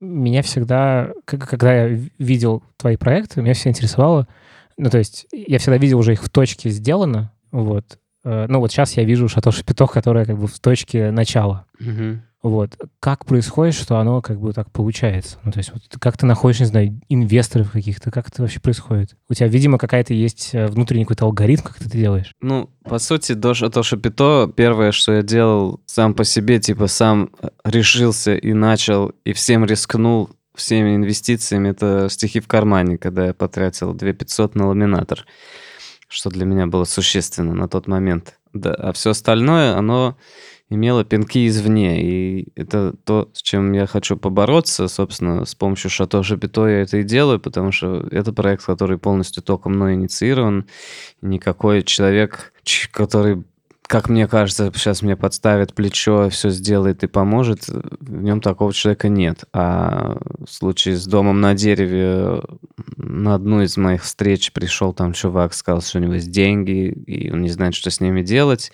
Меня 0.00 0.42
всегда, 0.42 1.12
когда 1.24 1.74
я 1.74 2.00
видел 2.18 2.62
твои 2.76 2.96
проекты, 2.96 3.42
меня 3.42 3.54
всегда 3.54 3.70
интересовало, 3.70 4.28
ну, 4.78 4.88
то 4.88 4.98
есть 4.98 5.26
я 5.32 5.58
всегда 5.58 5.76
видел 5.76 5.98
уже 5.98 6.14
их 6.14 6.22
в 6.22 6.30
точке 6.30 6.70
сделано, 6.70 7.32
вот. 7.50 7.99
Э, 8.24 8.46
Ну, 8.48 8.60
вот 8.60 8.70
сейчас 8.70 8.96
я 8.96 9.04
вижу 9.04 9.28
Шатоши 9.28 9.64
Пяток, 9.64 9.92
которая 9.92 10.24
как 10.24 10.38
бы 10.38 10.46
в 10.46 10.58
точке 10.58 11.10
начала. 11.10 11.66
Мгм. 11.78 12.22
Вот. 12.42 12.70
Как 13.00 13.26
происходит, 13.26 13.74
что 13.74 13.98
оно 13.98 14.22
как 14.22 14.40
бы 14.40 14.54
так 14.54 14.70
получается? 14.70 15.36
Ну, 15.44 15.52
то 15.52 15.58
есть 15.58 15.72
вот 15.72 15.82
как 16.00 16.16
ты 16.16 16.24
находишь, 16.24 16.60
не 16.60 16.66
знаю, 16.66 16.98
инвесторов 17.10 17.70
каких-то? 17.72 18.10
Как 18.10 18.28
это 18.28 18.40
вообще 18.40 18.60
происходит? 18.60 19.14
У 19.28 19.34
тебя, 19.34 19.46
видимо, 19.46 19.76
какая-то 19.76 20.14
есть 20.14 20.50
э, 20.54 20.66
внутренний 20.66 21.04
какой-то 21.04 21.26
алгоритм, 21.26 21.62
как 21.64 21.78
ты 21.78 21.84
это 21.84 21.98
делаешь. 21.98 22.32
Ну, 22.40 22.70
по 22.84 22.98
сути, 22.98 23.32
до 23.32 23.52
Шатоши 23.52 23.98
Пито 23.98 24.50
первое, 24.56 24.92
что 24.92 25.12
я 25.12 25.22
делал 25.22 25.80
сам 25.84 26.14
по 26.14 26.24
себе, 26.24 26.58
типа 26.60 26.86
сам 26.86 27.28
э, 27.42 27.48
решился 27.64 28.34
и 28.34 28.54
начал, 28.54 29.12
и 29.24 29.34
всем 29.34 29.66
рискнул 29.66 30.30
всеми 30.54 30.96
инвестициями, 30.96 31.68
это 31.70 32.08
стихи 32.10 32.40
в 32.40 32.48
кармане, 32.48 32.96
когда 32.98 33.26
я 33.26 33.34
потратил 33.34 33.92
2 33.94 34.12
500 34.12 34.54
на 34.54 34.68
ламинатор, 34.68 35.26
что 36.10 36.28
для 36.28 36.44
меня 36.44 36.66
было 36.66 36.84
существенно 36.84 37.54
на 37.54 37.68
тот 37.68 37.86
момент. 37.86 38.38
Да, 38.52 38.74
а 38.74 38.92
все 38.92 39.10
остальное, 39.10 39.76
оно 39.76 40.18
имело 40.68 41.04
пинки 41.04 41.46
извне, 41.46 42.02
и 42.02 42.52
это 42.56 42.94
то, 43.04 43.30
с 43.32 43.42
чем 43.42 43.72
я 43.72 43.86
хочу 43.86 44.16
побороться, 44.16 44.88
собственно, 44.88 45.44
с 45.44 45.54
помощью 45.54 45.90
Шатоши 45.90 46.36
Пито 46.36 46.66
я 46.66 46.82
это 46.82 46.98
и 46.98 47.04
делаю, 47.04 47.40
потому 47.40 47.70
что 47.70 48.06
это 48.10 48.32
проект, 48.32 48.64
который 48.64 48.98
полностью 48.98 49.42
только 49.42 49.68
мной 49.68 49.94
инициирован, 49.94 50.66
никакой 51.22 51.82
человек, 51.82 52.52
который, 52.92 53.44
как 53.90 54.08
мне 54.08 54.28
кажется, 54.28 54.70
сейчас 54.72 55.02
мне 55.02 55.16
подставит 55.16 55.74
плечо, 55.74 56.28
все 56.28 56.50
сделает 56.50 57.02
и 57.02 57.08
поможет, 57.08 57.66
в 57.66 58.22
нем 58.22 58.40
такого 58.40 58.72
человека 58.72 59.08
нет. 59.08 59.46
А 59.52 60.16
в 60.38 60.48
случае 60.48 60.94
с 60.94 61.08
домом 61.08 61.40
на 61.40 61.54
дереве 61.54 62.40
на 62.96 63.34
одну 63.34 63.62
из 63.62 63.76
моих 63.76 64.04
встреч 64.04 64.52
пришел 64.52 64.92
там 64.92 65.12
чувак, 65.12 65.54
сказал, 65.54 65.82
что 65.82 65.98
у 65.98 66.02
него 66.02 66.14
есть 66.14 66.30
деньги, 66.30 66.92
и 66.92 67.32
он 67.32 67.40
не 67.40 67.48
знает, 67.48 67.74
что 67.74 67.90
с 67.90 68.00
ними 68.00 68.22
делать. 68.22 68.70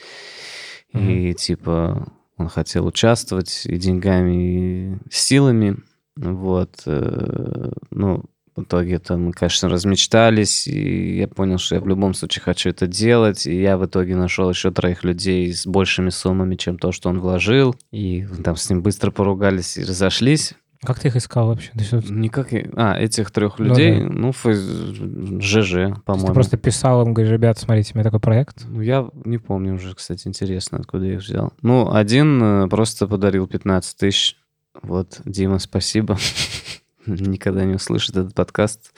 И 0.93 1.33
типа 1.33 2.13
он 2.37 2.51
хотел 2.51 2.87
участвовать 2.87 3.63
и 3.65 3.79
деньгами, 3.79 4.35
и 4.35 4.97
силами. 5.11 5.79
Вот. 6.17 6.83
э, 6.85 7.71
Ну, 7.91 8.23
в 8.57 8.63
итоге 8.63 8.95
это 8.95 9.17
мы, 9.17 9.33
конечно, 9.33 9.69
размечтались, 9.69 10.67
и 10.67 11.19
я 11.19 11.29
понял, 11.29 11.59
что 11.59 11.75
я 11.75 11.81
в 11.81 11.87
любом 11.87 12.15
случае 12.15 12.43
хочу 12.43 12.71
это 12.71 12.87
делать, 12.87 13.47
и 13.47 13.61
я 13.61 13.77
в 13.77 13.85
итоге 13.87 14.17
нашел 14.17 14.49
еще 14.51 14.71
троих 14.71 15.05
людей 15.05 15.53
с 15.53 15.67
большими 15.67 16.09
суммами, 16.11 16.55
чем 16.57 16.79
то, 16.79 16.91
что 16.93 17.09
он 17.11 17.21
вложил, 17.21 17.75
и 17.93 18.27
там 18.43 18.57
с 18.57 18.69
ним 18.71 18.83
быстро 18.83 19.11
поругались 19.11 19.77
и 19.77 19.83
разошлись. 19.83 20.55
Как 20.83 21.01
ты 21.01 21.09
их 21.09 21.17
искал 21.17 21.49
вообще? 21.49 21.71
Есть 21.75 22.11
Никак... 22.11 22.49
А, 22.77 22.97
этих 22.99 23.31
трех 23.31 23.59
Ну 23.59 23.65
людей, 23.67 23.99
да. 24.03 24.09
ну, 24.11 24.31
фейс- 24.33 25.41
ЖЖ, 25.41 25.95
по-моему. 26.05 26.29
ты 26.29 26.33
просто 26.35 26.57
писал 26.59 27.03
им, 27.05 27.15
говоришь, 27.15 27.33
ребят, 27.33 27.59
смотрите, 27.59 27.93
у 27.95 27.97
меня 27.97 28.05
такой 28.05 28.21
проект. 28.21 28.65
Ну, 28.69 28.83
я 28.83 29.09
не 29.25 29.39
помню 29.39 29.75
уже, 29.75 29.95
кстати, 29.95 30.29
интересно, 30.29 30.79
откуда 30.79 31.07
я 31.07 31.15
их 31.15 31.21
взял. 31.23 31.53
Ну, 31.63 31.93
один 31.93 32.43
э, 32.43 32.69
просто 32.69 33.07
подарил 33.09 33.47
15 33.47 33.97
тысяч. 33.97 34.37
Вот, 34.83 35.21
Дима, 35.25 35.59
спасибо. 35.59 36.19
Никогда 37.27 37.65
не 37.65 37.75
услышит 37.75 38.17
этот 38.17 38.35
подкаст. 38.35 38.93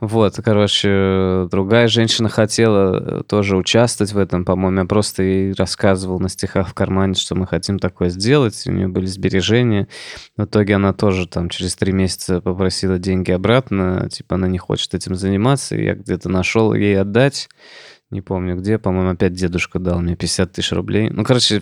Вот, 0.00 0.36
короче, 0.42 1.46
другая 1.50 1.88
женщина 1.88 2.28
хотела 2.28 3.20
э, 3.20 3.22
тоже 3.24 3.56
участвовать 3.56 4.12
в 4.12 4.18
этом, 4.18 4.44
по-моему, 4.44 4.80
я 4.80 4.86
просто 4.86 5.22
ей 5.22 5.52
рассказывал 5.52 6.20
на 6.20 6.28
стихах 6.28 6.68
в 6.68 6.74
кармане, 6.74 7.14
что 7.14 7.34
мы 7.34 7.46
хотим 7.46 7.78
такое 7.78 8.08
сделать, 8.08 8.62
у 8.66 8.72
нее 8.72 8.88
были 8.88 9.06
сбережения. 9.06 9.88
В 10.36 10.44
итоге 10.44 10.76
она 10.76 10.92
тоже 10.92 11.26
там 11.26 11.48
через 11.48 11.76
три 11.76 11.92
месяца 11.92 12.40
попросила 12.40 12.98
деньги 12.98 13.30
обратно, 13.30 14.08
типа 14.10 14.36
она 14.36 14.48
не 14.48 14.58
хочет 14.58 14.94
этим 14.94 15.14
заниматься, 15.14 15.76
я 15.76 15.94
где-то 15.94 16.28
нашел 16.28 16.72
ей 16.72 16.98
отдать, 16.98 17.48
не 18.10 18.22
помню 18.22 18.56
где, 18.56 18.78
по-моему, 18.78 19.10
опять 19.10 19.34
дедушка 19.34 19.78
дал 19.78 20.00
мне 20.00 20.16
50 20.16 20.52
тысяч 20.52 20.72
рублей. 20.72 21.10
Ну, 21.10 21.24
короче, 21.24 21.60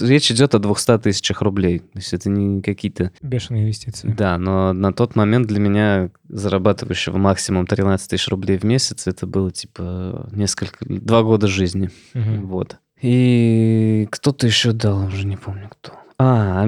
речь 0.00 0.30
идет 0.32 0.54
о 0.54 0.58
200 0.58 0.98
тысячах 0.98 1.42
рублей. 1.42 1.78
То 1.78 1.98
есть 1.98 2.12
это 2.12 2.28
не 2.28 2.60
какие-то... 2.60 3.12
Бешеные 3.22 3.62
инвестиции. 3.62 4.12
Да, 4.16 4.36
но 4.36 4.72
на 4.72 4.92
тот 4.92 5.14
момент 5.14 5.46
для 5.46 5.60
меня, 5.60 6.10
зарабатывающего 6.28 7.18
максимум 7.18 7.66
13 7.66 8.10
тысяч 8.10 8.28
рублей 8.28 8.58
в 8.58 8.64
месяц, 8.64 9.06
это 9.06 9.26
было 9.26 9.52
типа 9.52 10.28
несколько... 10.32 10.84
Два 10.84 11.22
года 11.22 11.46
жизни. 11.46 11.90
Мгм. 12.14 12.46
Вот. 12.46 12.78
И 13.00 14.08
кто-то 14.10 14.46
еще 14.46 14.72
дал, 14.72 15.06
уже 15.06 15.26
не 15.26 15.36
помню 15.36 15.68
кто. 15.68 15.92
А, 16.18 16.66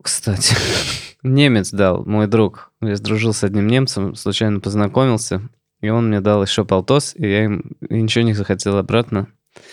кстати, 0.00 0.54
немец 1.22 1.70
дал, 1.70 2.04
мой 2.04 2.26
друг. 2.26 2.70
Я 2.80 2.96
сдружил 2.96 3.32
с 3.32 3.42
одним 3.42 3.66
немцем, 3.66 4.14
случайно 4.14 4.60
познакомился, 4.60 5.42
и 5.80 5.88
он 5.88 6.08
мне 6.08 6.20
дал 6.20 6.42
еще 6.42 6.64
полтос, 6.64 7.14
и 7.16 7.26
я 7.26 7.44
им 7.44 7.76
и 7.88 8.00
ничего 8.00 8.24
не 8.24 8.34
захотел 8.34 8.76
обратно. 8.76 9.28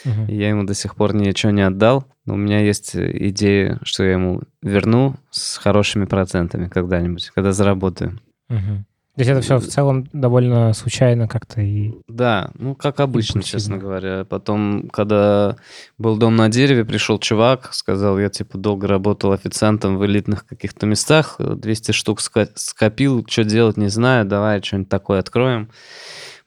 Мгм. 0.06 0.26
И 0.26 0.36
я 0.36 0.50
ему 0.50 0.64
до 0.64 0.74
сих 0.74 0.96
пор 0.96 1.14
ничего 1.14 1.52
не 1.52 1.62
отдал. 1.62 2.06
Но 2.26 2.34
у 2.34 2.38
меня 2.38 2.60
есть 2.60 2.96
э, 2.96 3.28
идея, 3.30 3.80
что 3.84 4.04
я 4.04 4.14
ему 4.14 4.42
верну 4.62 5.16
с 5.30 5.58
хорошими 5.58 6.06
процентами 6.06 6.68
когда-нибудь, 6.68 7.32
когда 7.34 7.52
заработаю. 7.52 8.20
Мгм. 8.50 8.86
То 9.18 9.22
есть 9.22 9.32
это 9.32 9.42
все 9.42 9.58
в 9.58 9.66
целом 9.66 10.08
довольно 10.14 10.74
случайно 10.74 11.28
как-то 11.28 11.60
и... 11.60 11.92
Да, 12.08 12.52
ну 12.54 12.76
как 12.76 13.00
обычно, 13.00 13.42
честно 13.42 13.80
говоря. 13.80 14.26
Потом, 14.26 14.90
когда 14.94 15.56
был 15.98 16.18
дом 16.18 16.36
на 16.36 16.50
дереве, 16.50 16.86
пришел 16.86 17.18
чувак, 17.18 17.74
сказал, 17.74 18.20
я 18.20 18.30
типа 18.30 18.60
долго 18.60 18.86
работал 18.88 19.32
официантом 19.32 19.98
в 19.98 20.06
элитных 20.06 20.46
каких-то 20.46 20.86
местах, 20.86 21.38
э, 21.40 21.56
200 21.56 21.94
штук 21.94 22.22
скопил, 22.22 23.26
что 23.28 23.44
делать 23.44 23.76
не 23.78 23.88
знаю, 23.88 24.24
давай 24.24 24.62
что-нибудь 24.62 24.90
такое 24.90 25.18
откроем. 25.18 25.72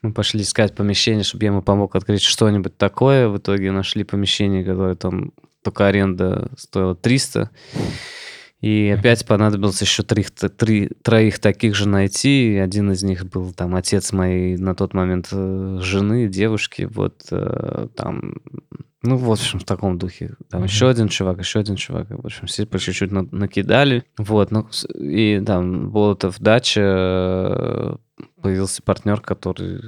Мы 0.01 0.13
пошли 0.13 0.41
искать 0.41 0.73
помещение, 0.73 1.25
чтобы 1.25 1.43
я 1.43 1.51
ему 1.51 1.61
помог 1.61 1.93
открыть 1.97 2.21
что-нибудь 2.21 2.77
такое. 2.77 3.27
В 3.27 3.37
итоге 3.37 3.73
нашли 3.73 4.05
помещение, 4.05 4.63
которое 4.63 4.95
там 4.95 5.33
только 5.61 5.87
аренда 5.87 6.49
стоила 6.55 6.95
300. 6.95 7.49
И 8.61 8.95
опять 8.97 9.25
понадобилось 9.25 9.81
еще 9.81 10.03
три, 10.03 10.23
три, 10.55 10.89
троих 11.03 11.39
таких 11.39 11.75
же 11.75 11.87
найти. 11.89 12.57
Один 12.57 12.91
из 12.91 13.01
них 13.03 13.25
был 13.25 13.51
там 13.53 13.75
отец 13.75 14.13
моей 14.13 14.55
на 14.57 14.75
тот 14.75 14.93
момент 14.93 15.29
э, 15.31 15.79
жены, 15.81 16.27
девушки. 16.27 16.87
Вот 16.91 17.23
э, 17.31 17.87
там 17.95 18.35
Ну, 19.03 19.17
в 19.17 19.31
общем, 19.31 19.57
в 19.57 19.63
таком 19.63 19.97
духе. 19.97 20.35
Там 20.51 20.59
Мгм. 20.61 20.67
еще 20.67 20.87
один 20.87 21.07
чувак, 21.07 21.39
еще 21.39 21.59
один 21.59 21.75
чувак. 21.75 22.11
В 22.11 22.23
общем, 22.23 22.45
все 22.45 22.67
по 22.67 22.77
чуть-чуть 22.77 23.11
на- 23.11 23.27
накидали. 23.31 24.03
Вот, 24.19 24.51
ну, 24.51 24.67
и 24.95 25.41
там 25.43 25.89
Болотов 25.89 26.39
дача, 26.39 26.81
э, 26.83 27.95
появился 28.43 28.83
партнер, 28.83 29.19
который 29.21 29.81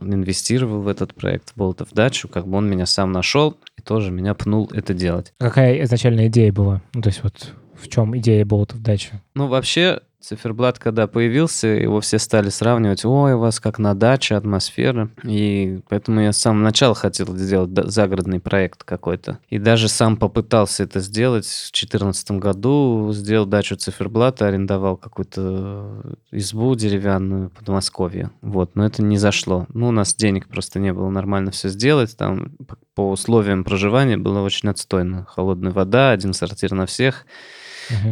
инвестировал 0.00 0.80
в 0.82 0.88
этот 0.88 1.14
проект, 1.14 1.52
Болотов 1.54 1.92
дачу, 1.92 2.26
как 2.28 2.46
бы 2.48 2.56
он 2.56 2.68
меня 2.68 2.86
сам 2.86 3.12
нашел 3.12 3.56
и 3.78 3.82
тоже 3.82 4.10
меня 4.10 4.34
пнул 4.34 4.68
это 4.72 4.94
делать. 4.94 5.32
Какая 5.38 5.82
изначальная 5.84 6.26
идея 6.26 6.52
была? 6.52 6.82
Ну, 6.94 7.02
то 7.02 7.08
есть 7.08 7.22
вот 7.22 7.52
в 7.80 7.88
чем 7.88 8.16
идея 8.18 8.44
болотов 8.44 8.82
дачи? 8.82 9.20
Ну, 9.34 9.46
вообще, 9.48 10.00
циферблат, 10.26 10.78
когда 10.78 11.06
появился, 11.06 11.68
его 11.68 12.00
все 12.00 12.18
стали 12.18 12.48
сравнивать, 12.48 13.04
ой, 13.04 13.34
у 13.34 13.38
вас 13.38 13.60
как 13.60 13.78
на 13.78 13.94
даче, 13.94 14.34
атмосфера. 14.34 15.10
И 15.22 15.80
поэтому 15.88 16.20
я 16.20 16.32
с 16.32 16.38
самого 16.38 16.64
начала 16.64 16.94
хотел 16.94 17.36
сделать 17.36 17.70
загородный 17.90 18.40
проект 18.40 18.82
какой-то. 18.82 19.38
И 19.48 19.58
даже 19.58 19.88
сам 19.88 20.16
попытался 20.16 20.82
это 20.82 21.00
сделать 21.00 21.46
в 21.46 21.72
2014 21.72 22.30
году. 22.32 23.10
Сделал 23.12 23.46
дачу 23.46 23.76
циферблата, 23.76 24.46
арендовал 24.46 24.96
какую-то 24.96 26.16
избу 26.32 26.74
деревянную 26.74 27.50
в 27.50 27.52
Подмосковье. 27.52 28.30
Вот, 28.42 28.74
но 28.74 28.84
это 28.84 29.02
не 29.02 29.18
зашло. 29.18 29.66
Ну, 29.72 29.88
у 29.88 29.92
нас 29.92 30.14
денег 30.14 30.48
просто 30.48 30.80
не 30.80 30.92
было 30.92 31.08
нормально 31.08 31.52
все 31.52 31.68
сделать. 31.68 32.16
Там 32.16 32.56
по 32.94 33.10
условиям 33.10 33.62
проживания 33.62 34.16
было 34.16 34.40
очень 34.40 34.68
отстойно. 34.68 35.26
Холодная 35.28 35.72
вода, 35.72 36.10
один 36.10 36.32
сортир 36.32 36.72
на 36.72 36.86
всех. 36.86 37.26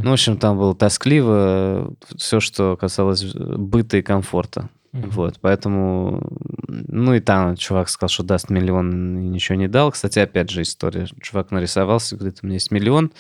Ну, 0.03 0.11
в 0.11 0.13
общем, 0.13 0.37
там 0.37 0.59
было 0.59 0.75
тоскливо, 0.75 1.95
все, 2.17 2.41
что 2.41 2.77
касалось 2.77 3.25
быта 3.35 3.97
и 3.97 4.03
комфорта. 4.03 4.69
Мгм. 4.93 5.11
Вот, 5.11 5.39
поэтому... 5.41 6.23
Ну, 6.69 7.15
и 7.15 7.21
там 7.21 7.57
чувак 7.57 7.89
сказал, 7.89 8.09
что 8.09 8.23
даст 8.23 8.49
миллион, 8.49 9.19
и 9.19 9.27
ничего 9.27 9.57
не 9.59 9.67
дал. 9.67 9.91
Кстати, 9.91 10.21
опять 10.21 10.51
же 10.51 10.63
история. 10.63 11.09
Чувак 11.21 11.51
нарисовался, 11.51 12.17
говорит, 12.17 12.39
у 12.43 12.47
меня 12.47 12.55
есть 12.55 12.71
миллион, 12.71 13.13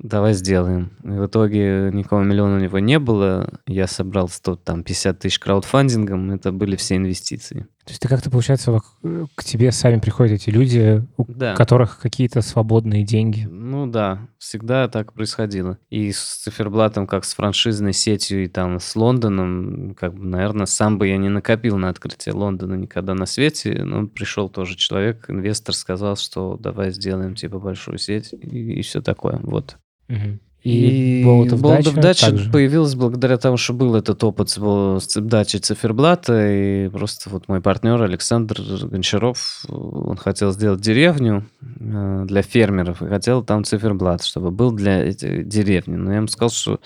давай 0.00 0.32
сделаем. 0.32 0.90
И 1.04 1.08
в 1.08 1.26
итоге 1.26 1.90
никакого 1.92 2.22
миллиона 2.22 2.56
у 2.56 2.60
него 2.60 2.80
не 2.80 2.98
было. 2.98 3.60
Я 3.66 3.86
собрал 3.86 4.28
100, 4.28 4.56
там, 4.56 4.82
50 4.82 5.20
тысяч 5.20 5.38
краудфандингом, 5.38 6.32
это 6.32 6.50
были 6.50 6.74
все 6.74 6.96
инвестиции. 6.96 7.68
То 7.84 7.90
есть 7.90 8.00
ты 8.00 8.06
как-то, 8.08 8.30
получается, 8.30 8.70
вок- 8.70 9.28
к 9.34 9.42
тебе 9.42 9.72
сами 9.72 9.98
приходят 9.98 10.34
эти 10.34 10.50
люди, 10.50 11.04
у 11.16 11.24
Да. 11.26 11.54
которых 11.56 11.98
какие-то 11.98 12.40
свободные 12.40 13.02
деньги. 13.02 13.48
Ну 13.50 13.88
да, 13.88 14.28
всегда 14.38 14.86
так 14.86 15.12
происходило. 15.12 15.78
И 15.90 16.12
с 16.12 16.42
циферблатом, 16.44 17.08
как 17.08 17.24
с 17.24 17.34
франшизной 17.34 17.92
сетью 17.92 18.44
и 18.44 18.46
там 18.46 18.78
с 18.78 18.94
Лондоном, 18.94 19.96
как 19.98 20.14
бы, 20.14 20.24
наверное, 20.24 20.66
сам 20.66 20.96
бы 20.98 21.08
я 21.08 21.16
не 21.16 21.28
накопил 21.28 21.76
на 21.76 21.88
открытие 21.88 22.34
Лондона 22.34 22.74
никогда 22.74 23.14
на 23.14 23.26
свете. 23.26 23.82
Но 23.84 24.06
пришел 24.06 24.48
тоже 24.48 24.76
человек, 24.76 25.28
инвестор, 25.28 25.74
сказал, 25.74 26.16
что 26.16 26.56
давай 26.60 26.92
сделаем 26.92 27.34
типа 27.34 27.58
большую 27.58 27.98
сеть 27.98 28.32
и, 28.32 28.80
все 28.82 29.02
такое. 29.02 29.40
Вот. 29.42 29.76
Мгм. 30.08 30.38
И, 30.64 31.22
Болотов 31.24 31.60
дача 31.60 31.92
дача 31.92 32.26
также. 32.26 32.50
появилась 32.50 32.94
благодаря 32.94 33.36
тому, 33.36 33.56
что 33.56 33.72
был 33.72 33.96
этот 33.96 34.22
опыт 34.22 34.48
с, 34.48 35.20
дачей 35.20 35.58
циферблата, 35.58 36.50
и 36.50 36.88
просто 36.88 37.30
вот 37.30 37.48
мой 37.48 37.60
партнер 37.60 38.00
Александр 38.00 38.60
Гончаров, 38.84 39.64
он 39.68 40.16
хотел 40.16 40.52
сделать 40.52 40.80
деревню 40.80 41.48
э, 41.80 42.24
для 42.26 42.42
фермеров, 42.42 43.02
и 43.02 43.08
хотел 43.08 43.42
там 43.42 43.64
циферблат, 43.64 44.22
чтобы 44.22 44.52
был 44.52 44.70
для 44.70 44.98
этой 45.04 45.42
деревни. 45.42 45.96
Но 45.96 46.10
я 46.12 46.18
ему 46.18 46.28
сказал, 46.28 46.50
что 46.50 46.80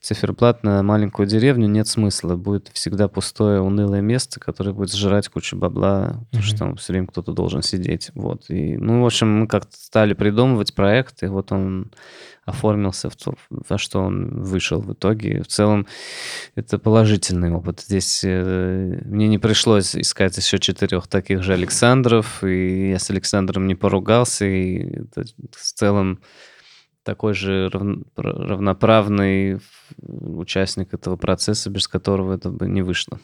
циферблат 0.00 0.62
на 0.62 0.84
маленькую 0.84 1.26
деревню 1.26 1.66
нет 1.66 1.88
смысла, 1.88 2.36
будет 2.36 2.70
всегда 2.72 3.08
пустое, 3.08 3.60
унылое 3.60 4.00
место, 4.00 4.38
которое 4.38 4.72
будет 4.72 4.92
сжирать 4.92 5.28
кучу 5.28 5.56
бабла, 5.56 6.20
потому 6.30 6.44
что 6.44 6.58
там 6.58 6.76
все 6.76 6.92
время 6.92 7.08
кто-то 7.08 7.32
должен 7.32 7.62
сидеть. 7.62 8.12
Вот. 8.14 8.48
И, 8.48 8.76
ну, 8.76 9.02
в 9.02 9.06
общем, 9.06 9.40
мы 9.40 9.48
как-то 9.48 9.76
стали 9.76 10.14
придумывать 10.14 10.72
проект, 10.74 11.24
и 11.24 11.26
вот 11.26 11.50
он 11.50 11.90
оформился 12.48 13.10
в 13.10 13.16
то, 13.16 13.34
во 13.50 13.78
что 13.78 14.00
он 14.00 14.42
вышел 14.42 14.80
в 14.80 14.92
итоге. 14.92 15.42
В 15.42 15.48
целом, 15.48 15.86
это 16.54 16.78
положительный 16.78 17.52
опыт. 17.52 17.80
Здесь 17.80 18.22
э, 18.24 19.00
мне 19.04 19.28
не 19.28 19.38
пришлось 19.38 19.94
искать 19.94 20.36
еще 20.36 20.58
четырех 20.58 21.06
таких 21.06 21.42
же 21.42 21.52
Александров, 21.52 22.42
и 22.42 22.90
я 22.90 22.98
с 22.98 23.10
Александром 23.10 23.66
не 23.66 23.74
поругался, 23.74 24.46
и 24.46 25.02
это 25.02 25.24
в 25.52 25.72
целом 25.74 26.20
такой 27.02 27.34
же 27.34 27.70
рав- 27.70 28.04
равноправный 28.16 29.60
участник 30.02 30.92
этого 30.92 31.16
процесса, 31.16 31.70
без 31.70 31.88
которого 31.88 32.34
это 32.34 32.50
бы 32.50 32.68
не 32.68 32.82
вышло. 32.82 33.18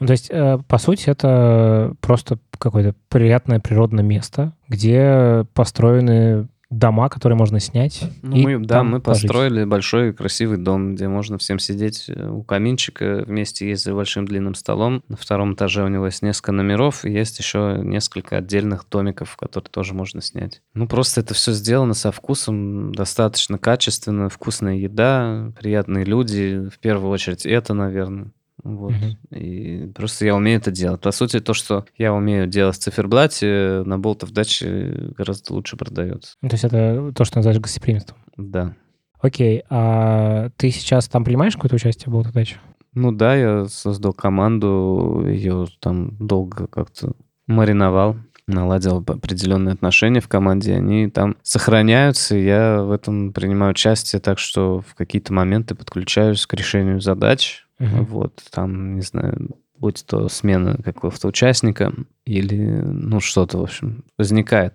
Ну, 0.00 0.06
то 0.06 0.12
есть, 0.12 0.28
э, 0.30 0.58
по 0.66 0.78
сути, 0.78 1.08
это 1.08 1.94
просто 2.00 2.38
какое-то 2.58 2.96
приятное 3.08 3.60
природное 3.60 4.04
место, 4.04 4.54
где 4.66 5.46
построены 5.54 6.48
дома, 6.70 7.08
которые 7.08 7.36
можно 7.36 7.60
снять. 7.60 8.02
Ну, 8.22 8.36
и 8.36 8.42
мы, 8.44 8.58
да, 8.64 8.82
мы 8.82 9.00
пожить. 9.00 9.22
построили 9.22 9.64
большой 9.64 10.12
красивый 10.12 10.58
дом, 10.58 10.94
где 10.94 11.08
можно 11.08 11.38
всем 11.38 11.58
сидеть 11.58 12.04
э, 12.08 12.28
у 12.28 12.42
каминчика, 12.42 13.24
вместе 13.26 13.68
есть 13.68 13.84
за 13.84 13.94
большим 13.94 14.26
длинным 14.26 14.54
столом. 14.54 15.02
На 15.08 15.16
втором 15.16 15.54
этаже 15.54 15.82
у 15.82 15.88
него 15.88 16.06
есть 16.06 16.22
несколько 16.22 16.52
номеров, 16.52 17.04
и 17.04 17.10
есть 17.10 17.38
еще 17.38 17.80
несколько 17.82 18.36
отдельных 18.36 18.84
домиков, 18.90 19.36
которые 19.36 19.70
тоже 19.70 19.94
можно 19.94 20.20
снять. 20.20 20.60
Ну, 20.74 20.86
просто 20.86 21.22
это 21.22 21.32
все 21.32 21.52
сделано 21.52 21.94
со 21.94 22.12
вкусом, 22.12 22.94
достаточно 22.94 23.58
качественно, 23.58 24.28
вкусная 24.28 24.74
еда, 24.74 25.52
приятные 25.58 26.04
люди, 26.04 26.68
в 26.70 26.78
первую 26.78 27.10
очередь 27.10 27.46
это, 27.46 27.72
наверное. 27.72 28.32
Вот. 28.64 28.92
Мгм. 28.92 29.16
И 29.30 29.86
просто 29.94 30.26
я 30.26 30.34
умею 30.34 30.58
это 30.58 30.70
делать. 30.70 31.00
По 31.00 31.12
сути, 31.12 31.40
то, 31.40 31.54
что 31.54 31.84
я 31.96 32.12
умею 32.12 32.46
делать 32.46 32.76
в 32.76 32.80
циферблате, 32.80 33.82
на 33.84 33.98
болтов 33.98 34.32
даче 34.32 35.12
гораздо 35.16 35.54
лучше 35.54 35.76
продается. 35.76 36.34
То 36.40 36.48
есть 36.52 36.64
это 36.64 37.12
то, 37.14 37.24
что 37.24 37.38
называется 37.38 37.62
гостеприимством. 37.62 38.18
Да. 38.36 38.74
Окей, 39.20 39.64
а 39.68 40.50
ты 40.56 40.70
сейчас 40.70 41.08
там 41.08 41.24
принимаешь 41.24 41.54
какое-то 41.54 41.76
участие 41.76 42.06
в 42.06 42.12
Болотов 42.12 42.32
даче? 42.32 42.56
Ну 42.94 43.12
да, 43.12 43.34
я 43.34 43.66
создал 43.66 44.12
команду, 44.12 45.24
ее 45.26 45.66
там 45.80 46.16
долго 46.18 46.66
как-то 46.66 47.12
мариновал, 47.46 48.16
наладил 48.46 48.98
определенные 48.98 49.74
отношения 49.74 50.20
в 50.20 50.28
команде, 50.28 50.74
они 50.74 51.08
там 51.08 51.36
сохраняются, 51.42 52.36
и 52.36 52.44
я 52.44 52.82
в 52.82 52.90
этом 52.90 53.32
принимаю 53.32 53.72
участие, 53.72 54.20
так 54.20 54.38
что 54.38 54.80
в 54.80 54.94
какие-то 54.94 55.32
моменты 55.32 55.74
подключаюсь 55.74 56.46
к 56.46 56.54
решению 56.54 57.00
задач, 57.00 57.67
Мгм. 57.78 58.04
вот, 58.04 58.42
там, 58.50 58.96
не 58.96 59.02
знаю, 59.02 59.56
будь 59.78 60.04
то 60.06 60.28
смена 60.28 60.78
какого-то 60.82 61.28
участника 61.28 61.92
или, 62.28 62.56
ну, 62.56 63.20
что-то, 63.20 63.58
в 63.58 63.62
общем, 63.62 64.04
возникает. 64.18 64.74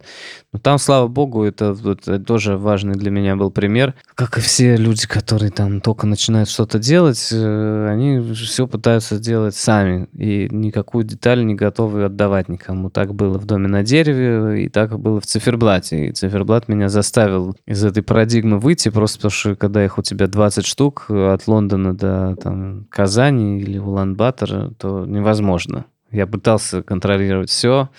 Но 0.52 0.60
там, 0.60 0.80
слава 0.80 1.08
богу, 1.08 1.44
это, 1.44 1.78
это 1.86 2.20
тоже 2.20 2.58
важный 2.58 2.96
для 2.96 3.12
меня 3.12 3.36
был 3.36 3.52
пример. 3.52 3.94
Как 4.16 4.40
и 4.40 4.42
все 4.42 4.76
люди, 4.76 5.08
которые 5.08 5.52
там 5.52 5.80
только 5.80 6.08
начинают 6.08 6.50
что-то 6.50 6.80
делать, 6.80 7.30
э, 7.32 7.88
они 7.92 8.34
все 8.34 8.68
пытаются 8.68 9.20
делать 9.20 9.56
сами, 9.56 10.08
и 10.14 10.48
никакую 10.50 11.04
деталь 11.04 11.46
не 11.46 11.54
готовы 11.54 12.06
отдавать 12.06 12.50
никому. 12.50 12.90
Так 12.90 13.14
было 13.14 13.38
в 13.38 13.46
«Доме 13.46 13.68
на 13.68 13.84
дереве», 13.84 14.66
и 14.66 14.70
так 14.70 15.00
было 15.00 15.22
в 15.22 15.26
«Циферблате». 15.28 16.08
И 16.08 16.12
«Циферблат» 16.12 16.68
меня 16.68 16.90
заставил 16.90 17.56
из 17.68 17.86
этой 17.86 18.02
парадигмы 18.02 18.58
выйти, 18.58 18.90
просто 18.90 19.18
потому 19.20 19.32
что, 19.32 19.56
когда 19.56 19.86
их 19.86 20.00
у 20.00 20.02
тебя 20.02 20.26
20 20.26 20.66
штук 20.66 21.06
от 21.10 21.48
Лондона 21.48 21.94
до 21.94 22.36
там, 22.42 22.88
Казани 22.90 23.60
или 23.60 23.78
Улан-Батора, 23.78 24.72
то 24.80 24.93
невозможно. 25.06 25.86
Я 26.12 26.28
пытался 26.28 26.84
контролировать 26.84 27.50
все, 27.50 27.90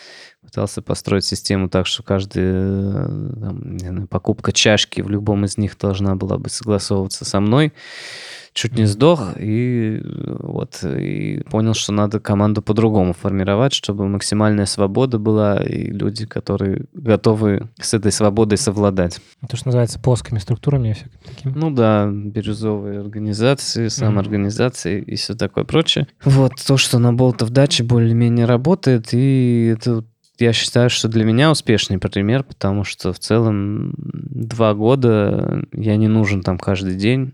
пытался 0.40 0.82
построить 0.82 1.24
систему 1.24 1.68
так, 1.68 1.86
что 1.86 2.02
каждая 2.02 2.44
э, 2.46 3.32
там, 3.40 3.78
знаю, 3.78 4.06
покупка 4.06 4.52
чашки 4.52 5.00
в 5.00 5.10
любом 5.10 5.44
из 5.44 5.58
них 5.58 5.76
должна 5.76 6.14
была 6.14 6.38
бы 6.38 6.48
согласовываться 6.48 7.24
со 7.24 7.40
мной. 7.40 7.72
Чуть 8.54 8.78
не 8.78 8.86
сдох 8.86 9.32
и 9.36 10.00
вот 10.04 10.84
и 10.84 11.42
понял, 11.50 11.74
что 11.74 11.92
надо 11.92 12.20
команду 12.20 12.62
по-другому 12.62 13.12
формировать, 13.12 13.74
чтобы 13.74 14.06
максимальная 14.06 14.64
свобода 14.66 15.18
была 15.18 15.60
и 15.60 15.90
люди, 15.90 16.24
которые 16.24 16.84
готовы 16.92 17.68
с 17.80 17.94
этой 17.94 18.12
свободой 18.12 18.56
совладать. 18.56 19.20
То, 19.48 19.56
что 19.56 19.66
называется 19.66 19.98
плоскими 19.98 20.38
структурами 20.38 20.90
и 20.90 20.92
всяким 20.92 21.18
таким. 21.24 21.52
Ну 21.56 21.72
да, 21.72 22.08
бирюзовые 22.08 23.00
организации, 23.00 23.88
самоорганизации 23.88 25.02
и 25.02 25.16
все 25.16 25.34
такое 25.34 25.64
прочее. 25.64 26.06
Вот 26.24 26.52
то, 26.64 26.76
что 26.76 27.00
на 27.00 27.12
Болтов 27.12 27.50
даче 27.50 27.82
более-менее 27.82 28.46
работает, 28.46 29.08
и 29.12 29.74
это 29.76 30.04
я 30.38 30.52
считаю, 30.52 30.90
что 30.90 31.08
для 31.08 31.24
меня 31.24 31.50
успешный 31.50 31.98
пример, 31.98 32.44
потому 32.44 32.84
что 32.84 33.12
в 33.12 33.18
целом 33.18 33.94
два 33.96 34.74
года 34.74 35.64
я 35.72 35.96
не 35.96 36.06
нужен 36.06 36.42
там 36.42 36.58
каждый 36.58 36.94
день, 36.94 37.32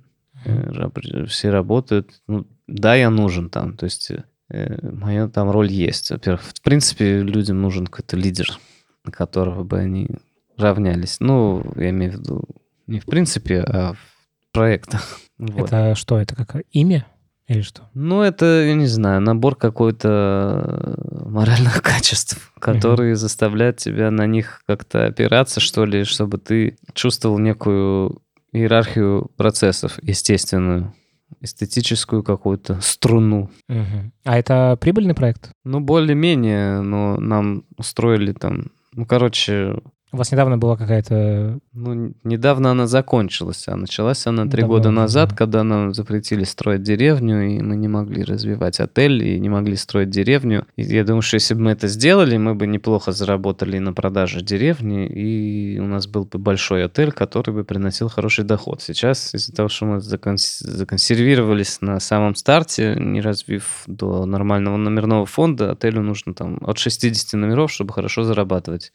все 1.28 1.51
работают. 1.51 2.20
Ну, 2.26 2.47
да, 2.66 2.95
я 2.95 3.11
нужен 3.11 3.51
там, 3.51 3.76
то 3.76 3.84
есть 3.84 4.11
э, 4.51 4.78
моя 4.82 5.28
там 5.28 5.51
роль 5.51 5.70
есть. 5.70 6.11
Во-первых, 6.11 6.43
в 6.43 6.62
принципе, 6.62 7.20
людям 7.20 7.61
нужен 7.61 7.86
какой-то 7.86 8.16
лидер, 8.16 8.59
на 9.05 9.12
которого 9.12 9.64
бы 9.64 9.78
они 9.78 10.09
равнялись. 10.57 11.18
Ну, 11.20 11.64
я 11.76 11.91
имею 11.91 12.12
в 12.12 12.14
виду 12.16 12.45
не 12.86 13.01
в 13.01 13.07
принципе, 13.07 13.61
а 13.61 13.93
в 13.95 14.53
проектах. 14.53 15.03
Вот. 15.41 15.72
Это 15.72 15.95
что? 15.95 16.18
Это 16.18 16.36
как 16.36 16.57
имя? 16.70 17.07
Или 17.47 17.62
что? 17.62 17.88
Ну, 17.95 18.20
это, 18.20 18.45
я 18.45 18.74
не 18.74 18.86
знаю, 18.86 19.22
набор 19.22 19.57
какой-то 19.57 20.99
моральных 21.24 21.80
качеств, 21.82 22.53
которые 22.59 23.16
заставляют 23.16 23.78
тебя 23.78 24.11
на 24.11 24.26
них 24.26 24.62
как-то 24.66 25.07
опираться, 25.07 25.59
что 25.59 25.86
ли, 25.86 26.05
чтобы 26.05 26.36
ты 26.36 26.76
чувствовал 26.93 27.38
некую 27.38 28.20
иерархию 28.53 29.30
процессов, 29.36 29.98
естественную, 30.03 30.94
эстетическую 31.40 32.22
какую-то 32.22 32.80
струну. 32.80 33.51
Мгм. 33.68 34.12
А 34.24 34.38
это 34.38 34.76
прибыльный 34.80 35.14
проект? 35.14 35.53
Ну, 35.64 35.80
более-менее, 35.80 36.80
но 36.80 37.16
нам 37.16 37.64
устроили 37.76 38.32
там... 38.32 38.72
Ну, 38.94 39.07
короче, 39.07 39.80
У 40.13 40.17
вас 40.17 40.33
недавно 40.33 40.59
была 40.59 40.77
какая-то... 40.77 41.61
ну, 41.73 42.15
недавно 42.25 42.73
она 42.73 42.89
закончилась, 42.89 43.69
а 43.69 43.77
началась 43.77 44.27
она 44.27 44.47
три 44.47 44.63
Давно 44.63 44.77
года 44.77 44.91
назад, 44.91 45.31
да. 45.31 45.37
когда 45.37 45.63
нам 45.63 45.95
запретили 45.95 46.43
строить 46.43 46.83
деревню, 46.83 47.47
и 47.49 47.63
мы 47.63 47.77
не 47.77 47.87
могли 47.87 48.25
развивать 48.25 48.81
отель, 48.81 49.23
и 49.23 49.39
не 49.39 49.49
могли 49.49 49.77
строить 49.77 50.11
деревню. 50.11 50.67
И 50.75 50.83
я 50.83 51.05
думаю, 51.05 51.23
что 51.23 51.37
если 51.37 51.55
бы 51.55 51.61
мы 51.61 51.71
это 51.71 51.87
сделали, 51.87 52.37
мы 52.39 52.57
бы 52.57 52.67
неплохо 52.67 53.13
заработали 53.13 53.79
на 53.79 53.93
продаже 53.93 54.43
деревни, 54.43 55.07
и 55.07 55.79
у 55.79 55.87
нас 55.87 56.09
был 56.09 56.25
бы 56.25 56.41
большой 56.41 56.87
отель, 56.87 57.13
который 57.13 57.55
бы 57.55 57.63
приносил 57.63 58.09
хороший 58.09 58.45
доход. 58.45 58.83
Сейчас 58.83 59.33
из-за 59.33 59.53
того, 59.53 59.69
что 59.69 59.87
мы 59.87 60.01
законс- 60.01 60.59
законсервировались 60.59 61.81
на 61.83 62.01
самом 62.01 62.35
старте, 62.35 62.97
не 62.99 63.21
развив 63.21 63.85
до 63.87 64.27
нормального 64.27 64.77
номерного 64.77 65.25
фонда, 65.25 65.71
отелю 65.71 66.03
нужно 66.03 66.35
там 66.35 66.59
от 66.63 66.79
60 66.79 67.35
номеров, 67.35 67.71
чтобы 67.71 67.93
хорошо 67.93 68.25
зарабатывать. 68.25 68.93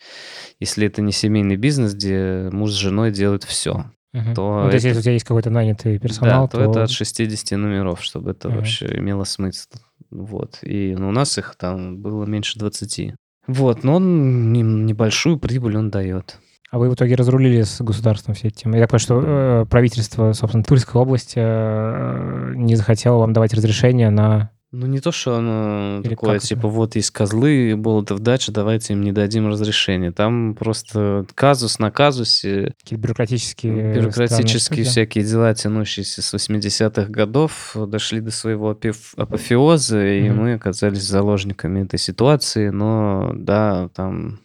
Если 0.60 0.88
это 0.88 1.05
не 1.06 1.12
семейный 1.12 1.56
бизнес, 1.56 1.94
где 1.94 2.50
муж 2.52 2.72
с 2.72 2.76
женой 2.76 3.12
делают 3.12 3.44
все, 3.44 3.86
Мгм. 4.14 4.34
то 4.36 4.64
Ну, 4.64 4.70
то 4.70 4.74
есть, 4.76 4.86
это- 4.86 4.88
если 4.90 5.00
у 5.00 5.04
тебя 5.04 5.14
есть 5.14 5.26
какой-то 5.26 5.50
нанятый 5.50 6.00
персонал, 6.00 6.50
да, 6.52 6.58
то, 6.58 6.62
это 6.72 6.84
от 6.84 6.90
60 6.92 7.58
номеров, 7.58 8.02
чтобы 8.04 8.32
это 8.32 8.48
Мгм. 8.50 8.58
вообще 8.58 8.88
имело 8.98 9.24
смысл. 9.24 9.70
Вот. 10.12 10.60
И 10.62 10.96
ну, 10.98 11.10
у 11.10 11.12
нас 11.12 11.38
их 11.38 11.56
там 11.58 11.98
было 11.98 12.26
меньше 12.26 12.58
20. 12.60 13.14
Вот, 13.48 13.84
но 13.84 13.96
он 13.96 14.52
не- 14.54 14.62
небольшую 14.62 15.38
прибыль 15.38 15.78
он 15.78 15.90
дает. 15.90 16.38
А 16.72 16.80
вы 16.80 16.90
в 16.90 16.94
итоге 16.96 17.16
разрулили 17.16 17.62
с 17.62 17.80
государством 17.82 18.34
все 18.36 18.48
эти 18.48 18.64
темы? 18.64 18.78
Я 18.78 18.88
понимаю, 18.88 19.00
что 19.00 19.22
э, 19.24 19.66
правительство, 19.70 20.34
собственно, 20.34 20.64
Тульской 20.64 21.00
области 21.00 21.38
э, 21.40 22.54
не 22.56 22.76
захотело 22.76 23.18
вам 23.18 23.34
давать 23.34 23.54
разрешение 23.54 24.10
на... 24.10 24.50
Ну, 24.78 24.88
не 24.88 25.00
то, 25.00 25.14
что 25.14 25.38
оно 25.38 26.02
Или 26.04 26.10
такое, 26.10 26.32
как 26.34 26.38
это? 26.40 26.48
типа, 26.48 26.68
вот 26.68 26.96
есть 26.98 27.12
козлы, 27.12 27.76
Болотов 27.78 28.20
дача, 28.20 28.52
давайте 28.52 28.92
им 28.92 29.04
не 29.04 29.14
дадим 29.14 29.48
разрешения. 29.48 30.12
Там 30.12 30.54
просто 30.54 31.26
казус 31.34 31.80
на 31.80 31.92
казусе, 31.92 32.74
Какие-то 32.84 33.02
бюрократические... 33.02 33.94
бюрократические 33.94 34.84
всякие 34.84 35.24
дела, 35.24 35.54
тянущиеся 35.54 36.22
с 36.22 36.34
80-х 36.34 37.06
годов, 37.10 37.74
дошли 37.88 38.20
до 38.20 38.32
своего 38.32 38.78
апофеоза, 39.16 40.06
и 40.06 40.30
Мгм. 40.30 40.38
мы 40.38 40.54
оказались 40.56 41.04
заложниками 41.04 41.86
этой 41.86 41.98
ситуации. 41.98 42.68
Но 42.68 43.32
да, 43.34 43.88
там, 43.96 44.40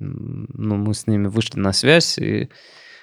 ну, 0.00 0.76
мы 0.76 0.94
с 0.94 1.06
ними 1.06 1.28
вышли 1.28 1.60
на 1.60 1.72
связь, 1.72 2.18
и 2.18 2.48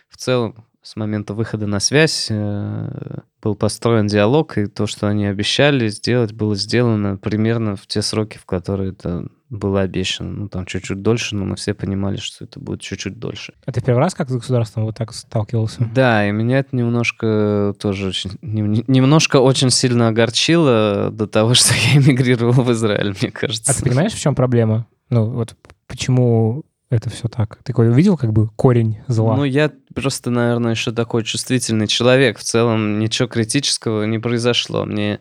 в 0.09 0.17
целом 0.17 0.65
с 0.83 0.97
момента 0.97 1.33
выхода 1.33 1.65
на 1.65 1.79
связь 1.79 2.27
э, 2.29 3.19
был 3.41 3.55
построен 3.55 4.07
диалог, 4.07 4.57
и 4.57 4.65
то, 4.67 4.85
что 4.85 5.07
они 5.07 5.25
обещали 5.25 5.87
сделать, 5.87 6.33
было 6.33 6.55
сделано 6.55 7.17
примерно 7.17 7.77
в 7.77 7.87
те 7.87 8.01
сроки, 8.01 8.37
в 8.37 8.45
которые 8.45 8.91
это 8.91 9.27
было 9.49 9.81
обещано. 9.81 10.31
Ну, 10.31 10.49
там 10.49 10.65
чуть-чуть 10.65 11.01
дольше, 11.01 11.35
но 11.35 11.45
мы 11.45 11.55
все 11.55 11.73
понимали, 11.73 12.17
что 12.17 12.43
это 12.43 12.59
будет 12.59 12.81
чуть-чуть 12.81 13.17
дольше. 13.17 13.53
А 13.65 13.71
ты 13.71 13.81
первый 13.81 13.99
раз 13.99 14.13
как 14.13 14.29
с 14.29 14.33
государством 14.33 14.83
вот 14.83 14.97
так 14.97 15.13
сталкивался? 15.13 15.89
Да, 15.93 16.27
и 16.27 16.31
меня 16.31 16.59
это 16.59 16.75
немножко 16.75 17.73
тоже 17.79 18.07
очень, 18.07 18.31
нем- 18.41 18.83
немножко 18.87 19.37
очень 19.37 19.69
сильно 19.69 20.09
огорчило 20.09 21.09
до 21.11 21.27
того, 21.27 21.53
что 21.53 21.73
я 21.93 22.01
эмигрировал 22.01 22.63
в 22.63 22.71
Израиль, 22.73 23.15
мне 23.21 23.31
кажется. 23.31 23.71
А 23.71 23.75
ты 23.75 23.83
понимаешь, 23.83 24.13
в 24.13 24.19
чем 24.19 24.35
проблема? 24.35 24.85
Ну, 25.09 25.29
вот 25.29 25.55
почему 25.87 26.65
это 26.93 27.09
все 27.09 27.27
так? 27.27 27.59
Ты 27.63 27.73
увидел 27.73 28.17
как 28.17 28.33
бы 28.33 28.49
корень 28.55 28.99
зла? 29.07 29.35
Ну, 29.35 29.43
я 29.43 29.71
просто, 29.93 30.29
наверное, 30.29 30.71
еще 30.71 30.91
такой 30.91 31.23
чувствительный 31.23 31.87
человек. 31.87 32.37
В 32.37 32.43
целом 32.43 32.99
ничего 32.99 33.27
критического 33.27 34.03
не 34.03 34.19
произошло. 34.19 34.85
Мне 34.85 35.19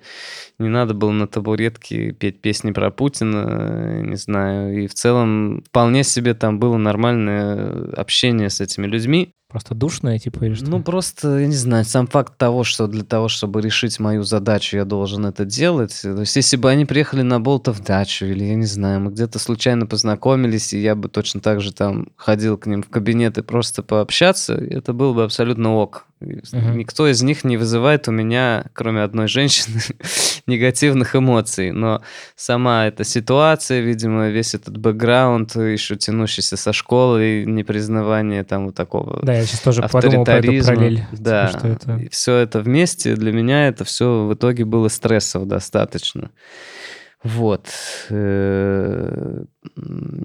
не 0.58 0.68
надо 0.68 0.94
было 0.94 1.10
на 1.10 1.26
табуретке 1.26 2.12
петь 2.12 2.40
песни 2.40 2.70
про 2.72 2.90
Путина, 2.90 4.02
не 4.02 4.16
знаю. 4.16 4.84
И 4.84 4.86
в 4.86 4.94
целом 4.94 5.62
вполне 5.66 6.04
себе 6.04 6.34
там 6.34 6.58
было 6.58 6.76
нормальное 6.76 7.92
общение 7.94 8.50
с 8.50 8.60
этими 8.60 8.86
людьми. 8.86 9.32
Просто 9.52 9.74
душное, 9.74 10.18
типа, 10.18 10.46
или 10.46 10.54
что? 10.54 10.64
Ну, 10.64 10.82
просто, 10.82 11.40
я 11.40 11.46
не 11.46 11.54
знаю, 11.54 11.84
сам 11.84 12.06
факт 12.06 12.38
того, 12.38 12.64
что 12.64 12.86
для 12.86 13.04
того, 13.04 13.28
чтобы 13.28 13.60
решить 13.60 14.00
мою 14.00 14.22
задачу, 14.22 14.78
я 14.78 14.86
должен 14.86 15.26
это 15.26 15.44
делать. 15.44 16.00
То 16.00 16.20
есть, 16.20 16.34
если 16.36 16.56
бы 16.56 16.70
они 16.70 16.86
приехали 16.86 17.20
на 17.20 17.38
Болтов 17.38 17.84
дачу, 17.84 18.24
или, 18.24 18.44
я 18.44 18.54
не 18.54 18.64
знаю, 18.64 19.00
мы 19.00 19.10
где-то 19.10 19.38
случайно 19.38 19.84
познакомились, 19.84 20.72
и 20.72 20.80
я 20.80 20.94
бы 20.94 21.10
точно 21.10 21.42
так 21.42 21.60
же 21.60 21.74
там 21.74 22.08
ходил 22.16 22.56
к 22.56 22.64
ним 22.64 22.82
в 22.82 22.88
кабинет 22.88 23.36
и 23.36 23.42
просто 23.42 23.82
пообщаться, 23.82 24.54
это 24.54 24.94
было 24.94 25.12
бы 25.12 25.22
абсолютно 25.22 25.74
ок. 25.74 26.06
Мгм. 26.52 26.78
Никто 26.78 27.08
из 27.08 27.22
них 27.22 27.44
не 27.44 27.56
вызывает 27.56 28.08
у 28.08 28.12
меня, 28.12 28.64
кроме 28.72 29.02
одной 29.02 29.28
женщины, 29.28 29.80
негативных 30.46 31.16
эмоций. 31.16 31.72
Но 31.72 32.02
сама 32.36 32.86
эта 32.86 33.04
ситуация, 33.04 33.80
видимо, 33.80 34.28
весь 34.28 34.54
этот 34.54 34.76
бэкграунд, 34.78 35.56
еще 35.56 35.96
тянущийся 35.96 36.56
со 36.56 36.72
школы, 36.72 37.42
и 37.42 37.46
непризнавание 37.46 38.44
там 38.44 38.66
вот 38.66 38.74
такого 38.74 39.20
Да, 39.22 39.34
я 39.34 39.44
сейчас 39.44 39.60
тоже 39.60 39.82
подумал 39.82 40.24
про 40.24 40.38
эту 40.38 40.64
параллель. 40.64 40.96
типа, 40.98 41.08
Да, 41.12 41.48
что 41.48 41.68
это... 41.68 42.00
все 42.10 42.36
это 42.36 42.60
вместе, 42.60 43.14
для 43.16 43.32
меня 43.32 43.68
это 43.68 43.84
все 43.84 44.24
в 44.26 44.34
итоге 44.34 44.64
было 44.64 44.88
стрессов 44.88 45.46
достаточно. 45.46 46.30
Вот. 47.24 47.68
Э, 48.10 49.44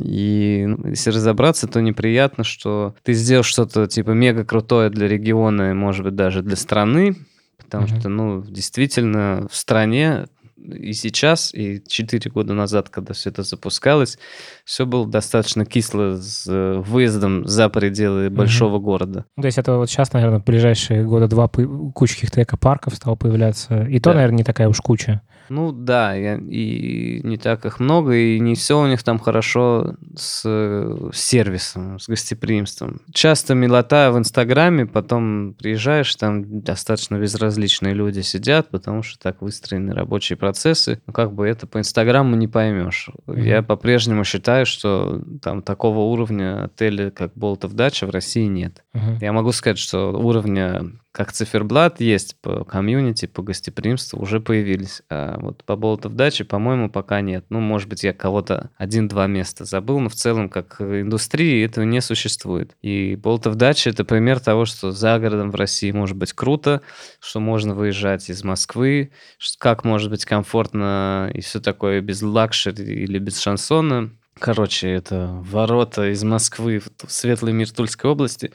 И 0.02 0.66
ну, 0.68 0.88
если 0.90 1.12
разобраться, 1.12 1.68
то 1.68 1.82
неприятно, 1.82 2.44
что 2.44 2.96
ты 3.04 3.14
сделал 3.14 3.44
что-то 3.44 3.88
типа 3.88 4.12
мега 4.12 4.44
крутое 4.44 4.90
для 4.90 5.08
региона, 5.08 5.72
и, 5.72 5.74
может 5.74 6.04
быть, 6.06 6.16
даже 6.16 6.42
для 6.42 6.56
страны, 6.56 7.16
потому 7.58 7.86
Мгм. 7.88 8.00
что, 8.00 8.10
ну, 8.10 8.42
действительно, 8.44 9.48
в 9.52 9.56
стране 9.56 10.26
и 10.58 10.92
сейчас, 10.94 11.54
и 11.54 11.82
4 11.88 12.30
года 12.32 12.54
назад, 12.54 12.90
когда 12.90 13.14
все 13.14 13.30
это 13.30 13.44
запускалось, 13.44 14.18
все 14.66 14.86
было 14.86 15.08
достаточно 15.08 15.66
кисло 15.66 16.18
с 16.20 16.46
э, 16.50 16.82
выездом 16.86 17.46
за 17.48 17.70
пределы 17.70 18.30
большого 18.30 18.80
города. 18.80 19.26
Ну, 19.38 19.42
то 19.44 19.46
есть 19.46 19.58
это 19.60 19.78
вот 19.78 19.90
сейчас, 19.90 20.12
наверное, 20.14 20.40
в 20.40 20.44
ближайшие 20.44 21.06
года 21.06 21.28
два 21.28 21.48
куча 21.48 22.16
каких-то 22.16 22.42
экопарков 22.44 22.96
стало 22.96 23.16
появляться. 23.16 23.84
И 23.86 24.00
то, 24.00 24.10
Да. 24.10 24.16
наверное, 24.16 24.38
не 24.40 24.44
такая 24.44 24.68
уж 24.68 24.82
куча. 24.82 25.22
Ну 25.50 25.72
да, 25.72 26.14
я- 26.14 26.36
и 26.38 27.22
не 27.24 27.38
так 27.38 27.66
их 27.66 27.80
много, 27.80 28.16
и 28.16 28.40
не 28.40 28.56
все 28.56 28.80
у 28.82 28.88
них 28.88 29.04
там 29.04 29.20
хорошо 29.20 29.96
с 30.16 30.44
э, 30.46 31.10
сервисом, 31.14 32.00
с 32.00 32.08
гостеприимством. 32.08 33.02
Часто 33.14 33.56
милота 33.56 34.12
в 34.12 34.18
Инстаграме, 34.18 34.86
потом 34.86 35.54
приезжаешь, 35.54 36.16
там 36.16 36.62
достаточно 36.62 37.18
безразличные 37.18 37.94
люди 37.94 38.22
сидят, 38.22 38.70
потому 38.70 39.04
что 39.04 39.20
так 39.20 39.42
выстроены 39.42 39.94
рабочие 39.94 40.38
процессы. 40.38 41.02
Ну 41.08 41.14
как 41.14 41.34
бы 41.34 41.48
это 41.48 41.68
по 41.68 41.78
Инстаграму 41.80 42.36
не 42.36 42.48
поймешь. 42.48 43.10
Мгм. 43.26 43.42
Я 43.44 43.62
по-прежнему 43.64 44.24
считаю, 44.24 44.66
что 44.66 45.22
там 45.42 45.62
такого 45.62 46.00
уровня 46.00 46.66
отеля, 46.66 47.12
как 47.12 47.32
Болтов 47.36 47.74
Дача, 47.74 48.06
в 48.08 48.10
России 48.10 48.46
нет. 48.46 48.84
Мгм. 48.94 49.18
Я 49.22 49.34
могу 49.34 49.52
сказать, 49.52 49.78
что 49.80 50.12
уровня 50.12 50.84
как 51.18 51.32
циферблат 51.32 52.00
есть 52.00 52.40
по 52.42 52.64
комьюнити, 52.64 53.26
по 53.26 53.42
гостеприимству 53.42 54.22
уже 54.22 54.40
появились. 54.40 55.02
А 55.10 55.40
вот 55.40 55.64
по 55.64 55.76
Болотов 55.76 56.14
даче, 56.14 56.44
по-моему, 56.44 56.92
пока 56.92 57.22
нет. 57.22 57.44
Ну, 57.50 57.60
может 57.60 57.90
быть, 57.90 58.04
я 58.04 58.14
кого-то 58.14 58.70
один-два 58.78 59.26
места 59.26 59.66
забыл, 59.66 60.00
но 60.00 60.10
в 60.10 60.14
целом, 60.14 60.48
как 60.48 60.80
индустрии, 60.80 61.66
этого 61.66 61.86
не 61.86 62.02
существует. 62.02 62.78
И 62.84 63.16
Болотов 63.16 63.56
дача— 63.56 63.90
это 63.92 64.06
пример 64.06 64.40
того, 64.40 64.66
что 64.66 64.92
за 64.92 65.18
городом 65.18 65.50
в 65.50 65.56
России 65.56 65.90
может 65.90 66.16
быть 66.16 66.34
круто, 66.34 66.84
что 67.20 67.40
можно 67.40 67.74
выезжать 67.74 68.30
из 68.30 68.44
Москвы, 68.44 69.10
как 69.58 69.84
может 69.84 70.12
быть 70.12 70.24
комфортно 70.24 71.32
и 71.34 71.42
все 71.42 71.60
такое 71.60 72.00
без 72.02 72.22
luxury 72.22 72.94
или 72.94 73.18
без 73.18 73.40
шансона. 73.40 74.12
Короче, 74.40 74.90
это 74.90 75.30
ворота 75.44 76.12
из 76.12 76.24
Москвы 76.24 76.80
в 76.80 77.12
светлый 77.12 77.54
мир 77.54 77.72
Тульской 77.72 78.10
области. 78.12 78.52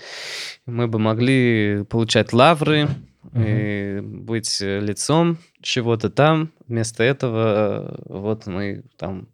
Мы 0.67 0.87
бы 0.89 0.99
могли 0.99 1.85
получать 1.85 2.33
лавры, 2.33 2.89
и 3.35 4.01
быть 4.03 4.61
лицом 4.61 5.39
чего-то 5.63 6.11
там. 6.11 6.51
Вместо 6.67 7.05
этого 7.05 7.95
э, 7.97 8.03
вот 8.07 8.47
мы 8.47 8.83
там 8.99 9.29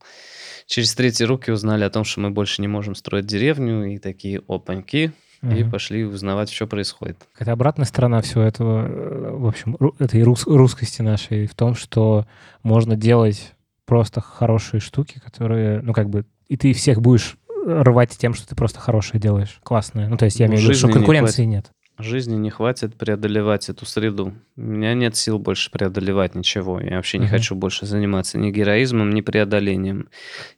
через 0.66 0.94
третьи 0.94 1.24
руки 1.24 1.50
узнали 1.50 1.84
о 1.84 1.90
том, 1.90 2.04
что 2.04 2.20
мы 2.20 2.30
больше 2.30 2.60
не 2.60 2.68
можем 2.68 2.94
строить 2.94 3.26
деревню, 3.26 3.86
и 3.94 3.98
такие 3.98 4.42
опаньки, 4.46 5.12
и 5.42 5.46
Мгм. 5.46 5.70
пошли 5.70 6.04
узнавать, 6.04 6.50
что 6.50 6.66
происходит. 6.66 7.16
Какая-то 7.32 7.52
обратная 7.52 7.86
сторона 7.86 8.20
всего 8.20 8.42
этого, 8.42 8.86
э, 8.86 9.30
в 9.36 9.46
общем, 9.46 9.76
этой 9.98 10.22
рус- 10.22 10.46
русскости 10.46 11.00
нашей 11.00 11.46
в 11.46 11.54
том, 11.54 11.74
что 11.74 12.26
можно 12.62 12.94
делать 12.94 13.54
просто 13.86 14.20
хорошие 14.20 14.80
штуки, 14.80 15.18
которые, 15.24 15.80
ну, 15.80 15.94
как 15.94 16.10
бы, 16.10 16.26
и 16.48 16.56
ты 16.56 16.72
всех 16.72 17.00
будешь 17.00 17.36
рвать 17.66 18.16
тем, 18.16 18.34
что 18.34 18.48
ты 18.48 18.54
просто 18.56 18.80
хорошее 18.80 19.20
делаешь, 19.20 19.60
классное. 19.62 20.08
Ну, 20.08 20.16
то 20.16 20.24
есть 20.24 20.40
я 20.40 20.46
Ну, 20.46 20.52
имею 20.54 20.62
в 20.62 20.64
виду, 20.64 20.74
что 20.74 20.86
жизни 20.86 20.92
не 20.92 20.94
конкуренции 21.06 21.44
нет. 21.44 21.70
Жизни 22.00 22.36
не 22.36 22.48
хватит 22.50 22.94
преодолевать 22.96 23.68
эту 23.68 23.84
среду. 23.84 24.32
У 24.56 24.60
меня 24.60 24.94
нет 24.94 25.16
сил 25.16 25.40
больше 25.40 25.68
преодолевать 25.72 26.36
ничего. 26.36 26.80
Я 26.80 26.94
вообще 26.94 27.18
не 27.18 27.24
Мгм. 27.24 27.32
хочу 27.32 27.56
больше 27.56 27.86
заниматься 27.86 28.38
ни 28.38 28.52
героизмом, 28.52 29.10
ни 29.10 29.20
преодолением. 29.20 30.08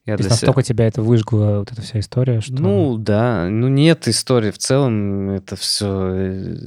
Я 0.05 0.19
То 0.19 0.21
есть 0.23 0.29
для 0.29 0.37
себя- 0.37 0.47
настолько 0.49 0.63
тебя 0.63 0.87
это 0.87 1.01
выжгла, 1.01 1.61
вот 1.61 1.73
эта 1.73 1.81
вся 1.81 1.99
история, 1.99 2.43
что... 2.43 2.53
Ну 2.53 2.99
да, 2.99 3.49
ну 3.49 3.69
нет 3.69 4.07
истории 4.07 4.51
в 4.51 4.59
целом, 4.59 5.31
это 5.31 5.57
все 5.57 6.59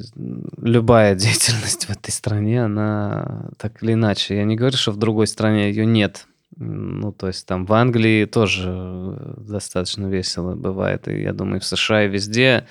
любая 0.57 1.15
деятельность 1.15 1.85
в 1.85 1.91
этой 1.91 2.09
стране, 2.09 2.63
она 2.65 3.51
так 3.59 3.81
или 3.83 3.93
иначе. 3.93 4.35
Я 4.37 4.43
не 4.43 4.55
говорю, 4.55 4.75
что 4.77 4.91
в 4.91 4.97
другой 4.97 5.27
стране 5.27 5.69
ее 5.69 5.85
нет. 5.85 6.25
Ну, 6.55 7.11
то 7.11 7.27
есть 7.27 7.47
там 7.47 7.65
в 7.65 7.73
Англии 7.73 8.25
тоже 8.25 8.69
э, 8.69 9.33
достаточно 9.37 10.07
весело 10.07 10.55
бывает. 10.55 11.07
И 11.07 11.21
я 11.21 11.33
думаю, 11.33 11.59
в 11.61 11.65
США 11.65 12.05
и 12.05 12.09
везде 12.09 12.67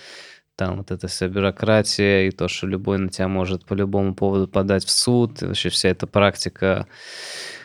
там 0.57 0.79
вот 0.79 0.91
эта 0.91 1.09
вся 1.09 1.29
бюрократия 1.29 2.29
и 2.29 2.31
то, 2.31 2.49
что 2.49 2.67
любой 2.67 2.99
на 2.99 3.09
тебя 3.09 3.29
может 3.29 3.65
по 3.65 3.75
любому 3.75 4.15
поводу 4.15 4.47
подать 4.47 4.85
в 4.85 4.91
суд, 4.91 5.43
и 5.43 5.47
вообще 5.47 5.71
вся 5.71 5.89
эта 5.89 6.07
практика 6.07 6.87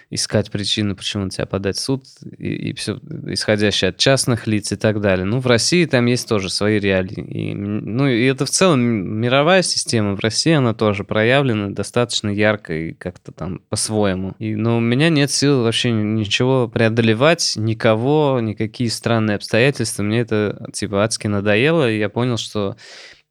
искать 0.09 0.51
причины, 0.51 0.95
почему 0.95 1.25
на 1.25 1.29
тебя 1.29 1.45
подать 1.45 1.75
в 1.75 1.81
суд, 1.81 2.03
и, 2.37 2.73
все 2.73 2.97
исходящее 3.27 3.89
от 3.89 3.97
частных 3.97 4.47
лиц 4.47 4.71
и 4.71 4.77
так 4.77 5.01
далее. 5.01 5.25
Ну, 5.25 5.39
в 5.39 5.47
России 5.47 5.85
там 5.85 6.05
есть 6.05 6.29
тоже 6.29 6.49
свои 6.49 6.79
реалии. 6.79 7.21
И, 7.21 7.53
ну, 7.53 8.07
и 8.07 8.23
это 8.25 8.45
в 8.45 8.49
целом 8.49 8.79
мировая 8.79 9.61
система. 9.63 10.15
В 10.15 10.19
России 10.21 10.53
она 10.53 10.73
тоже 10.73 11.03
проявлена 11.03 11.71
достаточно 11.71 12.29
ярко 12.29 12.73
и 12.73 12.93
как-то 12.93 13.31
там 13.31 13.59
по-своему. 13.69 14.33
И, 14.39 14.55
но 14.55 14.77
у 14.77 14.79
меня 14.79 15.09
нет 15.09 15.29
сил 15.29 15.63
вообще 15.63 15.91
ничего 15.91 16.69
преодолевать, 16.69 17.53
никого, 17.57 18.39
никакие 18.41 18.89
странные 18.89 19.35
обстоятельства. 19.35 20.03
Мне 20.03 20.21
это 20.21 20.69
типа 20.73 21.03
адски 21.03 21.27
надоело, 21.27 21.89
и 21.89 21.99
я 21.99 22.07
понял, 22.07 22.37
что 22.37 22.77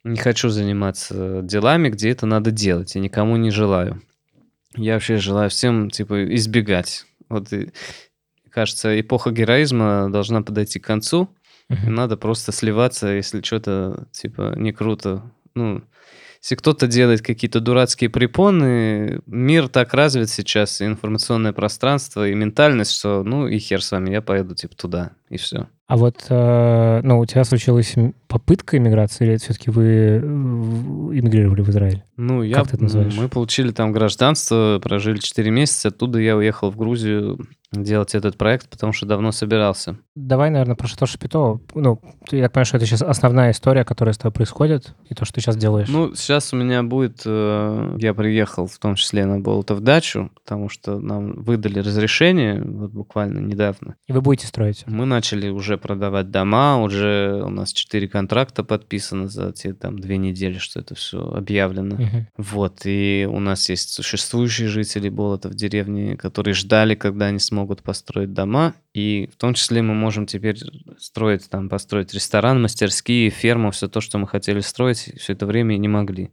не 0.05 0.19
хочу 0.19 0.51
заниматься 0.51 1.41
делами, 1.43 1.89
где 1.89 2.11
это 2.11 2.27
надо 2.27 2.51
делать, 2.51 2.95
и 2.97 3.01
никому 3.01 3.37
не 3.37 3.51
желаю. 3.51 4.03
Я 4.77 4.95
вообще 4.95 5.17
желаю 5.17 5.51
всем, 5.51 5.91
типа, 5.91 6.35
избегать. 6.35 7.07
Вот, 7.29 7.53
и, 7.53 7.71
кажется, 8.51 8.99
эпоха 9.01 9.31
героизма 9.31 10.09
должна 10.11 10.43
подойти 10.43 10.79
к 10.79 10.87
концу. 10.87 11.29
Мгм. 11.69 11.95
надо 11.95 12.17
просто 12.17 12.53
сливаться, 12.53 13.09
если 13.09 13.43
что-то, 13.43 14.07
типа, 14.13 14.55
не 14.57 14.73
круто. 14.73 15.23
Ну, 15.55 15.83
если 16.41 16.55
кто-то 16.55 16.87
делает 16.87 17.23
какие-то 17.23 17.59
дурацкие 17.59 18.09
препоны, 18.09 19.21
мир 19.27 19.67
так 19.69 19.93
развит 19.93 20.31
сейчас, 20.31 20.81
и 20.81 20.87
информационное 20.87 21.53
пространство, 21.53 22.29
и 22.29 22.35
ментальность, 22.35 22.93
что, 22.93 23.25
ну, 23.25 23.49
и 23.49 23.59
хер 23.59 23.83
с 23.83 23.91
вами, 23.91 24.11
я 24.11 24.23
поеду, 24.23 24.55
типа, 24.55 24.77
туда, 24.77 25.13
и 25.29 25.39
все. 25.39 25.69
А 25.89 25.97
вот, 25.97 26.27
э, 26.29 27.01
ну, 27.05 27.21
у 27.21 27.27
тебя 27.27 27.45
случилась 27.45 27.95
попытка 28.27 28.77
иммиграции, 28.77 29.25
или 29.29 29.37
все-таки 29.37 29.71
вы 29.71 29.85
э, 29.85 30.19
в- 30.21 31.17
иммигрировали 31.17 31.61
в 31.63 31.71
Израиль? 31.71 32.03
Ну, 32.17 32.43
я, 32.43 32.57
Как 32.57 32.69
ты 32.69 32.75
это 32.77 32.83
называешь? 32.85 33.15
мы 33.17 33.29
получили 33.29 33.71
там 33.71 33.93
гражданство, 33.93 34.81
прожили 34.83 35.19
4 35.19 35.51
месяца, 35.51 35.89
оттуда 35.89 36.19
я 36.19 36.37
уехал 36.37 36.71
в 36.71 36.77
Грузию 36.77 37.39
делать 37.73 38.15
этот 38.15 38.39
проект, 38.39 38.69
потому 38.71 38.93
что 38.93 39.07
давно 39.07 39.33
собирался. 39.33 39.99
Давай, 40.15 40.51
наверное, 40.51 40.77
про 40.77 40.87
Шато 40.87 41.05
Шапито. 41.07 41.61
Ну, 41.75 42.01
я 42.31 42.45
так 42.45 42.53
понимаю, 42.53 42.65
что 42.65 42.77
это 42.79 42.87
сейчас 42.87 43.03
основная 43.03 43.51
история, 43.51 43.85
которая 43.85 44.15
с 44.15 44.19
тобой 44.19 44.33
происходит, 44.33 44.95
и 45.11 45.15
то, 45.15 45.25
что 45.25 45.35
ты 45.35 45.41
сейчас 45.41 45.57
делаешь. 45.57 45.89
Ну, 45.89 46.15
сейчас 46.15 46.53
у 46.53 46.57
меня 46.57 46.83
будет... 46.85 47.23
э, 47.27 47.97
я 47.99 48.15
приехал 48.15 48.67
в 48.67 48.79
том 48.79 48.95
числе 48.95 49.27
на 49.27 49.41
Болотов 49.41 49.81
дачу, 49.81 50.31
потому 50.43 50.69
что 50.69 50.99
нам 51.01 51.43
выдали 51.43 51.81
разрешение 51.81 52.63
вот 52.63 52.93
буквально 52.93 53.41
недавно. 53.41 53.97
и 54.07 54.13
вы 54.13 54.21
будете 54.23 54.47
строить. 54.47 54.85
Мы 54.87 55.05
начали 55.05 55.51
уже 55.51 55.76
продавать 55.77 56.31
дома, 56.31 56.83
уже 56.83 57.43
у 57.45 57.51
нас 57.51 57.73
4 57.73 58.09
контракта 58.09 58.65
подписано 58.65 59.29
за 59.29 59.53
те 59.53 59.75
там 59.75 59.99
две 59.99 60.17
недели, 60.17 60.59
что 60.59 60.81
это 60.81 60.95
все 60.95 61.21
объявлено. 61.21 61.97
Мгм. 61.97 62.29
Вот, 62.37 62.83
и 62.85 63.29
у 63.31 63.41
нас 63.41 63.69
есть 63.69 63.91
существующие 63.91 64.69
жители 64.69 65.09
Болота 65.09 65.49
в 65.49 65.55
деревне, 65.55 66.17
которые 66.17 66.55
ждали, 66.55 66.95
когда 66.95 67.27
они 67.27 67.39
смогут 67.39 67.83
построить 67.83 68.33
дома, 68.33 68.75
и 68.95 69.29
в 69.33 69.37
том 69.37 69.55
числе 69.55 69.83
мы 69.83 69.95
можем 69.95 70.27
теперь 70.27 70.59
строить, 70.99 71.49
там, 71.51 71.69
построить 71.69 72.15
ресторан, 72.15 72.63
мастерские, 72.63 73.31
ферму, 73.31 73.71
все 73.71 73.89
то, 73.89 74.01
что 74.01 74.19
мы 74.19 74.27
хотели 74.27 74.61
строить, 74.61 75.13
все 75.19 75.33
это 75.33 75.47
время 75.47 75.75
и 75.75 75.79
не 75.79 75.89
могли. 75.89 76.31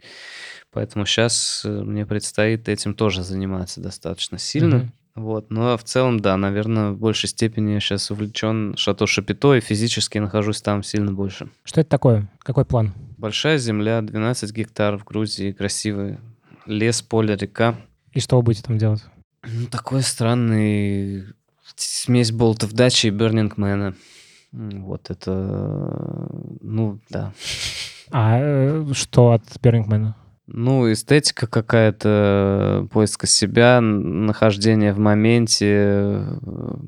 Поэтому 0.72 1.06
сейчас 1.06 1.64
мне 1.66 2.06
предстоит 2.06 2.68
этим 2.68 2.96
тоже 2.96 3.24
заниматься 3.24 3.80
достаточно 3.80 4.40
сильно. 4.40 4.78
Мгм. 4.78 4.94
Вот, 5.16 5.52
но 5.52 5.78
в 5.78 5.84
целом, 5.84 6.20
да, 6.20 6.38
наверное, 6.38 6.92
в 6.92 6.98
большей 6.98 7.30
степени 7.30 7.74
я 7.74 7.80
сейчас 7.80 8.10
увлечен 8.10 8.76
Шато 8.78 9.06
Шапито 9.06 9.54
и 9.54 9.62
физически 9.62 10.18
нахожусь 10.18 10.62
там 10.62 10.82
сильно 10.82 11.12
больше. 11.12 11.50
Что 11.64 11.82
это 11.82 11.90
такое? 11.92 12.32
Какой 12.40 12.66
план? 12.66 12.94
Большая 13.18 13.60
земля, 13.60 14.02
12 14.02 14.52
гектаров 14.52 15.02
в 15.02 15.06
Грузии, 15.06 15.52
красивый 15.52 16.18
лес, 16.66 17.04
поле, 17.04 17.36
река. 17.36 17.76
И 18.12 18.20
что 18.20 18.38
вы 18.38 18.44
будете 18.44 18.64
там 18.64 18.80
делать? 18.80 19.04
Ну, 19.44 19.68
такой 19.68 20.02
странный 20.02 21.26
смесь 21.76 22.32
болтов 22.32 22.74
дачи 22.74 23.08
и 23.08 23.12
Бернингмена. 23.12 23.96
Вот 24.52 25.10
это, 25.10 25.32
ну, 26.62 27.00
да. 27.10 27.34
А 28.12 28.38
э, 28.40 28.86
что 28.94 29.32
от 29.32 29.44
Бернингмена? 29.62 30.16
Ну, 30.56 30.92
эстетика 30.92 31.48
какая-то, 31.48 32.88
поиска 32.92 33.26
себя, 33.28 33.82
нахождение 33.82 34.94
в 34.94 35.00
моменте, 35.00 35.66
э, 35.68 36.38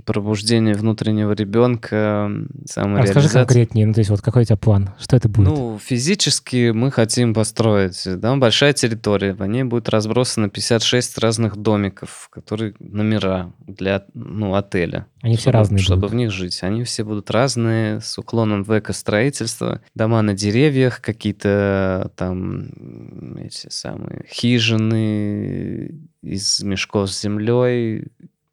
пробуждение 0.05 0.75
внутреннего 0.75 1.31
ребенка, 1.31 2.29
Расскажи 2.29 2.67
самореализация. 2.67 3.31
конкретнее, 3.45 3.87
ну, 3.87 3.93
то 3.93 3.99
есть 4.01 4.11
вот 4.11 4.21
какой 4.21 4.43
у 4.43 4.45
тебя 4.45 4.55
план? 4.55 4.91
Что 4.99 5.15
это 5.17 5.29
будет? 5.29 5.47
Ну, 5.47 5.79
физически 5.83 6.69
мы 6.71 6.91
хотим 6.91 7.33
построить, 7.33 8.03
да, 8.19 8.35
большая 8.35 8.73
территория, 8.73 9.33
в 9.33 9.43
ней 9.45 9.63
будет 9.63 9.89
разбросано 9.89 10.49
56 10.49 11.17
разных 11.17 11.57
домиков, 11.57 12.29
которые 12.31 12.75
номера 12.79 13.51
для, 13.65 14.03
ну, 14.13 14.53
отеля. 14.53 15.07
Они 15.23 15.35
все 15.37 15.43
чтобы- 15.49 15.57
разные 15.57 15.79
Чтобы 15.79 16.01
будут. 16.01 16.11
в 16.11 16.15
них 16.15 16.31
жить. 16.31 16.59
Они 16.61 16.83
все 16.83 17.03
будут 17.03 17.31
разные, 17.31 17.99
с 17.99 18.15
уклоном 18.19 18.63
в 18.63 18.77
экостроительство. 18.77 19.81
Дома 19.95 20.21
на 20.21 20.35
деревьях, 20.35 21.01
какие-то 21.01 22.11
там 22.15 22.67
м, 22.77 23.37
эти 23.55 23.73
самые 23.73 24.25
хижины 24.29 26.01
из 26.21 26.61
мешков 26.63 27.09
с 27.09 27.21
землей, 27.21 28.05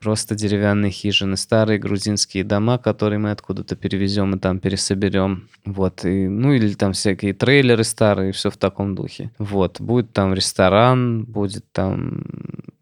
просто 0.03 0.35
деревянные 0.35 0.91
хижины, 0.91 1.37
старые 1.37 1.79
грузинские 1.79 2.45
дома, 2.45 2.79
которые 2.79 3.19
мы 3.19 3.31
откуда-то 3.31 3.77
перевезем 3.77 4.35
и 4.35 4.39
там 4.39 4.59
пересоберем. 4.59 5.49
Вот, 5.65 6.05
и, 6.05 6.29
ну 6.29 6.53
или 6.53 6.75
там 6.75 6.93
всякие 6.93 7.33
трейлеры 7.33 7.85
старые, 7.85 8.33
все 8.33 8.51
в 8.51 8.57
таком 8.57 8.95
духе. 8.95 9.31
Вот, 9.39 9.81
будет 9.81 10.13
там 10.13 10.35
ресторан, 10.35 11.25
будет 11.25 11.65
там 11.73 12.25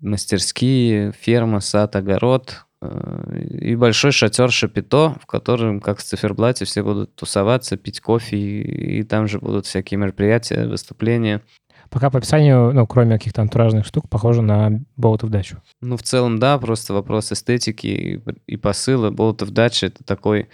мастерские, 0.00 1.12
ферма, 1.12 1.60
сад, 1.60 1.94
огород, 1.94 2.64
э, 2.80 3.42
и 3.60 3.76
большой 3.76 4.12
шатер 4.12 4.50
Шапито, 4.50 5.16
в 5.20 5.26
котором, 5.26 5.80
как 5.80 5.98
в 5.98 6.02
циферблате, 6.02 6.64
все 6.64 6.82
будут 6.82 7.14
тусоваться, 7.14 7.76
пить 7.76 8.00
кофе, 8.00 8.38
и, 8.38 9.00
и 9.00 9.02
там 9.02 9.28
же 9.28 9.38
будут 9.38 9.66
всякие 9.66 9.98
мероприятия, 9.98 10.66
выступления. 10.66 11.42
Пока 11.90 12.08
по 12.08 12.18
описанию, 12.18 12.72
ну, 12.72 12.86
кроме 12.86 13.18
каких-то 13.18 13.42
антуражных 13.42 13.84
штук, 13.84 14.08
похоже 14.08 14.42
на 14.42 14.80
Болотов 14.96 15.30
дачу. 15.30 15.60
Ну, 15.80 15.96
в 15.96 16.02
целом, 16.02 16.38
да, 16.38 16.56
просто 16.58 16.94
вопрос 16.94 17.32
эстетики 17.32 17.86
и, 17.86 18.20
и 18.46 18.56
посыла. 18.56 19.10
Болотов 19.10 19.50
дача— 19.50 19.86
это 19.88 20.04
такой... 20.04 20.48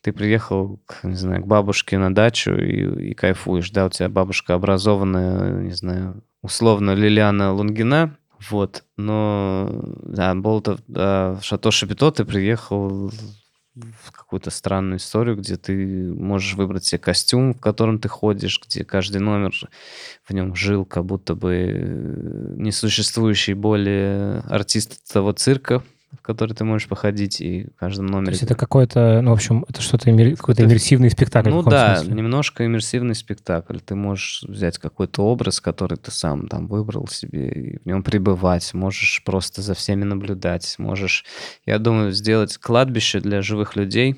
Ты 0.00 0.12
приехал, 0.12 0.80
не 1.04 1.14
знаю, 1.14 1.42
к 1.42 1.46
бабушке 1.46 1.96
на 1.98 2.12
дачу 2.12 2.54
и, 2.54 3.10
и 3.10 3.14
кайфуешь, 3.14 3.70
да, 3.70 3.86
у 3.86 3.90
тебя 3.90 4.08
бабушка 4.08 4.54
образованная, 4.54 5.62
не 5.62 5.74
знаю, 5.74 6.24
условно 6.42 6.92
Лилиана 6.92 7.52
Лунгина, 7.52 8.16
вот, 8.50 8.82
но, 8.96 9.70
да, 10.02 10.34
Болотов, 10.34 10.80
да, 10.88 11.34
в 11.40 11.44
Шато 11.44 11.70
Шапито 11.70 12.10
ты 12.10 12.24
приехал 12.24 13.12
в 13.74 14.12
какую-то 14.12 14.50
странную 14.50 14.98
историю, 14.98 15.36
где 15.36 15.56
ты 15.56 16.12
можешь 16.12 16.54
выбрать 16.54 16.84
себе 16.84 16.98
костюм, 16.98 17.54
в 17.54 17.60
котором 17.60 17.98
ты 17.98 18.08
ходишь, 18.08 18.60
где 18.64 18.84
каждый 18.84 19.20
номер 19.20 19.54
в 20.24 20.32
нем 20.32 20.54
жил 20.54 20.84
как 20.84 21.06
будто 21.06 21.34
бы 21.34 21.54
э, 21.54 22.54
несуществующий 22.56 23.54
более 23.54 24.40
артист 24.40 25.10
того 25.10 25.32
цирка, 25.32 25.82
в 26.16 26.22
который 26.22 26.54
ты 26.54 26.64
можешь 26.64 26.88
походить, 26.88 27.40
и 27.40 27.68
в 27.74 27.76
каждом 27.78 28.06
То 28.06 28.12
номере... 28.12 28.32
есть 28.32 28.42
это 28.42 28.54
какой-то, 28.54 29.20
ну, 29.22 29.30
в 29.30 29.34
общем, 29.34 29.64
это 29.68 29.80
что-то, 29.80 30.10
иммер- 30.10 30.36
какой-то 30.36 30.64
иммерсивный 30.64 31.10
спектакль. 31.10 31.50
Ну 31.50 31.62
да, 31.62 31.96
смысле? 31.96 32.14
немножко 32.14 32.66
иммерсивный 32.66 33.14
спектакль. 33.14 33.78
Ты 33.78 33.94
можешь 33.94 34.42
взять 34.46 34.78
какой-то 34.78 35.22
образ, 35.24 35.60
который 35.60 35.96
ты 35.96 36.10
сам 36.10 36.48
там 36.48 36.66
выбрал 36.66 37.08
себе, 37.08 37.50
и 37.50 37.78
в 37.78 37.86
нем 37.86 38.02
пребывать. 38.02 38.74
Можешь 38.74 39.22
просто 39.24 39.62
за 39.62 39.74
всеми 39.74 40.04
наблюдать. 40.04 40.74
Можешь, 40.78 41.24
я 41.64 41.78
думаю, 41.78 42.12
сделать 42.12 42.58
кладбище 42.58 43.20
для 43.20 43.40
живых 43.40 43.76
людей, 43.76 44.16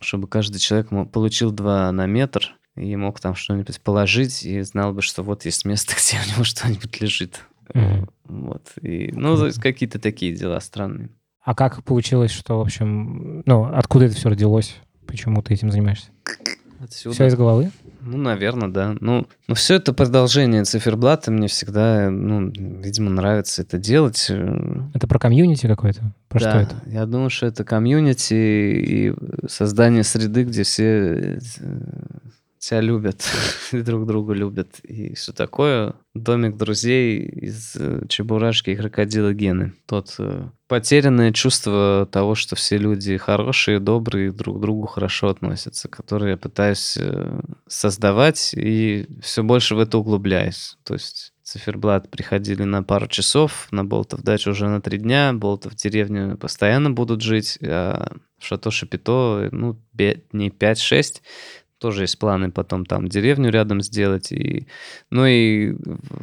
чтобы 0.00 0.26
каждый 0.26 0.58
человек 0.58 0.88
получил 1.12 1.52
два 1.52 1.90
на 1.92 2.06
метр 2.06 2.56
и 2.76 2.94
мог 2.96 3.20
там 3.20 3.34
что-нибудь 3.34 3.80
положить, 3.80 4.44
и 4.44 4.60
знал 4.62 4.92
бы, 4.92 5.00
что 5.00 5.22
вот 5.22 5.44
есть 5.44 5.64
место, 5.64 5.94
где 5.98 6.18
у 6.18 6.34
него 6.34 6.44
что-нибудь 6.44 7.00
лежит. 7.00 7.42
Мгм. 7.74 8.08
Вот. 8.24 8.72
И, 8.82 9.10
ну, 9.12 9.36
то 9.36 9.60
какие-то 9.60 9.98
такие 9.98 10.34
дела 10.34 10.60
странные. 10.60 11.10
А 11.46 11.54
как 11.54 11.84
получилось, 11.84 12.32
что, 12.32 12.58
в 12.58 12.62
общем, 12.62 13.44
ну, 13.46 13.70
откуда 13.72 14.06
это 14.06 14.16
все 14.16 14.28
родилось? 14.28 14.74
Почему 15.06 15.42
ты 15.42 15.54
этим 15.54 15.70
занимаешься? 15.70 16.08
Отсюда. 16.80 17.14
Все 17.14 17.26
из 17.28 17.36
головы? 17.36 17.70
Ну, 18.00 18.16
наверное, 18.16 18.66
да. 18.66 18.96
Ну, 18.98 19.28
ну 19.46 19.54
все 19.54 19.76
это 19.76 19.92
продолжение 19.92 20.64
циферблата. 20.64 21.30
Мне 21.30 21.46
всегда, 21.46 22.10
ну, 22.10 22.50
видимо, 22.50 23.10
нравится 23.10 23.62
это 23.62 23.78
делать. 23.78 24.28
Это 24.92 25.06
про 25.06 25.20
комьюнити 25.20 25.68
какое-то? 25.68 26.12
Про 26.28 26.40
да, 26.40 26.50
что 26.50 26.58
это? 26.58 26.82
Я 26.86 27.06
думаю, 27.06 27.30
что 27.30 27.46
это 27.46 27.62
комьюнити 27.62 28.34
и 28.34 29.14
создание 29.48 30.02
среды, 30.02 30.42
где 30.42 30.64
все 30.64 31.38
тебя 32.66 32.80
любят, 32.80 33.24
и 33.72 33.80
друг 33.80 34.06
друга 34.06 34.32
любят, 34.34 34.80
и 34.80 35.14
все 35.14 35.32
такое. 35.32 35.94
Домик 36.14 36.56
друзей 36.56 37.20
из 37.20 37.76
э, 37.76 38.02
Чебурашки 38.08 38.70
и 38.70 38.76
Крокодила 38.76 39.32
Гены. 39.32 39.74
Тот 39.86 40.16
э, 40.18 40.48
потерянное 40.66 41.32
чувство 41.32 42.08
того, 42.10 42.34
что 42.34 42.56
все 42.56 42.76
люди 42.76 43.16
хорошие, 43.18 43.78
добрые, 43.78 44.32
друг 44.32 44.58
к 44.58 44.60
другу 44.60 44.86
хорошо 44.86 45.28
относятся, 45.28 45.88
которые 45.88 46.32
я 46.32 46.36
пытаюсь 46.36 46.96
э, 46.98 47.40
создавать 47.68 48.52
и 48.54 49.06
все 49.22 49.42
больше 49.42 49.76
в 49.76 49.78
это 49.78 49.98
углубляюсь. 49.98 50.76
То 50.82 50.94
есть 50.94 51.34
циферблат 51.42 52.10
приходили 52.10 52.64
на 52.64 52.82
пару 52.82 53.06
часов, 53.06 53.68
на 53.70 53.84
Болтов 53.84 54.22
дачу 54.22 54.50
уже 54.50 54.68
на 54.68 54.80
три 54.80 54.98
дня, 54.98 55.32
Болтов 55.32 55.74
в 55.74 55.76
деревню 55.76 56.36
постоянно 56.36 56.90
будут 56.90 57.20
жить, 57.20 57.58
а 57.62 58.16
в 58.38 58.44
Шато 58.44 58.70
Шапито, 58.70 59.48
ну, 59.52 59.80
дней 59.92 60.48
5-6 60.48 61.20
тоже 61.78 62.04
есть 62.04 62.18
планы 62.18 62.50
потом 62.50 62.86
там 62.86 63.08
деревню 63.08 63.50
рядом 63.50 63.80
сделать. 63.80 64.32
И, 64.32 64.66
ну 65.10 65.26
и 65.26 65.76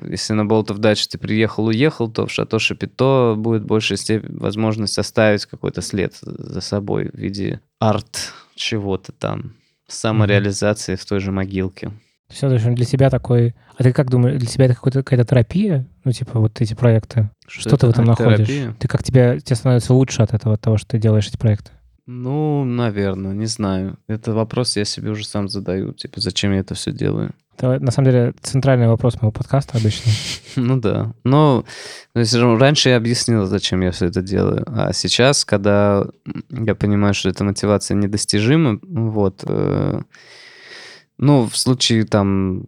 если 0.08 0.34
на 0.34 0.46
Болтов 0.46 0.80
даче 0.80 1.08
ты 1.10 1.18
приехал, 1.18 1.66
уехал, 1.66 2.10
то 2.10 2.26
в 2.26 2.32
Шато 2.32 2.60
Шапито 2.60 3.36
будет 3.38 3.66
большая 3.66 3.98
степень 3.98 4.38
возможность 4.38 4.98
оставить 4.98 5.46
какой-то 5.46 5.82
след 5.82 6.16
за 6.22 6.62
собой 6.62 7.10
в 7.14 7.18
виде 7.18 7.62
арт 7.80 8.34
чего-то 8.56 9.12
там, 9.12 9.54
самореализации 9.88 10.94
mm-hmm. 10.94 11.02
в 11.02 11.06
той 11.06 11.20
же 11.20 11.32
могилке. 11.32 11.92
Все, 12.30 12.50
в 12.50 12.54
общем, 12.54 12.74
для 12.74 12.86
тебя 12.86 13.10
такой... 13.10 13.54
А 13.78 13.84
ты 13.84 13.94
как 13.94 14.10
думаешь, 14.10 14.40
для 14.40 14.48
тебя 14.48 14.66
это 14.66 14.76
какая-то 14.76 15.26
терапия? 15.26 15.86
Ну, 16.04 16.12
типа, 16.12 16.40
вот 16.40 16.60
эти 16.62 16.74
проекты? 16.74 17.30
Что, 17.48 17.70
что 17.70 17.78
ты 17.78 17.88
в 17.88 17.90
этом 17.92 18.06
находишь? 18.06 18.48
Терапия? 18.48 18.76
Ты 18.80 18.88
как 18.88 19.04
тебе, 19.04 19.40
тебе 19.40 19.56
становится 19.56 19.94
лучше 19.94 20.24
от 20.24 20.34
этого, 20.34 20.56
от 20.56 20.62
того, 20.62 20.78
что 20.78 20.90
ты 20.90 20.98
делаешь 20.98 21.28
эти 21.28 21.38
проекты? 21.38 21.72
Ну, 22.06 22.66
наверное, 22.66 23.34
не 23.34 23.46
знаю. 23.46 23.98
Это 24.08 24.34
вопрос 24.34 24.76
я 24.76 24.84
себе 24.84 25.12
уже 25.12 25.26
сам 25.26 25.48
задаю. 25.48 25.94
Типа, 25.94 26.20
зачем 26.20 26.52
я 26.52 26.60
это 26.60 26.76
все 26.76 26.92
делаю? 26.92 27.34
Это, 27.56 27.80
на 27.80 27.92
самом 27.92 28.12
деле, 28.12 28.34
центральный 28.42 28.88
вопрос 28.88 29.16
моего 29.16 29.32
подкаста 29.32 29.78
обычно. 29.78 30.12
Ну 30.56 30.80
да. 30.80 31.14
Но 31.24 31.66
то 32.14 32.20
есть, 32.20 32.36
раньше 32.36 32.90
я 32.90 32.98
объяснил, 32.98 33.46
зачем 33.46 33.82
я 33.82 33.90
все 33.90 34.06
это 34.06 34.22
делаю. 34.22 34.64
А 34.68 34.94
сейчас, 34.94 35.46
когда 35.46 36.06
я 36.52 36.76
понимаю, 36.76 37.16
что 37.16 37.30
эта 37.30 37.44
мотивация 37.44 37.96
недостижима, 37.96 38.80
вот, 38.84 39.44
э, 39.48 40.02
ну, 41.18 41.48
в 41.48 41.58
случае 41.58 42.06
там 42.06 42.66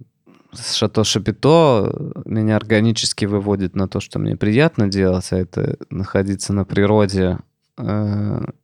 с 0.52 0.74
Шато 0.74 1.04
Шапито 1.04 2.14
меня 2.26 2.56
органически 2.56 3.26
выводит 3.26 3.76
на 3.76 3.88
то, 3.88 4.00
что 4.00 4.18
мне 4.18 4.36
приятно 4.36 4.88
делать, 4.88 5.28
а 5.32 5.38
это 5.38 5.78
находиться 5.92 6.54
на 6.54 6.66
природе, 6.66 7.38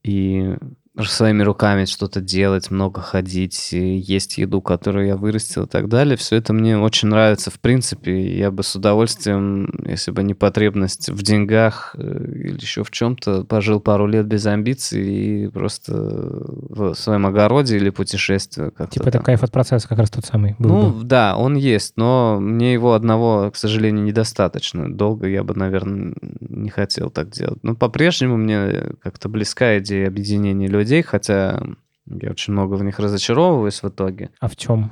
и 0.04 0.56
своими 1.00 1.42
руками 1.44 1.86
что-то 1.86 2.20
делать, 2.20 2.70
много 2.70 3.02
ходить, 3.02 3.70
есть 3.72 4.38
еду, 4.38 4.62
которую 4.62 5.08
я 5.08 5.16
вырастил 5.16 5.64
и 5.64 5.68
так 5.68 5.88
далее. 5.88 6.18
Все 6.18 6.36
это 6.36 6.52
мне 6.54 6.78
очень 6.78 7.08
нравится 7.08 7.50
в 7.50 7.60
принципе. 7.60 8.38
Я 8.38 8.52
бы 8.52 8.62
с 8.64 8.76
удовольствием, 8.76 9.70
если 9.86 10.12
бы 10.12 10.22
не 10.24 10.34
потребность 10.34 11.10
в 11.10 11.24
деньгах 11.24 11.96
э, 11.98 12.02
или 12.02 12.60
еще 12.60 12.84
в 12.84 12.92
чем-то, 12.92 13.46
пожил 13.46 13.80
пару 13.80 14.06
лет 14.06 14.26
без 14.28 14.46
амбиций 14.46 15.46
и 15.46 15.48
просто 15.48 15.94
в 15.94 16.94
своем 16.96 17.26
огороде 17.26 17.78
или 17.78 17.90
путешествие. 17.90 18.72
Типа 18.90 19.08
это 19.08 19.20
кайф 19.20 19.44
от 19.44 19.52
процесса 19.52 19.88
как 19.88 20.00
раз 20.00 20.10
тот 20.10 20.26
самый 20.26 20.56
был 20.60 20.70
Ну 20.70 20.90
бы. 20.92 21.04
да, 21.06 21.38
он 21.38 21.56
есть, 21.56 21.94
но 21.96 22.38
мне 22.40 22.74
его 22.74 22.94
одного, 22.94 23.50
к 23.52 23.56
сожалению, 23.56 24.04
недостаточно. 24.04 24.94
Долго 24.94 25.28
я 25.28 25.44
бы, 25.44 25.56
наверное, 25.56 26.14
не 26.42 26.70
хотел 26.70 27.10
так 27.10 27.30
делать. 27.30 27.64
Но 27.64 27.76
по-прежнему 27.76 28.36
мне 28.36 28.92
как-то 29.02 29.30
близка 29.30 29.78
идея 29.80 30.08
объединения 30.08 30.68
людей 30.68 30.91
людей, 30.92 31.04
хотя 31.04 31.62
я 32.06 32.32
очень 32.32 32.54
много 32.54 32.76
в 32.76 32.84
них 32.84 33.00
разочаровываюсь 33.00 33.82
в 33.82 33.88
итоге. 33.88 34.30
А 34.40 34.48
в 34.48 34.56
чем? 34.56 34.92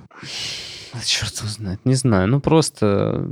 Черт 1.05 1.35
его 1.37 1.47
знает, 1.47 1.79
не 1.85 1.95
знаю. 1.95 2.27
Ну, 2.27 2.39
просто... 2.39 3.27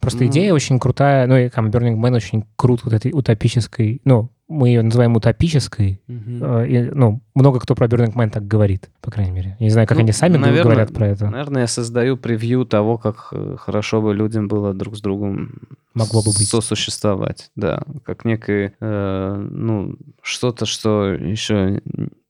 Просто 0.00 0.24
ну... 0.24 0.30
идея 0.30 0.54
очень 0.54 0.78
крутая, 0.78 1.26
ну, 1.26 1.36
и 1.36 1.48
там 1.48 1.70
Burning 1.70 1.96
Man 1.96 2.14
очень 2.16 2.44
крут 2.56 2.84
вот 2.84 2.92
этой 2.94 3.12
утопической, 3.12 4.00
ну, 4.04 4.30
мы 4.48 4.68
ее 4.68 4.82
называем 4.82 5.14
утопической, 5.14 6.00
угу. 6.08 6.62
и, 6.62 6.90
ну, 6.94 7.20
много 7.34 7.60
кто 7.60 7.74
про 7.74 7.86
Burning 7.86 8.14
Man 8.14 8.30
так 8.30 8.46
говорит, 8.46 8.88
по 9.02 9.10
крайней 9.10 9.32
мере. 9.32 9.56
Я 9.58 9.64
не 9.64 9.70
знаю, 9.70 9.86
как 9.86 9.98
ну, 9.98 10.04
они 10.04 10.12
сами 10.12 10.38
наверное, 10.38 10.62
говорят 10.64 10.94
про 10.94 11.08
это. 11.08 11.28
Наверное, 11.28 11.62
я 11.62 11.66
создаю 11.66 12.16
превью 12.16 12.64
того, 12.64 12.96
как 12.96 13.28
э, 13.32 13.56
хорошо 13.58 14.00
бы 14.00 14.14
людям 14.14 14.48
было 14.48 14.72
друг 14.72 14.96
с 14.96 15.00
другом 15.02 15.60
могло 15.92 16.22
бы 16.22 16.32
быть. 16.32 16.48
сосуществовать, 16.48 17.50
да, 17.56 17.82
как 18.04 18.24
некое, 18.24 18.74
э, 18.80 19.48
ну, 19.50 19.96
что-то, 20.22 20.64
что 20.64 21.12
еще 21.12 21.82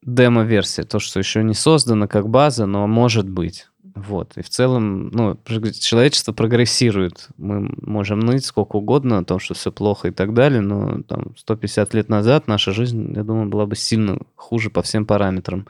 демо-версия, 0.03 0.83
то, 0.83 0.99
что 0.99 1.21
еще 1.21 1.45
не 1.45 1.55
создано 1.55 2.09
как 2.09 2.29
база, 2.29 2.67
но 2.67 2.87
может 2.87 3.29
быть. 3.29 3.69
Вот. 4.07 4.37
И 4.37 4.43
в 4.43 4.49
целом, 4.49 5.09
ну, 5.09 5.39
человечество 5.81 6.33
прогрессирует. 6.33 7.29
Мы 7.37 7.71
можем 7.83 8.21
ныть 8.21 8.45
сколько 8.45 8.77
угодно 8.77 9.19
о 9.19 9.25
том, 9.25 9.39
что 9.39 9.55
все 9.55 9.73
плохо 9.73 10.09
и 10.09 10.11
так 10.11 10.35
далее, 10.35 10.61
но 10.61 11.03
там 11.03 11.35
150 11.37 11.95
лет 11.95 12.09
назад 12.09 12.49
наша 12.49 12.73
жизнь, 12.73 13.13
я 13.15 13.25
думаю, 13.25 13.49
была 13.49 13.67
бы 13.67 13.77
сильно 13.77 14.19
хуже 14.37 14.71
по 14.71 14.83
всем 14.83 15.07
параметрам. 15.07 15.67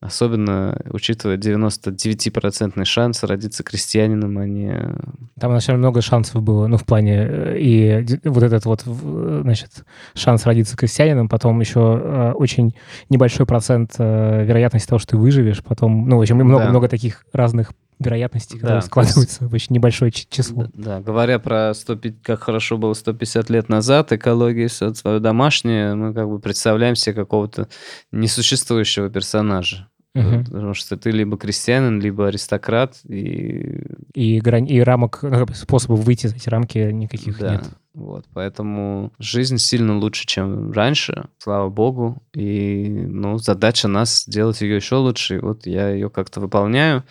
Особенно 0.00 0.80
учитывая 0.88 1.36
99% 1.36 2.84
шанс 2.86 3.22
родиться 3.22 3.62
крестьянином, 3.62 4.38
а 4.38 4.46
не... 4.46 4.96
Там, 5.38 5.52
на 5.52 5.60
самом 5.60 5.80
много 5.80 6.00
шансов 6.00 6.42
было, 6.42 6.66
ну, 6.68 6.78
в 6.78 6.86
плане... 6.86 7.26
Э, 7.28 7.58
и 7.58 8.06
вот 8.24 8.42
этот 8.42 8.64
вот, 8.64 8.80
значит, 8.80 9.84
шанс 10.14 10.46
родиться 10.46 10.74
крестьянином, 10.74 11.28
потом 11.28 11.60
еще 11.60 12.00
э, 12.02 12.32
очень 12.32 12.74
небольшой 13.10 13.44
процент 13.44 13.96
э, 13.98 14.44
вероятности 14.46 14.88
того, 14.88 15.00
что 15.00 15.10
ты 15.10 15.16
выживешь, 15.18 15.62
потом, 15.62 16.08
ну, 16.08 16.16
в 16.16 16.22
общем, 16.22 16.36
много-много 16.36 16.86
да. 16.86 16.90
таких 16.90 17.26
разных 17.34 17.72
вероятности, 17.98 18.54
которые 18.54 18.80
да, 18.80 18.86
складываются 18.86 19.46
в 19.46 19.52
очень 19.52 19.74
небольшое 19.74 20.10
число. 20.10 20.64
Да, 20.72 20.96
да, 20.96 21.00
говоря 21.00 21.38
про 21.38 21.74
105, 21.74 22.22
как 22.22 22.42
хорошо 22.42 22.78
было 22.78 22.94
150 22.94 23.50
лет 23.50 23.68
назад, 23.68 24.12
экология 24.12 24.68
свое 24.68 25.20
домашнее, 25.20 25.94
мы 25.94 26.14
как 26.14 26.26
бы 26.26 26.40
представляем 26.40 26.96
себе 26.96 27.14
какого-то 27.14 27.68
несуществующего 28.10 29.10
персонажа. 29.10 29.89
Угу. 30.14 30.44
Потому 30.44 30.74
что 30.74 30.96
ты 30.96 31.10
либо 31.10 31.36
крестьянин, 31.36 32.00
либо 32.00 32.28
аристократ. 32.28 32.98
И, 33.08 33.82
и, 34.14 34.40
грань, 34.40 34.68
и 34.68 34.80
рамок, 34.80 35.20
ну, 35.22 35.46
способов 35.54 36.00
выйти 36.00 36.26
из 36.26 36.34
эти 36.34 36.48
рамки 36.48 36.78
никаких 36.78 37.38
да. 37.38 37.52
нет. 37.52 37.64
Вот, 38.00 38.24
поэтому 38.32 39.12
жизнь 39.18 39.58
сильно 39.58 39.98
лучше, 39.98 40.26
чем 40.26 40.72
раньше, 40.72 41.26
слава 41.38 41.68
богу. 41.68 42.22
И, 42.34 42.88
ну, 42.88 43.36
задача 43.36 43.88
нас 43.88 44.22
сделать 44.22 44.62
ее 44.62 44.76
еще 44.76 44.96
лучше. 44.96 45.36
И 45.36 45.38
вот 45.38 45.66
я 45.66 45.90
ее 45.90 46.08
как-то 46.08 46.40
выполняю. 46.40 47.04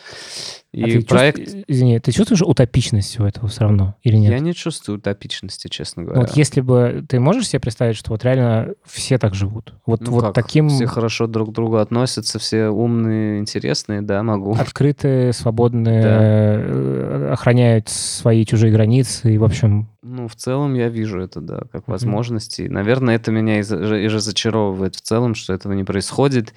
И 0.71 0.83
а 0.83 0.85
ты 0.85 1.01
проект... 1.05 1.37
Чувств... 1.39 1.57
Извини, 1.67 1.99
ты 1.99 2.11
чувствуешь 2.11 2.41
утопичность 2.41 3.09
всего 3.09 3.27
этого 3.27 3.47
все 3.47 3.61
равно 3.61 3.95
или 4.03 4.17
нет? 4.17 4.31
Я 4.31 4.39
не 4.39 4.53
чувствую 4.53 4.99
утопичности, 4.99 5.67
честно 5.67 6.03
говоря. 6.03 6.21
Вот 6.21 6.35
если 6.35 6.61
бы... 6.61 7.05
Ты 7.07 7.19
можешь 7.19 7.47
себе 7.47 7.59
представить, 7.59 7.95
что 7.95 8.11
вот 8.11 8.23
реально 8.23 8.73
все 8.85 9.17
так 9.17 9.33
живут? 9.33 9.73
Вот, 9.85 10.01
ну 10.01 10.11
вот 10.11 10.25
как? 10.25 10.33
таким... 10.33 10.69
Все 10.69 10.85
хорошо 10.85 11.25
друг 11.27 11.49
к 11.49 11.53
другу 11.53 11.77
относятся, 11.77 12.37
все 12.37 12.67
умные, 12.67 13.39
интересные, 13.39 14.01
да, 14.01 14.21
могу. 14.21 14.53
Открытые, 14.53 15.33
свободные, 15.33 16.01
да. 16.01 16.19
Э, 16.21 17.29
охраняют 17.33 17.89
свои 17.89 18.45
чужие 18.45 18.71
границы 18.71 19.33
и, 19.33 19.37
в 19.37 19.43
общем... 19.43 19.89
Ну, 20.01 20.27
в 20.27 20.35
целом 20.35 20.75
я 20.75 20.89
вижу 20.89 21.19
это, 21.19 21.41
да, 21.41 21.61
как 21.71 21.83
mm-hmm. 21.83 21.91
возможности. 21.91 22.61
Наверное, 22.63 23.15
это 23.15 23.31
меня 23.31 23.59
и 23.59 24.07
разочаровывает 24.07 24.95
в 24.95 25.01
целом, 25.01 25.35
что 25.35 25.53
этого 25.53 25.73
не 25.73 25.83
происходит 25.83 26.53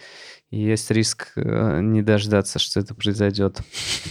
есть 0.53 0.91
риск 0.91 1.33
э, 1.35 1.81
не 1.81 2.03
дождаться, 2.03 2.59
что 2.59 2.79
это 2.79 2.95
произойдет. 2.95 3.61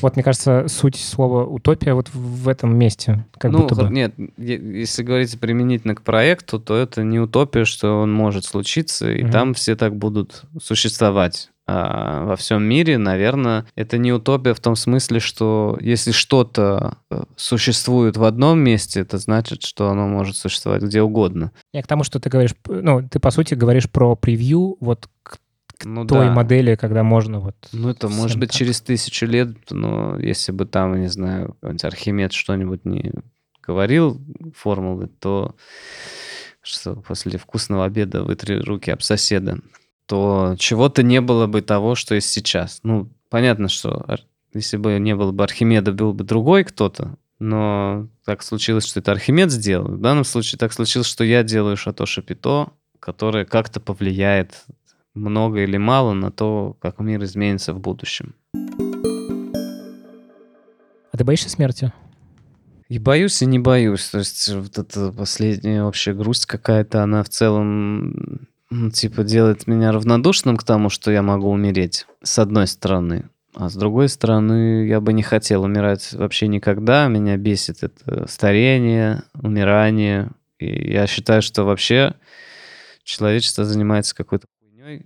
Вот, 0.01 0.15
мне 0.15 0.23
кажется, 0.23 0.65
суть 0.67 0.95
слова 0.95 1.45
«утопия» 1.45 1.93
вот 1.93 2.09
в 2.13 2.49
этом 2.49 2.75
месте. 2.75 3.25
Как 3.37 3.51
ну, 3.51 3.59
будто 3.59 3.75
бы. 3.75 3.89
нет, 3.89 4.15
если 4.37 5.03
говорить 5.03 5.39
применительно 5.39 5.93
к 5.93 6.01
проекту, 6.01 6.59
то 6.59 6.75
это 6.75 7.03
не 7.03 7.19
утопия, 7.19 7.63
что 7.63 8.01
он 8.01 8.11
может 8.11 8.45
случиться, 8.45 9.11
и 9.11 9.23
угу. 9.23 9.31
там 9.31 9.53
все 9.53 9.75
так 9.75 9.95
будут 9.95 10.43
существовать. 10.59 11.50
А 11.73 12.25
во 12.25 12.35
всем 12.35 12.63
мире, 12.63 12.97
наверное, 12.97 13.65
это 13.75 13.97
не 13.97 14.11
утопия 14.11 14.53
в 14.53 14.59
том 14.59 14.75
смысле, 14.75 15.21
что 15.21 15.77
если 15.79 16.11
что-то 16.11 16.97
э, 17.09 17.23
существует 17.37 18.17
в 18.17 18.25
одном 18.25 18.59
месте, 18.59 18.99
это 18.99 19.17
значит, 19.17 19.63
что 19.63 19.89
оно 19.89 20.05
может 20.05 20.35
существовать 20.35 20.83
где 20.83 21.01
угодно. 21.01 21.53
Я 21.71 21.81
к 21.81 21.87
тому, 21.87 22.03
что 22.03 22.19
ты 22.19 22.29
говоришь, 22.29 22.55
ну, 22.67 23.07
ты, 23.07 23.19
по 23.19 23.31
сути, 23.31 23.53
говоришь 23.53 23.89
про 23.89 24.15
превью 24.17 24.75
вот 24.81 25.07
к 25.23 25.37
к 25.77 25.85
ну, 25.85 26.05
той 26.05 26.27
да. 26.27 26.33
модели, 26.33 26.75
когда 26.75 27.01
можно 27.01 27.39
вот... 27.39 27.55
Ну, 27.71 27.89
это 27.89 28.07
может 28.07 28.37
быть 28.37 28.49
так. 28.49 28.59
через 28.59 28.81
тысячу 28.81 29.25
лет, 29.25 29.49
но 29.71 30.15
если 30.19 30.51
бы 30.51 30.67
там, 30.67 31.01
не 31.01 31.07
знаю, 31.07 31.57
Архимед 31.63 32.33
что-нибудь 32.33 32.85
не 32.85 33.11
говорил 33.63 34.21
формулы, 34.55 35.07
то 35.07 35.55
что 36.61 36.97
после 36.97 37.39
вкусного 37.39 37.85
обеда 37.85 38.23
вытри 38.23 38.59
руки 38.59 38.91
об 38.91 39.01
соседа, 39.01 39.57
то 40.11 40.57
чего-то 40.59 41.03
не 41.03 41.21
было 41.21 41.47
бы 41.47 41.61
того, 41.61 41.95
что 41.95 42.15
есть 42.15 42.27
сейчас. 42.27 42.81
Ну, 42.83 43.07
понятно, 43.29 43.69
что 43.69 44.05
Если 44.53 44.75
бы 44.75 44.99
не 44.99 45.15
было 45.15 45.31
бы 45.31 45.41
Архимеда, 45.41 45.93
был 45.93 46.11
бы 46.11 46.25
другой 46.25 46.65
кто-то, 46.65 47.15
но 47.39 48.09
так 48.25 48.43
случилось, 48.43 48.85
что 48.85 48.99
это 48.99 49.13
Архимед 49.13 49.51
сделал. 49.51 49.87
В 49.87 50.01
данном 50.01 50.25
случае 50.25 50.59
так 50.59 50.73
случилось, 50.73 51.07
что 51.07 51.23
я 51.23 51.43
делаю 51.43 51.77
Шато 51.77 52.05
Шапито, 52.05 52.73
которое 52.99 53.45
как-то 53.45 53.79
повлияет 53.79 54.65
много 55.13 55.63
или 55.63 55.77
мало 55.77 56.11
на 56.11 56.29
то, 56.29 56.75
как 56.81 56.99
мир 56.99 57.23
изменится 57.23 57.73
в 57.73 57.79
будущем. 57.79 58.35
А 61.13 61.17
ты 61.17 61.23
боишься 61.23 61.49
смерти? 61.49 61.93
И 62.89 62.99
боюсь, 62.99 63.41
и 63.41 63.45
не 63.45 63.59
боюсь. 63.59 64.09
То 64.09 64.17
есть 64.17 64.49
вот 64.49 64.77
эта 64.77 65.13
последняя 65.13 65.85
общая 65.85 66.13
грусть 66.13 66.47
какая-то, 66.47 67.01
она 67.01 67.23
в 67.23 67.29
целом 67.29 68.49
типа 68.93 69.23
делает 69.23 69.67
меня 69.67 69.91
равнодушным 69.91 70.57
к 70.57 70.63
тому, 70.63 70.89
что 70.89 71.11
я 71.11 71.21
могу 71.21 71.49
умереть, 71.49 72.07
с 72.23 72.39
одной 72.39 72.67
стороны. 72.67 73.29
А 73.53 73.69
с 73.69 73.75
другой 73.75 74.07
стороны, 74.07 74.87
я 74.87 75.01
бы 75.01 75.11
не 75.11 75.23
хотел 75.23 75.63
умирать 75.63 76.13
вообще 76.13 76.47
никогда. 76.47 77.07
Меня 77.07 77.35
бесит 77.35 77.83
это 77.83 78.25
старение, 78.27 79.23
умирание. 79.33 80.31
И 80.57 80.91
я 80.91 81.05
считаю, 81.05 81.41
что 81.41 81.63
вообще 81.63 82.15
человечество 83.03 83.65
занимается 83.65 84.15
какой-то 84.15 84.45
хуйней, 84.59 85.05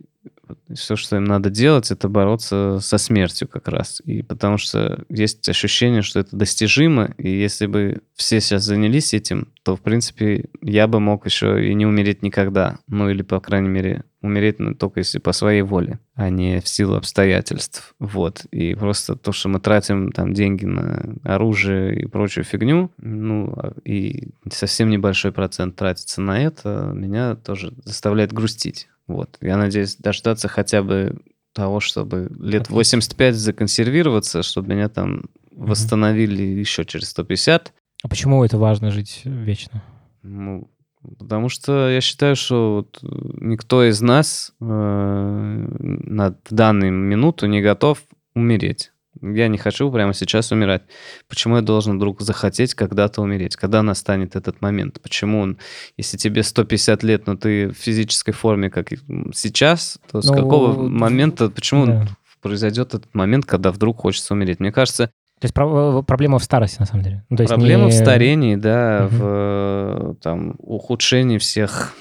все, 0.73 0.95
что 0.95 1.17
им 1.17 1.25
надо 1.25 1.49
делать, 1.49 1.91
это 1.91 2.09
бороться 2.09 2.79
со 2.81 2.97
смертью 2.97 3.47
как 3.47 3.67
раз. 3.67 4.01
И 4.05 4.21
потому 4.21 4.57
что 4.57 5.03
есть 5.09 5.47
ощущение, 5.47 6.01
что 6.01 6.19
это 6.19 6.35
достижимо, 6.35 7.13
и 7.17 7.29
если 7.29 7.67
бы 7.67 8.01
все 8.15 8.39
сейчас 8.39 8.63
занялись 8.63 9.13
этим, 9.13 9.49
то, 9.63 9.75
в 9.75 9.81
принципе, 9.81 10.45
я 10.61 10.87
бы 10.87 10.99
мог 10.99 11.25
еще 11.25 11.67
и 11.67 11.73
не 11.73 11.85
умереть 11.85 12.21
никогда. 12.21 12.79
Ну, 12.87 13.09
или, 13.09 13.23
по 13.23 13.39
крайней 13.39 13.69
мере, 13.69 14.03
умереть 14.25 14.59
ну, 14.59 14.75
только 14.75 14.99
если 14.99 15.19
по 15.19 15.31
своей 15.31 15.61
воле, 15.61 15.99
а 16.15 16.29
не 16.29 16.59
в 16.59 16.67
силу 16.67 16.95
обстоятельств. 16.95 17.95
Вот. 17.99 18.45
И 18.51 18.75
просто 18.75 19.15
то, 19.15 19.31
что 19.31 19.49
мы 19.49 19.59
тратим 19.59 20.11
там 20.11 20.33
деньги 20.33 20.65
на 20.65 21.15
оружие 21.23 21.99
и 21.99 22.05
прочую 22.05 22.43
фигню, 22.43 22.91
ну, 22.97 23.53
а, 23.55 23.73
и 23.85 24.29
совсем 24.51 24.89
небольшой 24.89 25.31
процент 25.31 25.75
тратится 25.75 26.21
на 26.21 26.41
это, 26.41 26.91
меня 26.93 27.35
тоже 27.35 27.73
заставляет 27.83 28.33
грустить. 28.33 28.87
Вот. 29.07 29.37
Я 29.41 29.57
надеюсь 29.57 29.95
дождаться 29.97 30.47
хотя 30.47 30.81
бы 30.81 31.17
того, 31.53 31.79
чтобы 31.79 32.29
лет 32.39 32.69
85 32.69 33.35
законсервироваться, 33.35 34.43
чтобы 34.43 34.73
меня 34.73 34.89
там 34.89 35.25
восстановили 35.51 36.43
еще 36.43 36.85
через 36.85 37.09
150. 37.09 37.73
А 38.03 38.07
почему 38.07 38.43
это 38.43 38.57
важно 38.57 38.91
жить 38.91 39.21
вечно? 39.23 39.81
Ну, 40.21 40.69
потому 41.17 41.49
что 41.49 41.89
я 41.89 42.01
считаю, 42.01 42.35
что 42.35 42.75
вот 42.75 42.99
никто 43.01 43.83
из 43.87 44.01
нас 44.01 44.53
э, 44.59 44.65
на 44.65 46.35
данную 46.49 46.91
минуту 46.91 47.45
не 47.47 47.61
готов 47.61 48.03
умереть. 48.33 48.91
Я 49.33 49.47
не 49.47 49.57
хочу 49.57 49.91
прямо 49.91 50.13
сейчас 50.13 50.51
умирать. 50.51 50.83
Почему 51.27 51.55
я 51.55 51.61
должен 51.61 51.97
вдруг 51.97 52.21
захотеть 52.21 52.73
когда-то 52.75 53.21
умереть? 53.21 53.55
Когда 53.55 53.81
настанет 53.81 54.35
этот 54.35 54.61
момент? 54.61 55.01
Почему 55.01 55.41
он, 55.41 55.57
если 55.97 56.17
тебе 56.17 56.43
150 56.43 57.03
лет, 57.03 57.27
но 57.27 57.35
ты 57.35 57.69
в 57.69 57.73
физической 57.73 58.33
форме, 58.33 58.69
как 58.69 58.89
сейчас, 59.33 59.99
то 60.11 60.21
с 60.21 60.27
ну, 60.27 60.33
какого 60.33 60.87
момента, 60.87 61.49
почему 61.49 61.85
да. 61.87 62.07
произойдет 62.41 62.93
этот 62.93 63.13
момент, 63.15 63.45
когда 63.45 63.71
вдруг 63.71 64.01
хочется 64.01 64.33
умереть? 64.33 64.59
Мне 64.59 64.71
кажется... 64.71 65.07
То 65.39 65.45
есть 65.45 65.53
проблема 65.53 66.39
в 66.39 66.43
старости, 66.43 66.79
на 66.79 66.85
самом 66.85 67.03
деле. 67.03 67.25
Ну, 67.29 67.37
то 67.37 67.45
проблема 67.45 67.85
не... 67.85 67.91
в 67.91 67.93
старении, 67.93 68.55
да, 68.55 69.09
угу. 69.09 69.17
в 69.17 70.15
там, 70.21 70.55
ухудшении 70.59 71.39
всех 71.39 71.93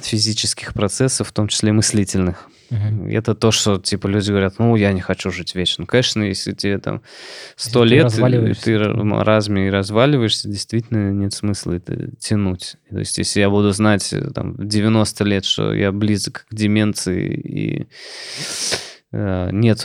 физических 0.00 0.74
процессов, 0.74 1.28
в 1.28 1.32
том 1.32 1.48
числе 1.48 1.72
мыслительных. 1.72 2.48
Угу. 2.70 3.08
Это 3.10 3.34
то, 3.34 3.50
что, 3.52 3.78
типа, 3.78 4.08
люди 4.08 4.30
говорят, 4.30 4.54
ну, 4.58 4.74
я 4.76 4.92
не 4.92 5.00
хочу 5.00 5.30
жить 5.30 5.54
вечно. 5.54 5.82
Ну, 5.82 5.86
конечно, 5.86 6.22
если 6.22 6.52
тебе 6.52 6.78
там 6.78 7.02
сто 7.54 7.84
лет, 7.84 8.12
ты, 8.12 8.54
ты 8.54 8.78
разме 8.78 9.68
и 9.68 9.70
разваливаешься, 9.70 10.48
действительно 10.48 11.12
нет 11.12 11.32
смысла 11.32 11.74
это 11.74 12.10
тянуть. 12.18 12.76
То 12.90 12.98
есть, 12.98 13.18
если 13.18 13.40
я 13.40 13.50
буду 13.50 13.70
знать 13.72 14.12
э, 14.12 14.30
там 14.34 14.56
90 14.58 15.24
лет, 15.24 15.44
что 15.44 15.72
я 15.72 15.92
близок 15.92 16.46
к 16.48 16.54
деменции 16.54 17.34
и 17.34 17.86
нет 19.52 19.84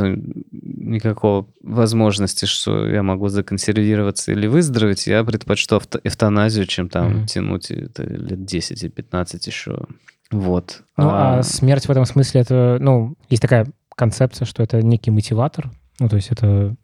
никакого 0.51 1.47
возможности, 1.61 2.45
что 2.45 2.88
я 2.88 3.03
могу 3.03 3.29
законсервироваться 3.29 4.32
или 4.32 4.47
выздороветь, 4.47 5.07
я 5.07 5.23
предпочту 5.23 5.82
эвтаназию, 6.03 6.65
чем 6.65 6.89
там 6.89 7.23
mm 7.23 7.25
тянуть 7.27 7.71
это 7.71 8.03
лет 8.03 8.43
10 8.43 8.84
и 8.84 8.89
15 8.89 9.47
еще. 9.47 9.86
Вот. 10.32 10.82
Ну, 10.97 11.09
а... 11.09 11.39
а 11.39 11.43
смерть 11.43 11.86
в 11.86 11.91
этом 11.91 12.05
смысле 12.05 12.41
это, 12.41 12.77
ну, 12.79 13.15
есть 13.29 13.41
такая 13.41 13.67
концепция, 13.95 14.45
что 14.45 14.63
это 14.63 14.82
некий 14.82 15.11
мотиватор. 15.11 15.69
Ну, 15.99 16.09
то 16.09 16.15
есть 16.15 16.32
это... 16.32 16.75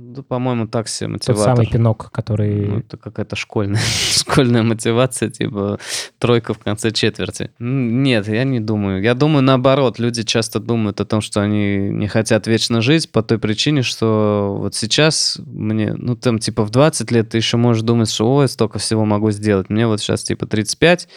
Да, 0.00 0.22
по-моему, 0.22 0.68
так 0.68 0.86
себе 0.86 1.08
мотиватор. 1.08 1.44
Тот 1.44 1.56
самый 1.56 1.66
пинок, 1.66 2.12
который... 2.12 2.66
Ну, 2.66 2.78
это 2.78 2.96
какая-то 2.96 3.34
школьная, 3.34 3.80
школьная 4.16 4.62
мотивация, 4.62 5.28
типа 5.28 5.80
тройка 6.20 6.54
в 6.54 6.58
конце 6.60 6.92
четверти. 6.92 7.50
Нет, 7.58 8.28
я 8.28 8.44
не 8.44 8.60
думаю. 8.60 9.02
Я 9.02 9.14
думаю, 9.14 9.42
наоборот. 9.42 9.98
Люди 9.98 10.22
часто 10.22 10.60
думают 10.60 11.00
о 11.00 11.04
том, 11.04 11.20
что 11.20 11.40
они 11.40 11.88
не 11.90 12.06
хотят 12.06 12.46
вечно 12.46 12.80
жить 12.80 13.10
по 13.10 13.24
той 13.24 13.40
причине, 13.40 13.82
что 13.82 14.56
вот 14.60 14.76
сейчас 14.76 15.40
мне, 15.44 15.92
ну, 15.94 16.14
там, 16.14 16.38
типа, 16.38 16.64
в 16.64 16.70
20 16.70 17.10
лет 17.10 17.30
ты 17.30 17.38
еще 17.38 17.56
можешь 17.56 17.82
думать, 17.82 18.08
что, 18.08 18.32
ой, 18.32 18.46
столько 18.48 18.78
всего 18.78 19.04
могу 19.04 19.32
сделать. 19.32 19.68
Мне 19.68 19.88
вот 19.88 20.00
сейчас, 20.00 20.22
типа, 20.22 20.46
35, 20.46 21.08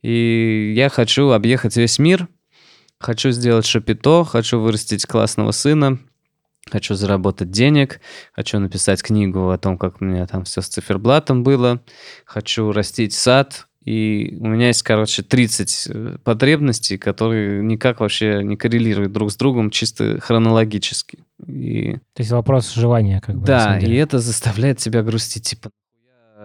и 0.00 0.72
я 0.74 0.88
хочу 0.88 1.28
объехать 1.28 1.76
весь 1.76 1.98
мир, 1.98 2.26
хочу 2.98 3.32
сделать 3.32 3.66
шапито, 3.66 4.24
хочу 4.24 4.60
вырастить 4.60 5.04
классного 5.04 5.50
сына, 5.50 5.98
хочу 6.74 6.96
заработать 6.96 7.52
денег, 7.52 8.00
хочу 8.32 8.58
написать 8.58 9.00
книгу 9.00 9.50
о 9.50 9.58
том, 9.58 9.78
как 9.78 10.00
у 10.00 10.04
меня 10.04 10.26
там 10.26 10.42
все 10.42 10.60
с 10.60 10.66
циферблатом 10.66 11.44
было, 11.44 11.80
хочу 12.24 12.72
растить 12.72 13.12
сад, 13.12 13.68
и 13.84 14.36
у 14.40 14.46
меня 14.48 14.68
есть, 14.68 14.82
короче, 14.82 15.22
30 15.22 15.86
э, 15.88 16.16
потребностей, 16.24 16.98
которые 16.98 17.62
никак 17.62 18.00
вообще 18.00 18.42
не 18.42 18.56
коррелируют 18.56 19.12
друг 19.12 19.30
с 19.30 19.36
другом 19.36 19.70
чисто 19.70 20.18
хронологически. 20.20 21.18
И... 21.46 21.92
То 22.14 22.20
есть 22.20 22.32
вопрос 22.32 22.74
желания, 22.74 23.20
как 23.20 23.36
бы. 23.36 23.46
Да, 23.46 23.78
и 23.78 23.94
это 23.94 24.18
заставляет 24.18 24.78
тебя 24.78 25.02
грустить, 25.02 25.50
типа, 25.50 25.70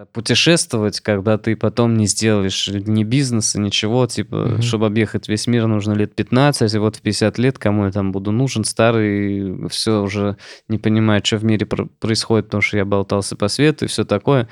путешествовать, 0.06 1.00
когда 1.00 1.38
ты 1.38 1.56
потом 1.56 1.96
не 1.96 2.06
сделаешь 2.06 2.68
ни 2.68 3.04
бизнеса, 3.04 3.60
ничего, 3.60 4.06
типа, 4.06 4.34
mm-hmm. 4.34 4.62
чтобы 4.62 4.86
объехать 4.86 5.28
весь 5.28 5.46
мир, 5.46 5.66
нужно 5.66 5.92
лет 5.92 6.14
15, 6.14 6.74
и 6.74 6.78
вот 6.78 6.96
в 6.96 7.00
50 7.00 7.38
лет 7.38 7.58
кому 7.58 7.86
я 7.86 7.92
там 7.92 8.12
буду 8.12 8.32
нужен, 8.32 8.64
старый, 8.64 9.68
все 9.68 10.02
уже 10.02 10.36
не 10.68 10.78
понимаю, 10.78 11.22
что 11.24 11.38
в 11.38 11.44
мире 11.44 11.66
происходит, 11.66 12.46
потому 12.46 12.62
что 12.62 12.76
я 12.76 12.84
болтался 12.84 13.36
по 13.36 13.48
свету 13.48 13.84
и 13.84 13.88
все 13.88 14.04
такое. 14.04 14.48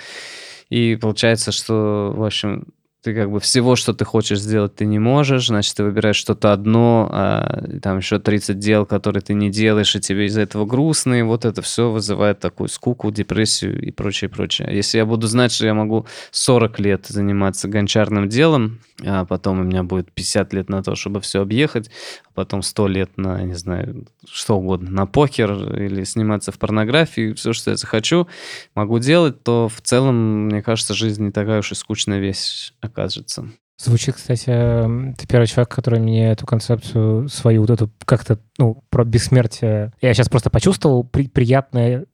И 0.71 0.97
получается, 1.01 1.51
что, 1.51 2.13
в 2.15 2.23
общем, 2.25 2.67
ты 3.03 3.15
как 3.15 3.31
бы 3.31 3.39
всего, 3.39 3.77
что 3.77 3.93
ты 3.93 4.05
хочешь 4.05 4.41
сделать, 4.41 4.75
ты 4.75 4.85
не 4.85 4.99
можешь, 4.99 5.47
значит, 5.47 5.77
ты 5.77 5.85
выбираешь 5.85 6.17
что-то 6.17 6.53
одно, 6.53 7.09
а 7.13 7.63
там 7.81 7.99
еще 7.99 8.19
30 8.19 8.59
дел, 8.59 8.87
которые 8.87 9.23
ты 9.23 9.35
не 9.35 9.51
делаешь, 9.51 9.95
и 9.95 10.01
тебе 10.01 10.27
из-за 10.27 10.41
этого 10.41 10.67
грустно, 10.67 11.15
и 11.15 11.23
вот 11.23 11.45
это 11.45 11.63
все 11.63 11.91
вызывает 11.91 12.41
такую 12.41 12.69
скуку, 12.69 13.13
депрессию 13.13 13.81
и 13.81 13.93
прочее, 13.93 14.29
прочее. 14.29 14.69
Если 14.73 14.99
я 14.99 15.07
буду 15.07 15.29
знать, 15.29 15.53
что 15.53 15.67
я 15.67 15.75
могу 15.75 16.07
40 16.33 16.81
лет 16.81 17.07
заниматься 17.07 17.69
гончарным 17.69 18.29
делом, 18.29 18.81
а 19.05 19.25
потом 19.25 19.61
у 19.61 19.63
меня 19.63 19.85
будет 19.85 20.11
50 20.11 20.53
лет 20.55 20.69
на 20.69 20.83
то, 20.83 20.97
чтобы 20.97 21.21
все 21.21 21.43
объехать, 21.43 21.91
а 22.25 22.31
потом 22.35 22.63
100 22.63 22.89
лет 22.89 23.11
на, 23.17 23.43
не 23.43 23.55
знаю, 23.55 24.07
что 24.29 24.57
угодно, 24.57 24.91
на 24.91 25.07
покер 25.07 25.53
или 25.77 26.03
сниматься 26.03 26.51
в 26.51 26.59
порнографии, 26.59 27.33
все, 27.35 27.53
что 27.53 27.71
я 27.71 27.77
захочу, 27.77 28.27
могу 28.75 28.99
делать, 28.99 29.43
то 29.45 29.69
в 29.69 29.81
целом, 29.83 30.47
мне 30.47 30.63
кажется, 30.63 30.95
жизнь 30.95 31.27
не 31.27 31.31
такая 31.31 31.61
уж 31.61 31.71
и 31.71 31.77
скучная 31.77 32.19
вещь 32.19 32.73
окажется. 32.89 33.49
Звучит, 33.81 34.17
кстати, 34.17 34.47
ты 34.47 35.27
первый 35.29 35.47
человек, 35.47 35.69
который 35.69 36.01
мне 36.01 36.33
эту 36.33 36.47
концепцию 36.47 37.29
свою, 37.29 37.61
вот 37.61 37.71
эту 37.71 37.89
как-то, 38.05 38.41
ну, 38.59 38.83
про 38.91 39.05
бессмертие. 39.05 39.93
Я 40.01 40.15
сейчас 40.15 40.29
просто 40.29 40.51
почувствовал 40.51 41.05
при, 41.05 41.29
приятное, 41.29 42.07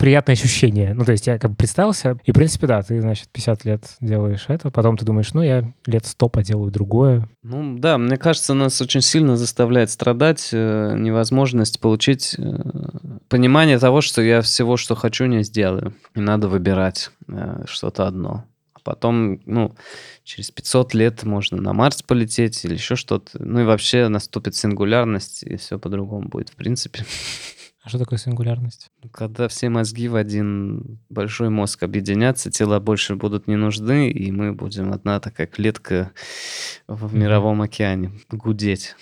приятное 0.00 0.32
ощущение. 0.32 0.92
Ну, 0.92 1.04
то 1.04 1.12
есть 1.12 1.28
я 1.28 1.38
как 1.38 1.52
бы 1.52 1.56
представился, 1.56 2.18
и, 2.24 2.32
в 2.32 2.34
принципе, 2.34 2.66
да, 2.66 2.82
ты, 2.82 3.00
значит, 3.00 3.28
50 3.28 3.64
лет 3.66 3.84
делаешь 4.00 4.46
это, 4.48 4.72
потом 4.72 4.96
ты 4.96 5.04
думаешь, 5.04 5.32
ну, 5.32 5.42
я 5.42 5.72
лет 5.86 6.06
100 6.06 6.28
поделаю 6.28 6.72
другое. 6.72 7.28
Ну, 7.44 7.78
да, 7.78 7.96
мне 7.96 8.16
кажется, 8.16 8.54
нас 8.54 8.82
очень 8.82 9.00
сильно 9.00 9.36
заставляет 9.36 9.92
страдать 9.92 10.50
э, 10.52 10.96
невозможность 10.98 11.78
получить 11.78 12.34
э, 12.36 12.42
понимание 13.28 13.78
того, 13.78 14.00
что 14.00 14.22
я 14.22 14.42
всего, 14.42 14.76
что 14.76 14.96
хочу, 14.96 15.26
не 15.26 15.44
сделаю. 15.44 15.94
И 16.16 16.20
надо 16.20 16.48
выбирать 16.48 17.12
э, 17.28 17.62
что-то 17.68 18.08
одно. 18.08 18.44
Потом, 18.90 19.40
ну, 19.46 19.76
через 20.24 20.50
500 20.50 20.94
лет 20.94 21.22
можно 21.22 21.62
на 21.62 21.72
Марс 21.72 22.02
полететь 22.02 22.64
или 22.64 22.74
еще 22.74 22.96
что-то. 22.96 23.38
Ну 23.38 23.60
и 23.60 23.64
вообще 23.64 24.08
наступит 24.08 24.56
сингулярность, 24.56 25.44
и 25.44 25.54
все 25.58 25.78
по-другому 25.78 26.28
будет, 26.28 26.48
в 26.48 26.56
принципе. 26.56 27.04
А 27.84 27.88
что 27.88 28.00
такое 28.00 28.18
сингулярность? 28.18 28.88
Когда 29.12 29.46
все 29.46 29.68
мозги 29.68 30.08
в 30.08 30.16
один 30.16 30.98
большой 31.08 31.50
мозг 31.50 31.84
объединятся, 31.84 32.50
тела 32.50 32.80
больше 32.80 33.14
будут 33.14 33.46
не 33.46 33.54
нужны, 33.54 34.10
и 34.10 34.32
мы 34.32 34.52
будем 34.52 34.92
одна 34.92 35.20
такая 35.20 35.46
клетка 35.46 36.10
в 36.88 37.14
мировом 37.14 37.62
океане 37.62 38.10
гудеть. 38.28 38.96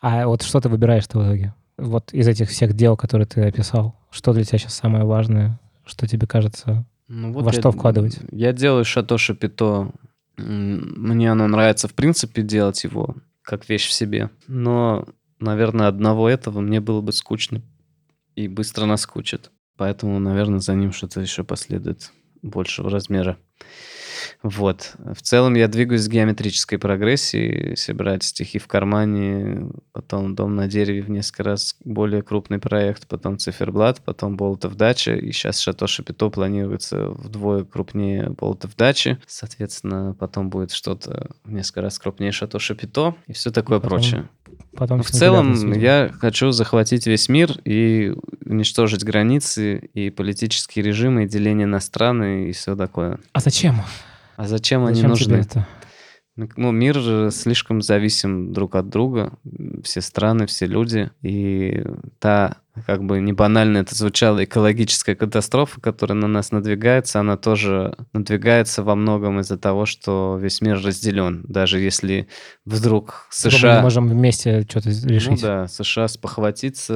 А 0.00 0.26
вот 0.26 0.40
что 0.40 0.62
ты 0.62 0.70
выбираешь 0.70 1.04
в 1.04 1.10
итоге? 1.10 1.52
Вот 1.76 2.14
из 2.14 2.26
этих 2.26 2.48
всех 2.48 2.72
дел, 2.72 2.96
которые 2.96 3.26
ты 3.26 3.42
описал, 3.42 4.00
что 4.10 4.32
для 4.32 4.44
тебя 4.44 4.58
сейчас 4.58 4.72
самое 4.72 5.04
важное, 5.04 5.60
что 5.84 6.06
тебе 6.06 6.26
кажется, 6.26 6.86
Ну, 7.14 7.30
вот 7.32 7.44
во 7.44 7.52
я- 7.52 7.60
что 7.60 7.70
вкладывать? 7.72 8.18
Я 8.30 8.52
делаю 8.54 8.84
шато 8.86 9.18
шапито. 9.18 9.92
М, 10.38 10.94
Мне 10.96 11.30
оно 11.30 11.46
нравится, 11.46 11.86
в 11.88 11.92
принципе, 11.94 12.40
делать 12.42 12.82
его 12.84 13.16
как 13.42 13.68
вещь 13.68 13.86
в 13.88 13.92
себе. 13.92 14.30
Но, 14.48 15.06
наверное, 15.38 15.88
одного 15.88 16.28
этого 16.30 16.60
мне 16.60 16.80
было 16.80 17.02
бы 17.02 17.12
скучно 17.12 17.60
и 18.34 18.48
быстро 18.48 18.86
наскучит. 18.86 19.50
Поэтому, 19.76 20.18
наверное, 20.20 20.60
за 20.60 20.74
ним 20.74 20.92
что-то 20.92 21.20
еще 21.20 21.44
последует 21.44 22.12
большего 22.40 22.88
размера. 22.88 23.36
Вот. 24.42 24.94
В 24.98 25.22
целом 25.22 25.54
я 25.54 25.68
двигаюсь 25.68 26.02
с 26.02 26.08
геометрической 26.08 26.78
прогрессией. 26.78 27.70
Если 27.70 27.92
брать 27.92 28.24
стихи 28.24 28.58
в 28.58 28.66
кармане, 28.66 29.70
потом 29.92 30.34
дом 30.34 30.56
на 30.56 30.66
дереве 30.66 31.02
в 31.02 31.10
несколько 31.10 31.44
раз 31.44 31.76
более 31.84 32.22
крупный 32.22 32.58
проект, 32.58 33.06
потом 33.06 33.38
циферблат, 33.38 34.00
потом 34.04 34.36
Болотов 34.36 34.76
дача. 34.76 35.14
И 35.14 35.32
сейчас 35.32 35.60
Шато 35.60 35.86
Шапито 35.86 36.28
планируется 36.28 37.08
вдвое 37.10 37.64
крупнее 37.64 38.30
Болотов 38.30 38.76
дачи. 38.76 39.18
Соответственно, 39.26 40.16
потом 40.18 40.50
будет 40.50 40.72
что-то 40.72 41.30
в 41.44 41.52
несколько 41.52 41.82
раз 41.82 41.98
крупнее 41.98 42.32
Шато 42.32 42.58
Шапито 42.58 43.14
и 43.26 43.32
все 43.32 43.50
такое 43.50 43.78
потом 43.78 43.98
прочее. 43.98 44.28
Потом 44.76 44.98
Ну, 44.98 45.02
в 45.04 45.10
целом, 45.10 45.72
я 45.72 46.10
хочу 46.18 46.50
захватить 46.50 47.06
весь 47.06 47.28
мир 47.28 47.58
и 47.64 48.14
уничтожить 48.44 49.04
границы 49.04 49.78
и 49.78 50.10
политические 50.10 50.84
режимы, 50.84 51.24
и 51.24 51.28
деление 51.28 51.66
на 51.66 51.80
страны 51.80 52.48
и 52.48 52.52
все 52.52 52.74
такое. 52.74 53.18
А 53.32 53.40
зачем? 53.40 53.82
А 54.36 54.46
зачем 54.46 54.84
они 54.84 54.96
Зачем 55.00 55.14
тебе 55.14 55.36
нужны? 55.36 55.46
это? 55.48 55.66
Ну, 56.56 56.72
мир 56.72 56.98
же 56.98 57.30
слишком 57.30 57.82
зависим 57.82 58.54
друг 58.54 58.74
от 58.74 58.88
друга, 58.88 59.34
все 59.84 60.00
страны, 60.00 60.46
все 60.46 60.64
люди, 60.64 61.10
и 61.20 61.84
та, 62.20 62.56
как 62.86 63.04
бы 63.04 63.20
не 63.20 63.34
банально 63.34 63.76
это 63.78 63.94
звучало, 63.94 64.42
экологическая 64.42 65.14
катастрофа, 65.14 65.78
которая 65.82 66.16
на 66.18 66.28
нас 66.28 66.50
надвигается, 66.50 67.20
она 67.20 67.36
тоже 67.36 67.98
надвигается 68.14 68.82
во 68.82 68.94
многом 68.94 69.40
из-за 69.40 69.58
того, 69.58 69.84
что 69.84 70.38
весь 70.40 70.62
мир 70.62 70.80
разделен, 70.82 71.44
даже 71.46 71.80
если 71.80 72.28
вдруг 72.64 73.26
Мы 73.44 73.50
США... 73.50 73.76
не 73.76 73.82
можем 73.82 74.08
вместе 74.08 74.62
что-то 74.62 74.88
Ну 74.88 75.08
решить. 75.08 75.42
да, 75.42 75.68
США 75.68 76.08
спохватится, 76.08 76.94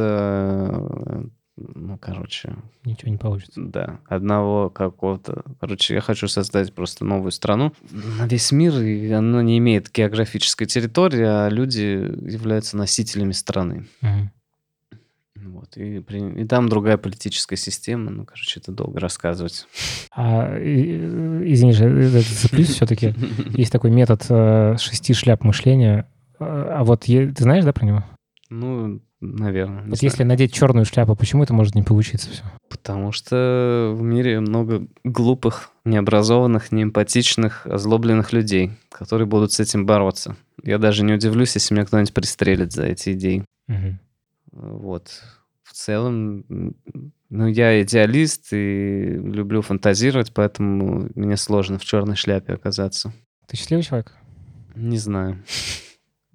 ну, 1.57 1.97
короче, 1.99 2.55
Ничего 2.85 3.11
не 3.11 3.17
получится. 3.17 3.61
да, 3.63 4.01
одного 4.07 4.69
какого-то. 4.71 5.43
Короче, 5.61 5.95
я 5.95 6.01
хочу 6.01 6.29
создать 6.29 6.75
просто 6.75 7.05
новую 7.05 7.31
страну 7.33 7.73
на 7.91 8.27
весь 8.27 8.53
мир, 8.53 8.75
и 8.81 9.11
оно 9.11 9.41
не 9.43 9.57
имеет 9.59 9.91
географической 9.93 10.67
территории, 10.67 11.23
а 11.25 11.49
люди 11.49 11.81
являются 12.31 12.77
носителями 12.77 13.33
страны. 13.33 13.87
Мгм. 14.03 14.31
Вот, 15.37 15.77
и, 15.77 16.01
при- 16.01 16.43
и 16.43 16.47
там 16.47 16.69
другая 16.69 16.97
политическая 16.97 17.57
система, 17.57 18.11
ну, 18.11 18.25
короче, 18.25 18.59
это 18.59 18.73
долго 18.73 18.99
рассказывать. 19.01 19.67
А, 20.15 20.59
и- 20.59 20.97
извини, 21.53 21.73
же, 21.73 22.09
зацеплюсь 22.09 22.69
все-таки. 22.71 23.15
Есть 23.57 23.71
такой 23.73 23.91
метод 23.91 24.25
э, 24.29 24.77
шести 24.79 25.13
шляп 25.15 25.45
мышления. 25.45 26.09
А 26.39 26.79
а 26.81 26.85
вот 26.85 27.03
ты 27.03 27.33
знаешь, 27.39 27.65
да, 27.65 27.73
про 27.73 27.85
него? 27.87 28.05
Ну, 28.51 29.01
наверное. 29.21 29.83
Вот 29.87 29.99
знаю. 29.99 30.11
если 30.13 30.25
надеть 30.25 30.53
черную 30.53 30.85
шляпу, 30.85 31.15
почему 31.17 31.43
это 31.43 31.55
может 31.55 31.75
не 31.75 31.83
получиться 31.83 32.31
все? 32.31 32.43
Потому 32.69 33.13
что 33.13 33.93
в 33.97 34.03
мире 34.03 34.41
много 34.41 34.87
глупых, 35.05 35.71
необразованных, 35.85 36.73
неэмпатичных, 36.73 37.67
озлобленных 37.67 38.33
людей, 38.33 38.73
которые 38.91 39.27
будут 39.27 39.53
с 39.53 39.61
этим 39.61 39.87
бороться. 39.87 40.37
Я 40.63 40.79
даже 40.79 41.05
не 41.05 41.13
удивлюсь, 41.13 41.55
если 41.55 41.75
меня 41.75 41.87
кто-нибудь 41.87 42.15
пристрелит 42.15 42.73
за 42.73 42.85
эти 42.85 43.13
идеи. 43.13 43.45
Вот. 44.53 45.23
В 45.63 45.73
целом, 45.73 46.45
ну, 47.29 47.47
я 47.47 47.83
идеалист 47.83 48.53
и 48.53 49.19
люблю 49.19 49.61
фантазировать, 49.63 50.33
поэтому 50.33 51.11
мне 51.15 51.37
сложно 51.37 51.79
в 51.79 51.85
черной 51.85 52.17
шляпе 52.17 52.55
оказаться. 52.55 53.13
Ты 53.47 53.57
счастливый 53.57 53.85
человек? 53.85 54.15
Не 54.75 54.99
знаю. 54.99 55.43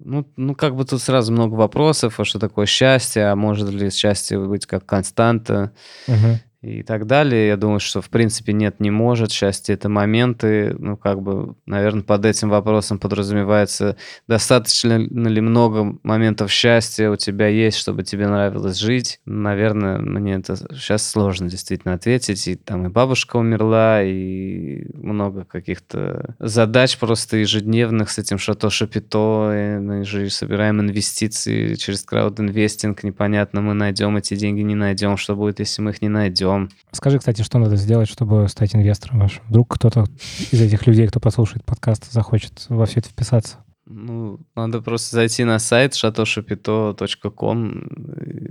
Ну, 0.04 0.26
ну, 0.36 0.54
как 0.54 0.74
бы 0.74 0.84
тут 0.84 1.00
сразу 1.00 1.32
много 1.32 1.54
вопросов, 1.54 2.18
а 2.18 2.24
что 2.24 2.38
такое 2.38 2.66
счастье, 2.66 3.26
а 3.26 3.36
может 3.36 3.68
ли 3.70 3.90
счастье 3.90 4.38
быть 4.38 4.66
как 4.66 4.84
константа 4.86 5.72
Мгм. 6.06 6.40
И 6.62 6.84
так 6.84 7.06
далее. 7.08 7.48
Я 7.48 7.56
думаю, 7.56 7.80
что 7.80 8.00
в 8.00 8.08
принципе 8.08 8.52
нет, 8.52 8.78
не 8.78 8.92
может. 8.92 9.32
Счастье— 9.32 9.74
это 9.76 9.88
моменты. 9.88 10.76
Ну, 10.78 10.96
как 10.96 11.20
бы, 11.20 11.56
наверное, 11.66 12.04
под 12.04 12.24
этим 12.24 12.50
вопросом 12.50 13.00
подразумевается, 13.00 13.96
достаточно 14.28 14.96
ли 14.96 15.40
много 15.40 15.98
моментов 16.04 16.52
счастья 16.52 17.10
у 17.10 17.16
тебя 17.16 17.48
есть, 17.48 17.78
чтобы 17.78 18.04
тебе 18.04 18.28
нравилось 18.28 18.78
жить. 18.78 19.18
Наверное, 19.26 19.98
мне 19.98 20.34
это 20.34 20.54
сейчас 20.54 21.08
сложно 21.10 21.48
действительно 21.48 21.94
ответить. 21.94 22.46
И 22.46 22.54
там 22.54 22.86
и 22.86 22.90
бабушка 22.90 23.38
умерла, 23.38 24.00
и 24.04 24.86
много 24.94 25.44
каких-то 25.44 26.36
задач 26.38 26.96
просто 26.96 27.38
ежедневных 27.38 28.08
с 28.08 28.18
этим 28.18 28.38
шато-шапито. 28.38 29.80
Мы 29.80 30.04
же 30.04 30.30
собираем 30.30 30.80
инвестиции 30.80 31.74
через 31.74 32.04
краудинвестинг. 32.04 33.02
Непонятно, 33.02 33.62
мы 33.62 33.74
найдем 33.74 34.16
эти 34.16 34.36
деньги, 34.36 34.60
не 34.60 34.76
найдем. 34.76 35.16
Что 35.16 35.34
будет, 35.34 35.58
если 35.58 35.82
мы 35.82 35.90
их 35.90 36.02
не 36.02 36.08
найдем? 36.08 36.51
Скажи, 36.92 37.18
кстати, 37.18 37.42
что 37.42 37.58
надо 37.58 37.76
сделать, 37.76 38.08
чтобы 38.08 38.48
стать 38.48 38.74
инвестором 38.74 39.20
вашим? 39.20 39.42
Вдруг 39.48 39.74
кто-то 39.74 40.04
из 40.50 40.60
этих 40.60 40.86
людей, 40.86 41.06
кто 41.06 41.20
послушает 41.20 41.64
подкаст, 41.64 42.10
захочет 42.12 42.66
во 42.68 42.86
все 42.86 43.00
это 43.00 43.08
вписаться. 43.08 43.58
Ну, 43.84 44.40
надо 44.54 44.80
просто 44.80 45.16
зайти 45.16 45.44
на 45.44 45.58
сайт 45.58 45.92
shatoshapito.com 45.92 47.88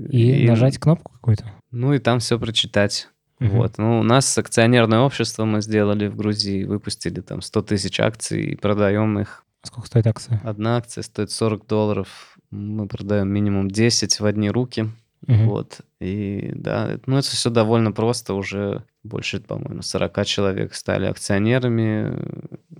И, 0.10 0.48
нажать 0.48 0.78
кнопку 0.78 1.14
какую-то. 1.14 1.46
Ну 1.72 1.94
и 1.94 2.00
там 2.00 2.20
все 2.20 2.38
прочитать. 2.38 3.08
Мгм. 3.40 3.58
Вот. 3.58 3.78
Ну, 3.78 4.00
у 4.02 4.04
нас 4.04 4.38
акционерное 4.38 5.00
общество 5.00 5.46
мы 5.46 5.62
сделали 5.62 6.08
в 6.08 6.16
Грузии, 6.16 6.64
выпустили 6.64 7.22
там 7.22 7.42
100 7.42 7.62
тысяч 7.64 8.00
акций 8.00 8.52
и 8.52 8.56
продаем 8.56 9.20
их. 9.20 9.44
Сколько 9.64 9.88
стоит 9.88 10.06
акция? 10.06 10.40
Одна 10.44 10.78
акция 10.78 11.02
стоит 11.02 11.32
40 11.32 11.66
долларов, 11.66 12.38
мы 12.52 12.88
продаем 12.88 13.30
минимум 13.30 13.72
10 13.72 14.20
в 14.20 14.26
одни 14.26 14.52
руки. 14.52 14.92
Мгм. 15.28 15.48
Вот. 15.50 15.82
И 16.00 16.52
да, 16.56 16.98
ну 17.06 17.18
это 17.18 17.28
все 17.30 17.50
довольно 17.50 17.92
просто. 17.92 18.34
Уже 18.34 18.84
больше, 19.04 19.40
по-моему, 19.40 19.82
40 19.82 20.26
человек 20.26 20.74
стали 20.74 21.06
акционерами. 21.06 22.18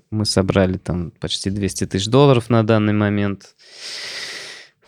Мы 0.10 0.26
собрали 0.26 0.78
там 0.78 1.12
почти 1.20 1.50
200 1.52 1.86
тысяч 1.88 2.08
долларов 2.08 2.50
на 2.50 2.64
данный 2.66 2.94
момент. 2.94 3.56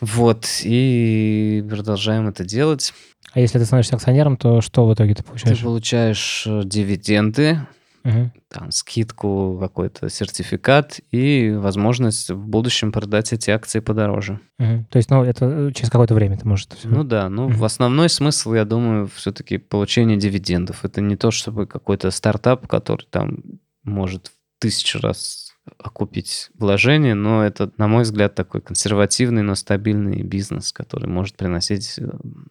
Вот. 0.01 0.47
И 0.63 1.63
продолжаем 1.69 2.27
это 2.27 2.43
делать. 2.43 2.93
А 3.33 3.39
если 3.39 3.57
ты 3.57 3.65
становишься 3.65 3.95
акционером, 3.95 4.37
то 4.37 4.61
что 4.61 4.85
в 4.85 4.93
итоге 4.93 5.15
ты 5.15 5.23
Ты 5.23 5.27
получаешь? 5.29 5.61
получаешь 5.61 6.43
э, 6.45 6.61
дивиденды, 6.65 7.59
Мгм. 8.03 8.33
там, 8.49 8.71
скидку, 8.71 9.57
какой-то 9.59 10.09
сертификат 10.09 10.99
и 11.11 11.51
возможность 11.57 12.29
в 12.29 12.45
будущем 12.47 12.91
продать 12.91 13.31
эти 13.33 13.49
акции 13.49 13.79
подороже. 13.79 14.39
Мгм. 14.59 14.85
То 14.85 14.97
есть, 14.97 15.09
ну, 15.09 15.23
это 15.23 15.45
э, 15.45 15.71
через 15.73 15.89
какое-то 15.89 16.13
время 16.13 16.35
это 16.35 16.45
все. 16.75 16.87
Ну 16.87 17.03
да, 17.03 17.29
ну 17.29 17.47
Мгм. 17.47 17.57
в 17.57 17.63
основной 17.63 18.09
смысл, 18.09 18.53
я 18.53 18.65
думаю, 18.65 19.09
все-таки 19.15 19.57
получение 19.57 20.17
дивидендов. 20.17 20.83
Это 20.85 21.01
не 21.01 21.15
то, 21.15 21.31
чтобы 21.31 21.65
какой-то 21.65 22.11
стартап, 22.11 22.67
который 22.67 23.07
там 23.09 23.37
может 23.83 24.27
в 24.27 24.31
тысячу 24.59 24.99
раз 24.99 25.42
окупить 25.77 26.49
вложение, 26.57 27.13
но 27.13 27.43
это, 27.43 27.71
на 27.77 27.87
мой 27.87 28.03
взгляд, 28.03 28.35
такой 28.35 28.61
консервативный, 28.61 29.43
но 29.43 29.55
стабильный 29.55 30.21
бизнес, 30.21 30.73
который 30.73 31.07
может 31.07 31.37
приносить 31.37 31.97
э, 31.99 32.09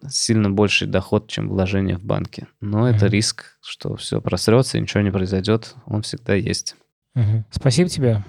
сильно 0.09 0.49
больший 0.49 0.87
доход, 0.87 1.27
чем 1.27 1.49
вложение 1.49 1.97
в 1.97 2.03
банке. 2.03 2.47
Но 2.59 2.89
это 2.89 3.05
Мгм. 3.05 3.13
риск, 3.13 3.57
что 3.61 3.95
все 3.97 4.19
просрется 4.19 4.77
и 4.77 4.81
ничего 4.81 5.01
не 5.01 5.11
произойдет, 5.11 5.75
он 5.85 6.01
всегда 6.01 6.33
есть. 6.33 6.75
Мгм. 7.13 7.45
Спасибо 7.51 7.89
тебе. 7.89 8.23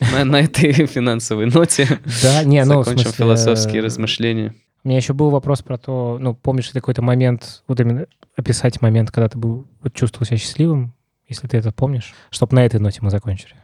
На, 0.00 0.24
на 0.24 0.40
этой 0.40 0.72
финансовой 0.86 1.46
ноте 1.46 1.88
Да, 2.22 2.44
не, 2.44 2.64
ну, 2.64 2.84
закончим 2.84 3.02
смысле, 3.02 3.12
философские 3.24 3.82
э, 3.82 3.84
размышления. 3.84 4.54
У 4.84 4.88
меня 4.88 4.98
еще 4.98 5.12
был 5.12 5.30
вопрос 5.30 5.62
про 5.62 5.76
то, 5.76 6.18
ну, 6.20 6.34
помнишь 6.34 6.66
ли 6.66 6.74
ты 6.74 6.80
какой-то 6.80 7.02
момент, 7.02 7.64
вот 7.66 7.80
именно 7.80 8.06
описать 8.36 8.80
момент, 8.80 9.10
когда 9.10 9.28
ты 9.28 9.36
был, 9.36 9.66
вот 9.82 9.92
чувствовал 9.94 10.24
себя 10.24 10.36
счастливым, 10.36 10.94
если 11.26 11.48
ты 11.48 11.56
это 11.56 11.72
помнишь, 11.72 12.14
чтобы 12.30 12.54
на 12.54 12.64
этой 12.64 12.78
ноте 12.78 13.00
мы 13.02 13.10
закончили. 13.10 13.54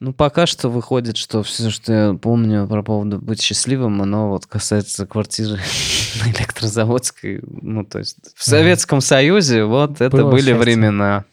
Ну, 0.00 0.12
пока 0.12 0.46
что 0.46 0.68
выходит, 0.68 1.16
что 1.16 1.42
все, 1.42 1.70
что 1.70 1.92
я 1.92 2.14
помню 2.14 2.66
про 2.68 2.82
поводу 2.82 3.18
быть 3.18 3.42
счастливым, 3.42 4.00
оно 4.00 4.28
вот 4.28 4.46
касается 4.46 5.06
квартиры 5.06 5.58
на 6.24 6.30
электрозаводской. 6.30 7.40
Ну, 7.42 7.84
то 7.84 7.98
есть 7.98 8.16
в 8.36 8.44
Советском 8.44 9.00
Союзе 9.00 9.64
вот 9.64 10.00
это 10.00 10.16
Было 10.16 10.30
были 10.30 10.40
счастье. 10.40 10.56
времена. 10.56 11.24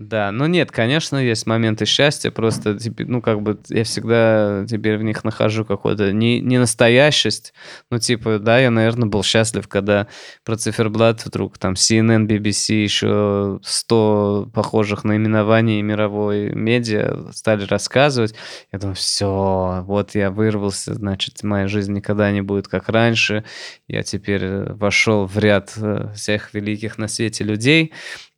Да, 0.00 0.32
ну 0.32 0.46
нет, 0.46 0.72
конечно, 0.72 1.18
есть 1.18 1.46
моменты 1.46 1.84
счастья, 1.84 2.30
просто, 2.30 2.78
ну, 3.00 3.20
как 3.20 3.42
бы 3.42 3.60
я 3.68 3.84
всегда 3.84 4.64
теперь 4.66 4.96
в 4.96 5.02
них 5.02 5.24
нахожу 5.24 5.66
какую-то 5.66 6.10
не, 6.10 6.40
не 6.40 6.56
настоящесть, 6.56 7.52
ну, 7.90 7.98
типа, 7.98 8.38
да, 8.38 8.58
я, 8.58 8.70
наверное, 8.70 9.10
был 9.10 9.22
счастлив, 9.22 9.68
когда 9.68 10.06
про 10.42 10.56
циферблат 10.56 11.26
вдруг 11.26 11.58
там 11.58 11.74
CNN, 11.74 12.26
BBC, 12.26 12.82
еще 12.82 13.60
100 13.62 14.48
похожих 14.54 15.04
наименований 15.04 15.82
мировой 15.82 16.54
медиа 16.54 17.30
стали 17.34 17.66
рассказывать. 17.66 18.34
Я 18.72 18.78
думаю, 18.78 18.96
все, 18.96 19.84
вот 19.86 20.14
я 20.14 20.30
вырвался, 20.30 20.94
значит, 20.94 21.42
моя 21.42 21.68
жизнь 21.68 21.92
никогда 21.92 22.32
не 22.32 22.40
будет 22.40 22.68
как 22.68 22.88
раньше, 22.88 23.44
я 23.86 24.02
теперь 24.02 24.72
вошел 24.72 25.26
в 25.26 25.36
ряд 25.38 25.74
э, 25.76 26.08
всех 26.16 26.54
великих 26.54 26.96
на 26.96 27.06
свете 27.06 27.44
людей, 27.44 27.92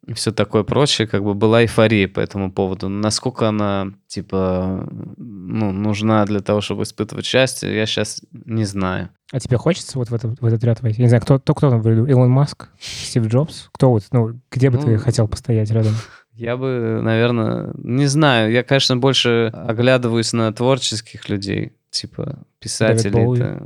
и 0.06 0.14
все 0.14 0.32
такое 0.32 0.64
прочее, 0.64 1.06
как 1.06 1.22
бы 1.22 1.34
была 1.34 1.62
эйфория 1.62 2.08
по 2.08 2.18
этому 2.18 2.50
поводу. 2.50 2.88
Насколько 2.88 3.48
она, 3.48 3.92
типа, 4.08 4.88
ну, 5.16 5.70
нужна 5.72 6.24
для 6.24 6.40
того, 6.40 6.60
чтобы 6.60 6.82
испытывать 6.82 7.24
счастье, 7.24 7.74
я 7.74 7.86
сейчас 7.86 8.20
не 8.32 8.64
знаю. 8.64 9.10
А 9.30 9.38
тебе 9.38 9.58
хочется 9.58 9.98
вот 9.98 10.10
в, 10.10 10.14
это, 10.14 10.28
в 10.28 10.44
этот 10.44 10.64
ряд 10.64 10.82
войти? 10.82 10.98
Я 10.98 11.04
не 11.04 11.08
знаю, 11.08 11.22
кто, 11.22 11.38
кто, 11.38 11.54
кто 11.54 11.70
там 11.70 11.80
в 11.80 11.88
Илон 11.88 12.30
Маск, 12.30 12.68
Стив 12.80 13.26
Джобс? 13.26 13.68
Кто 13.72 13.90
вот, 13.90 14.02
ну, 14.10 14.40
где 14.50 14.70
бы 14.70 14.78
ну, 14.78 14.84
ты 14.84 14.98
хотел 14.98 15.28
постоять 15.28 15.70
рядом? 15.70 15.94
Я 16.34 16.56
бы, 16.56 17.00
наверное, 17.02 17.72
не 17.76 18.06
знаю. 18.06 18.50
Я, 18.50 18.64
конечно, 18.64 18.96
больше 18.96 19.52
оглядываюсь 19.54 20.32
на 20.32 20.52
творческих 20.52 21.28
людей, 21.28 21.74
типа 21.90 22.38
писателей. 22.58 23.60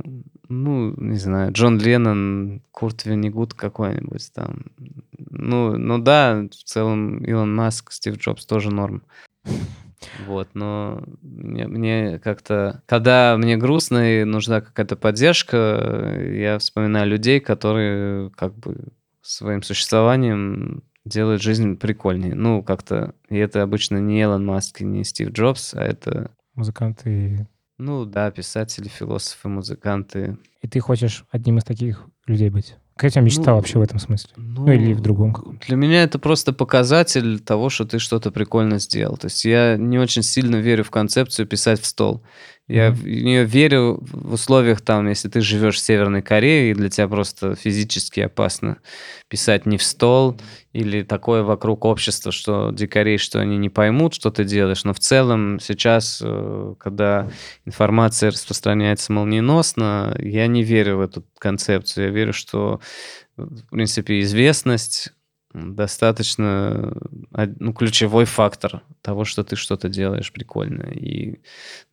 Ну, 0.49 0.93
не 0.97 1.17
знаю, 1.17 1.51
Джон 1.51 1.77
Леннон, 1.77 2.61
Курт 2.71 3.05
Венигут 3.05 3.53
какой-нибудь 3.53 4.31
там. 4.33 4.65
Ну, 5.17 5.77
ну 5.77 5.97
да, 5.97 6.47
в 6.49 6.63
целом 6.63 7.19
Илон 7.19 7.53
Маск, 7.53 7.91
Стив 7.91 8.17
Джобс 8.17 8.45
тоже 8.45 8.69
норм. 8.71 9.03
Вот, 10.25 10.49
но 10.53 11.03
мне, 11.21 11.67
мне 11.67 12.19
как-то, 12.19 12.83
когда 12.85 13.35
мне 13.37 13.57
грустно 13.57 14.21
и 14.21 14.23
нужна 14.23 14.61
какая-то 14.61 14.95
поддержка, 14.95 16.17
я 16.31 16.59
вспоминаю 16.59 17.09
людей, 17.09 17.39
которые 17.39 18.29
как 18.31 18.55
бы 18.55 18.89
своим 19.21 19.63
существованием 19.63 20.83
делают 21.03 21.41
жизнь 21.41 21.77
прикольнее. 21.77 22.35
Ну, 22.35 22.63
как-то, 22.63 23.15
и 23.29 23.37
это 23.37 23.63
обычно 23.63 23.97
не 23.97 24.21
Илон 24.21 24.45
Маск 24.45 24.81
и 24.81 24.85
не 24.85 25.03
Стив 25.03 25.31
Джобс, 25.31 25.73
а 25.73 25.83
это... 25.83 26.31
Музыканты 26.55 27.47
ну 27.77 28.05
да, 28.05 28.31
писатели, 28.31 28.87
философы, 28.87 29.49
музыканты. 29.49 30.37
И 30.61 30.67
ты 30.67 30.79
хочешь 30.79 31.25
одним 31.31 31.59
из 31.59 31.63
таких 31.63 32.05
людей 32.25 32.49
быть? 32.49 32.75
Какая 32.95 33.09
у 33.09 33.11
тебя 33.11 33.21
мечта 33.21 33.51
ну, 33.51 33.57
вообще 33.57 33.77
в 33.77 33.83
этом 33.83 33.99
смысле? 33.99 34.31
Ну, 34.37 34.65
ну 34.65 34.71
или 34.71 34.93
в 34.93 35.01
другом 35.01 35.31
каком? 35.31 35.59
Для 35.59 35.75
меня 35.75 36.01
это 36.01 36.17
просто 36.17 36.51
показатель 36.51 37.39
того, 37.39 37.69
что 37.69 37.85
ты 37.85 37.99
что-то 37.99 38.31
прикольно 38.31 38.79
сделал. 38.79 39.17
То 39.17 39.25
есть 39.27 39.45
я 39.45 39.77
не 39.77 39.99
очень 39.99 40.23
сильно 40.23 40.55
верю 40.55 40.83
в 40.83 40.89
концепцию 40.89 41.45
писать 41.45 41.79
в 41.79 41.85
стол. 41.85 42.23
Я 42.67 42.91
в 42.91 43.05
нее 43.05 43.45
верю 43.45 43.99
в 44.01 44.33
условиях 44.33 44.81
там, 44.81 45.07
если 45.07 45.29
ты 45.29 45.39
живешь 45.39 45.75
в 45.77 45.79
Северной 45.79 46.21
Корее, 46.21 46.71
и 46.71 46.73
для 46.73 46.89
тебя 46.89 47.07
просто 47.07 47.55
физически 47.55 48.19
опасно 48.19 48.77
писать 49.29 49.65
не 49.65 49.77
в 49.77 49.83
стол, 49.83 50.37
или 50.73 51.03
такое 51.03 51.43
вокруг 51.43 51.85
общества, 51.85 52.33
что 52.33 52.71
дикарей, 52.71 53.17
что 53.19 53.39
они 53.39 53.57
не 53.57 53.69
поймут, 53.69 54.13
что 54.13 54.31
ты 54.31 54.43
делаешь. 54.43 54.83
Но 54.83 54.93
в 54.93 54.99
целом 54.99 55.59
сейчас, 55.61 56.21
э, 56.21 56.75
когда 56.77 57.29
информация 57.65 58.31
распространяется 58.31 59.13
молниеносно, 59.13 60.13
я 60.19 60.47
не 60.47 60.61
верю 60.61 60.97
в 60.97 61.01
эту 61.01 61.23
концепцию. 61.39 62.07
Я 62.07 62.11
верю, 62.11 62.33
что, 62.33 62.81
в 63.37 63.69
принципе, 63.69 64.19
известность 64.19 65.13
достаточно 65.53 66.93
ну, 67.31 67.73
ключевой 67.73 68.25
фактор 68.25 68.83
того, 69.01 69.25
что 69.25 69.43
ты 69.43 69.55
что-то 69.55 69.89
делаешь 69.89 70.31
прикольное. 70.31 70.91
И 70.91 71.39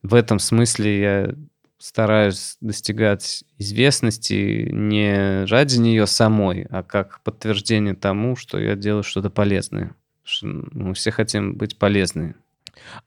в 0.03 0.13
этом 0.13 0.39
смысле 0.39 0.99
я 0.99 1.35
стараюсь 1.77 2.57
достигать 2.61 3.43
известности 3.57 4.69
не 4.71 5.45
ради 5.45 5.77
нее 5.77 6.07
самой, 6.07 6.67
а 6.69 6.83
как 6.83 7.21
подтверждение 7.21 7.93
тому, 7.93 8.35
что 8.35 8.59
я 8.59 8.75
делаю 8.75 9.03
что-то 9.03 9.29
полезное. 9.29 9.95
Что 10.23 10.47
мы 10.47 10.93
все 10.93 11.11
хотим 11.11 11.55
быть 11.55 11.77
полезны. 11.77 12.35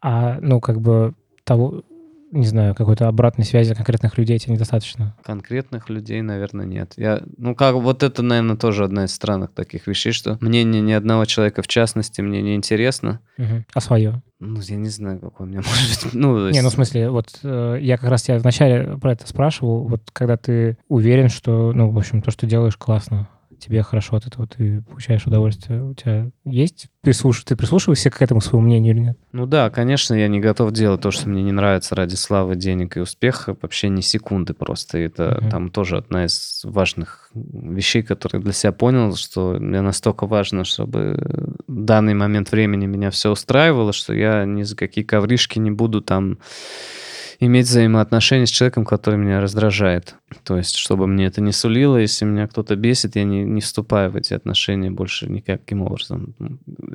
А, 0.01 0.39
ну, 0.41 0.61
как 0.61 0.81
бы 0.81 1.15
того, 1.45 1.83
не 2.31 2.47
знаю, 2.47 2.75
какой-то 2.75 3.09
обратной 3.09 3.45
связи 3.45 3.75
конкретных 3.75 4.19
людей 4.19 4.39
тебе 4.39 4.55
недостаточно? 4.55 5.15
Конкретных 5.23 5.89
людей, 5.89 6.21
наверное, 6.23 6.67
нет. 6.67 6.93
Я, 6.97 7.23
ну, 7.37 7.55
как 7.55 7.75
вот 7.75 8.03
это, 8.03 8.23
наверное, 8.23 8.57
тоже 8.57 8.85
одна 8.85 9.05
из 9.05 9.15
странных 9.15 9.53
таких 9.53 9.87
вещей, 9.87 10.13
что 10.13 10.39
мнение 10.41 10.83
ни 10.83 10.93
одного 10.93 11.25
человека 11.25 11.63
в 11.63 11.69
частности 11.69 12.21
мне 12.21 12.43
не 12.43 12.55
интересно. 12.55 13.21
Угу. 13.39 13.65
А 13.73 13.81
свое? 13.81 14.23
Ну, 14.41 14.61
я 14.61 14.77
не 14.77 14.89
знаю, 14.89 15.19
какое 15.21 15.47
у 15.47 15.51
меня 15.51 15.63
может 15.63 16.05
быть. 16.05 16.15
Ну, 16.19 16.47
есть... 16.47 16.55
Не, 16.55 16.63
ну, 16.63 16.71
в 16.71 16.73
смысле, 16.73 17.11
вот 17.11 17.29
э, 17.43 17.79
я 17.81 17.97
как 17.97 18.11
раз 18.11 18.23
тебя 18.23 18.39
вначале 18.39 18.97
про 18.99 19.13
это 19.13 19.27
спрашивал, 19.27 19.87
вот 19.89 20.03
когда 20.13 20.37
ты 20.37 20.79
уверен, 20.89 21.29
что, 21.29 21.73
ну, 21.73 21.91
в 21.91 21.99
общем, 21.99 22.23
то, 22.23 22.31
что 22.31 22.47
делаешь, 22.47 22.77
классно 22.77 23.29
тебе 23.59 23.83
хорошо 23.83 24.17
от 24.17 24.27
этого, 24.27 24.47
ты 24.47 24.83
получаешь 24.83 25.27
удовольствие. 25.27 25.83
У 25.83 25.95
тебя 25.95 26.31
есть 26.45 26.89
прислуш... 27.03 27.45
ты 27.45 27.57
прислушиваешься 27.57 28.11
к 28.11 28.23
этому 28.23 28.41
своему 28.41 28.67
мнению 28.67 28.95
или 28.95 29.01
нет? 29.01 29.19
Ну 29.33 29.47
да, 29.47 29.71
конечно, 29.71 30.15
я 30.15 30.29
не 30.29 30.41
готов 30.41 30.73
делать 30.73 31.01
то, 31.01 31.11
что 31.11 31.29
мне 31.29 31.43
не 31.43 31.53
нравится 31.53 31.95
ради 31.95 32.15
славы, 32.15 32.57
денег 32.57 32.97
и 32.97 33.01
успеха. 33.01 33.57
Вообще 33.61 33.89
ни 33.89 34.01
секунды 34.01 34.55
просто. 34.55 34.99
Это 34.99 35.39
uh-huh. 35.41 35.51
там 35.51 35.71
тоже 35.71 35.99
одна 35.99 36.25
из 36.25 36.61
важных 36.65 37.31
вещей, 37.35 38.03
которые 38.03 38.43
для 38.43 38.53
себя 38.53 38.73
понял, 38.73 39.15
что 39.17 39.57
мне 39.59 39.81
настолько 39.81 40.27
важно, 40.27 40.65
чтобы 40.65 41.57
в 41.67 41.83
данный 41.83 42.15
момент 42.15 42.51
времени 42.53 42.87
меня 42.87 43.11
все 43.11 43.31
устраивало, 43.31 43.93
что 43.93 44.15
я 44.15 44.45
ни 44.45 44.63
за 44.63 44.77
какие 44.77 45.05
ковришки 45.05 45.59
не 45.59 45.71
буду 45.71 46.01
там 46.01 46.39
иметь 47.41 47.67
взаимоотношения 47.67 48.47
с 48.47 48.51
человеком, 48.51 48.85
который 48.85 49.17
меня 49.17 49.41
раздражает. 49.41 50.17
То 50.43 50.57
есть, 50.57 50.77
чтобы 50.77 51.07
мне 51.07 51.27
это 51.27 51.41
не 51.41 51.53
сулило, 51.53 51.97
если 51.97 52.25
меня 52.25 52.49
кто-то 52.49 52.75
бесит, 52.77 53.17
я 53.17 53.25
не, 53.25 53.45
не 53.45 53.61
вступаю 53.61 54.11
в 54.11 54.17
эти 54.17 54.35
отношения 54.35 54.91
больше 54.91 55.29
никаким 55.29 55.83
образом. 55.83 56.35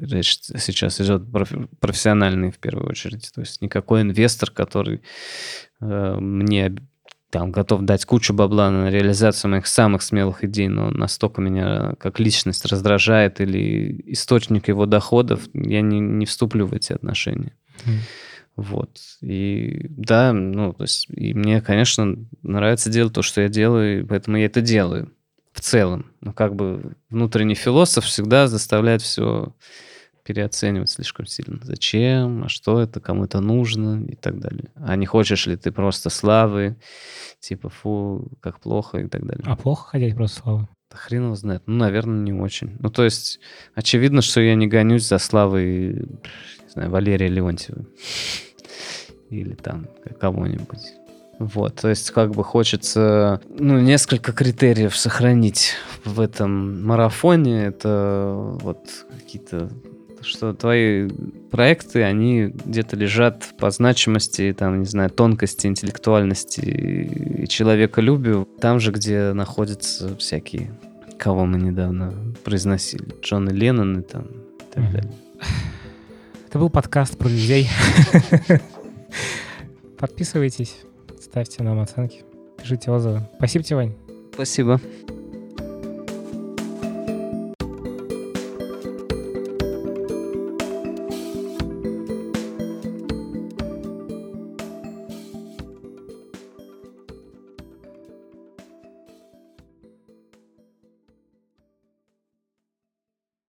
Речь 0.02 0.40
сейчас 0.42 1.00
идет 1.00 1.24
профессиональный 1.80 2.52
в 2.52 2.60
первую 2.60 2.90
очередь. 2.90 3.32
То 3.34 3.42
есть 3.42 3.62
никакой 3.62 4.02
инвестор, 4.02 4.52
который 4.52 5.02
э, 5.80 6.16
мне 6.20 6.76
там 7.30 7.52
готов 7.52 7.82
дать 7.82 8.06
кучу 8.06 8.32
бабла 8.34 8.70
на 8.70 8.92
реализацию 8.92 9.50
моих 9.50 9.66
самых 9.66 10.04
смелых 10.04 10.44
идей, 10.44 10.68
но 10.68 10.92
настолько 10.92 11.42
меня 11.42 11.96
как 11.98 12.20
личность 12.20 12.66
раздражает 12.66 13.42
или 13.42 14.04
источник 14.06 14.68
его 14.68 14.86
доходов, 14.86 15.42
я 15.54 15.82
не, 15.82 16.00
не 16.00 16.28
вступлю 16.28 16.68
в 16.68 16.74
эти 16.74 16.94
отношения. 16.94 17.54
Mm. 17.86 18.00
Вот. 18.56 19.00
И 19.22 19.88
да, 19.90 20.32
ну, 20.32 20.74
то 20.74 20.84
есть, 20.84 21.08
и 21.10 21.34
мне, 21.34 21.62
конечно, 21.62 22.16
нравится 22.44 22.90
делать 22.90 23.14
то, 23.14 23.22
что 23.22 23.42
я 23.42 23.50
делаю, 23.50 24.02
и 24.02 24.06
поэтому 24.06 24.38
я 24.38 24.46
это 24.46 24.62
делаю 24.62 25.12
в 25.54 25.62
целом. 25.62 26.12
Но 26.22 26.34
как 26.34 26.56
бы 26.56 26.96
внутренний 27.10 27.56
философ 27.56 28.06
всегда 28.06 28.48
заставляет 28.48 29.02
все 29.02 29.54
переоценивать 30.24 30.90
слишком 30.90 31.26
сильно. 31.26 31.60
Зачем, 31.64 32.46
а 32.46 32.50
что 32.50 32.80
это, 32.80 33.00
кому 33.00 33.26
это 33.26 33.40
нужно 33.42 34.04
и 34.06 34.16
так 34.16 34.40
далее. 34.40 34.72
А 34.76 34.96
не 34.96 35.06
хочешь 35.06 35.48
ли 35.48 35.58
ты 35.58 35.72
просто 35.72 36.10
славы, 36.10 36.78
типа, 37.40 37.70
фу, 37.70 38.32
как 38.40 38.60
плохо 38.60 39.00
и 39.00 39.08
так 39.08 39.26
далее. 39.26 39.44
А 39.46 39.56
плохо 39.56 39.90
хотеть 39.90 40.16
просто 40.16 40.42
славы? 40.42 40.68
Да 40.94 40.98
хрен 41.00 41.26
его 41.26 41.36
знает. 41.36 41.64
Ну, 41.66 41.76
наверное, 41.76 42.22
не 42.22 42.32
очень. 42.32 42.78
Ну, 42.80 42.90
то 42.90 43.04
есть, 43.04 43.42
очевидно, 43.76 44.22
что 44.22 44.40
я 44.40 44.56
не 44.56 44.68
гонюсь 44.68 45.08
за 45.08 45.18
славой 45.18 46.06
знаю, 46.74 46.90
Валерия 46.90 47.28
Леонтьева. 47.28 47.86
Или 49.30 49.54
там 49.54 49.88
кого-нибудь. 50.20 50.94
Вот, 51.40 51.76
то 51.76 51.90
есть 51.90 52.12
как 52.12 52.32
бы 52.32 52.44
хочется, 52.44 53.42
ну, 53.50 53.80
несколько 53.80 54.32
критериев 54.34 54.96
сохранить 54.96 55.74
в 56.06 56.20
этом 56.20 56.86
марафоне. 56.86 57.64
Это 57.64 58.58
вот 58.62 59.06
какие-то 59.10 59.70
что 60.24 60.54
твои 60.54 61.08
проекты, 61.52 62.04
они 62.04 62.54
где-то 62.66 62.96
лежат 62.96 63.46
по 63.58 63.70
значимости, 63.70 64.56
там, 64.58 64.80
не 64.80 64.86
знаю, 64.86 65.10
тонкости, 65.10 65.68
интеллектуальности 65.68 66.62
и 66.62 67.48
человеколюбию, 67.48 68.48
там 68.60 68.80
же, 68.80 68.92
где 68.92 69.34
находятся 69.34 70.16
всякие, 70.18 70.72
кого 71.18 71.46
мы 71.46 71.60
недавно 71.60 72.14
произносили, 72.44 73.06
Джон 73.22 73.50
и 73.50 73.54
Леннон 73.54 74.00
и 74.00 74.04
там 74.04 74.24
и 74.24 74.74
так 74.74 74.92
далее. 74.92 75.14
Это 76.48 76.60
был 76.60 76.70
подкаст 76.70 77.18
про 77.18 77.30
людей. 77.30 77.70
Подписывайтесь, 79.98 80.78
ставьте 81.20 81.64
нам 81.64 81.80
оценки, 81.80 82.24
пишите 82.62 82.92
отзывы. 82.92 83.22
Спасибо 83.38 83.64
тебе, 83.64 83.76
Вань. 83.78 83.94
Спасибо. 84.34 84.80